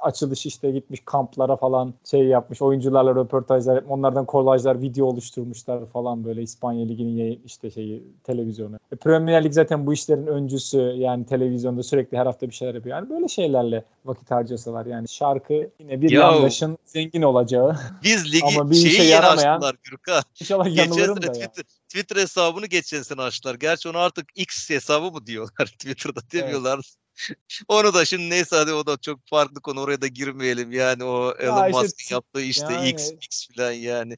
açılış 0.00 0.46
işte 0.46 0.70
gitmiş 0.70 1.00
kamplara 1.04 1.56
falan 1.56 1.94
şey 2.04 2.24
yapmış. 2.24 2.62
Oyuncularla 2.62 3.14
röportajlar, 3.14 3.82
onlardan 3.88 4.26
kolajlar, 4.26 4.82
video 4.82 5.06
oluşturmuşlar 5.06 5.86
falan 5.86 6.24
böyle 6.24 6.42
İspanya 6.42 6.86
Ligi'nin 6.86 7.40
işte 7.44 7.70
şeyi 7.70 8.02
televizyonu. 8.24 8.78
E, 8.92 8.96
Premier 8.96 9.44
Lig 9.44 9.52
zaten 9.52 9.86
bu 9.86 9.92
işlerin 9.92 10.26
öncüsü 10.26 10.78
yani 10.78 11.26
televizyonda 11.26 11.82
sürekli 11.82 12.18
her 12.18 12.26
hafta 12.26 12.48
bir 12.48 12.54
şeyler 12.54 12.74
yapıyor. 12.74 12.96
Yani 12.96 13.10
böyle 13.10 13.28
şeylerle 13.28 13.84
vakit 14.04 14.30
harcasalar 14.30 14.86
yani 14.86 15.08
şarkı 15.08 15.70
yine 15.80 16.00
bir 16.00 16.10
Yahu, 16.10 16.34
yandaşın 16.34 16.78
zengin 16.84 17.22
olacağı. 17.22 17.76
Biz 18.04 18.26
ligi 18.34 18.44
Ama 18.56 18.70
bir 18.70 18.74
şeyi 18.74 18.92
işe 18.92 19.02
yaramayan- 19.02 19.76
Gürkan. 19.84 20.22
İnşallah 20.40 20.76
yanılırım 20.76 21.22
da 21.22 21.38
ya. 21.38 21.52
Twitter, 21.88 22.16
hesabını 22.16 22.66
geçen 22.66 23.02
sene 23.02 23.22
açtılar. 23.22 23.54
Gerçi 23.54 23.88
onu 23.88 23.98
artık 23.98 24.26
X 24.34 24.70
hesabı 24.70 25.10
mı 25.10 25.26
diyorlar 25.26 25.66
Twitter'da 25.78 26.20
demiyorlar. 26.32 26.80
Onu 27.68 27.94
da 27.94 28.04
şimdi 28.04 28.30
neyse 28.30 28.56
hadi 28.56 28.72
o 28.72 28.86
da 28.86 28.96
çok 28.96 29.20
farklı 29.30 29.60
konu 29.60 29.80
oraya 29.80 30.00
da 30.00 30.06
girmeyelim 30.06 30.72
yani 30.72 31.04
o 31.04 31.34
Elon 31.38 31.66
işte 31.68 31.80
Musk'ın 31.82 32.14
yaptığı 32.14 32.42
işte 32.42 32.72
yani- 32.72 32.88
X 32.88 33.12
X 33.12 33.48
falan 33.56 33.72
yani. 33.72 34.16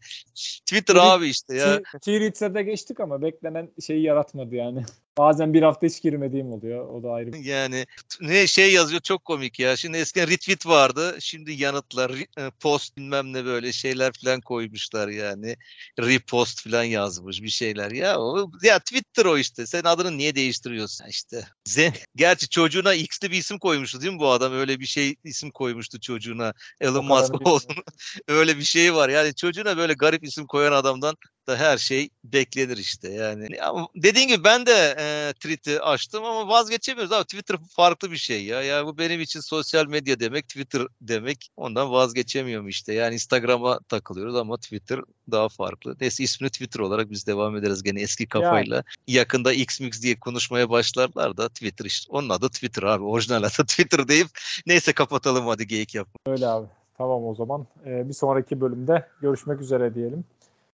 Twitter 0.67 0.95
Tweet- 0.95 1.11
abi 1.11 1.29
işte 1.29 1.55
ya. 1.55 1.83
T- 1.83 1.99
Tweets'e 1.99 2.55
de 2.55 2.63
geçtik 2.63 3.01
ama 3.01 3.23
beklenen 3.23 3.71
şeyi 3.87 4.03
yaratmadı 4.03 4.55
yani. 4.55 4.85
Bazen 5.19 5.55
bir 5.55 5.63
hafta 5.63 5.87
hiç 5.87 6.03
girmediğim 6.03 6.53
oluyor. 6.53 6.89
O 6.89 7.03
da 7.03 7.11
ayrı. 7.11 7.37
Yani 7.37 7.87
ne 8.21 8.47
şey 8.47 8.73
yazıyor 8.73 9.01
çok 9.01 9.25
komik 9.25 9.59
ya. 9.59 9.77
Şimdi 9.77 9.99
eskiden 9.99 10.31
retweet 10.31 10.67
vardı. 10.67 11.17
Şimdi 11.21 11.53
yanıtlar, 11.53 12.11
e, 12.11 12.51
post 12.61 12.97
bilmem 12.97 13.33
ne 13.33 13.45
böyle 13.45 13.73
şeyler 13.73 14.13
falan 14.25 14.41
koymuşlar 14.41 15.09
yani. 15.09 15.57
Repost 16.01 16.69
falan 16.69 16.85
yazmış 16.85 17.43
bir 17.43 17.49
şeyler. 17.49 17.91
Ya 17.91 18.19
o 18.19 18.51
ya 18.63 18.79
Twitter 18.79 19.25
o 19.25 19.39
işte. 19.39 19.67
Sen 19.67 19.83
adını 19.85 20.19
niye 20.19 20.35
değiştiriyorsun 20.35 21.07
işte? 21.09 21.47
Zen, 21.65 21.93
gerçi 22.17 22.49
çocuğuna 22.49 22.95
X'li 22.95 23.31
bir 23.31 23.37
isim 23.37 23.59
koymuştu 23.59 24.01
değil 24.01 24.13
mi 24.13 24.19
bu 24.19 24.31
adam? 24.31 24.53
Öyle 24.53 24.81
bir 24.81 24.87
şey 24.87 25.15
isim 25.25 25.51
koymuştu 25.51 26.01
çocuğuna. 26.01 26.55
Elon 26.81 27.05
Musk 27.05 27.35
olduğunu. 27.35 27.83
Öyle 28.29 28.59
bir 28.59 28.65
şey 28.65 28.95
var. 28.95 29.09
Yani 29.09 29.35
çocuğuna 29.35 29.77
böyle 29.77 29.93
garip 29.93 30.25
isim 30.25 30.47
koyan 30.47 30.73
adamdan 30.73 31.17
da 31.49 31.57
her 31.57 31.79
şey 31.79 32.09
beklenir 32.25 32.77
işte 32.77 33.09
yani. 33.09 33.47
Ama 33.63 33.89
dediğin 33.97 34.29
gibi 34.29 34.45
ben 34.45 34.67
de 34.67 34.97
e, 34.99 35.08
tweet'i 35.33 35.81
açtım 35.81 36.25
ama 36.25 36.49
vazgeçemiyoruz 36.49 37.13
abi. 37.13 37.25
Twitter 37.25 37.57
farklı 37.71 38.11
bir 38.11 38.17
şey 38.17 38.45
ya. 38.45 38.63
Yani 38.63 38.87
bu 38.87 38.99
benim 38.99 39.21
için 39.21 39.41
sosyal 39.41 39.87
medya 39.87 40.21
demek, 40.21 40.49
Twitter 40.49 40.83
demek. 41.01 41.51
Ondan 41.57 41.93
vazgeçemiyorum 41.93 42.69
işte. 42.69 42.93
Yani 42.93 43.15
Instagram'a 43.15 43.79
takılıyoruz 43.89 44.37
ama 44.37 44.57
Twitter 44.57 45.01
daha 45.31 45.49
farklı. 45.49 45.97
Neyse 46.01 46.25
ismini 46.25 46.51
Twitter 46.51 46.81
olarak 46.81 47.11
biz 47.11 47.27
devam 47.27 47.57
ederiz 47.57 47.83
gene 47.83 48.01
eski 48.01 48.27
kafayla. 48.27 48.85
Yakında 49.07 49.53
Xmix 49.53 50.03
diye 50.03 50.21
konuşmaya 50.21 50.71
başlarlar 50.71 51.37
da 51.37 51.49
Twitter 51.49 51.85
işte. 51.85 52.13
Onun 52.13 52.29
adı 52.29 52.49
Twitter 52.49 52.83
abi. 52.83 53.05
Orijinal 53.05 53.43
adı 53.43 53.49
Twitter 53.67 54.09
deyip 54.09 54.29
neyse 54.67 54.93
kapatalım 54.93 55.47
hadi 55.47 55.67
geyik 55.67 55.95
yap. 55.95 56.09
Öyle 56.27 56.47
abi. 56.47 56.67
Tamam 56.99 57.27
o 57.27 57.35
zaman. 57.35 57.67
Ee, 57.87 58.09
bir 58.09 58.15
sonraki 58.15 58.61
bölümde 58.61 59.07
görüşmek 59.21 59.61
üzere 59.61 59.95
diyelim. 59.95 60.25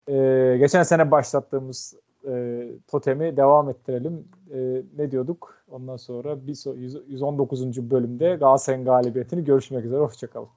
Ee, 0.08 0.56
geçen 0.58 0.82
sene 0.82 1.10
başlattığımız 1.10 1.94
e, 2.26 2.66
totemi 2.88 3.36
devam 3.36 3.70
ettirelim. 3.70 4.28
Ee, 4.54 4.82
ne 4.96 5.10
diyorduk? 5.10 5.54
Ondan 5.70 5.96
sonra 5.96 6.46
bir 6.46 6.54
so- 6.54 6.76
119. 7.08 7.90
bölümde 7.90 8.36
Galatasaray'ın 8.36 8.84
galibiyetini 8.84 9.44
görüşmek 9.44 9.84
üzere. 9.84 10.00
Hoşçakalın. 10.00 10.48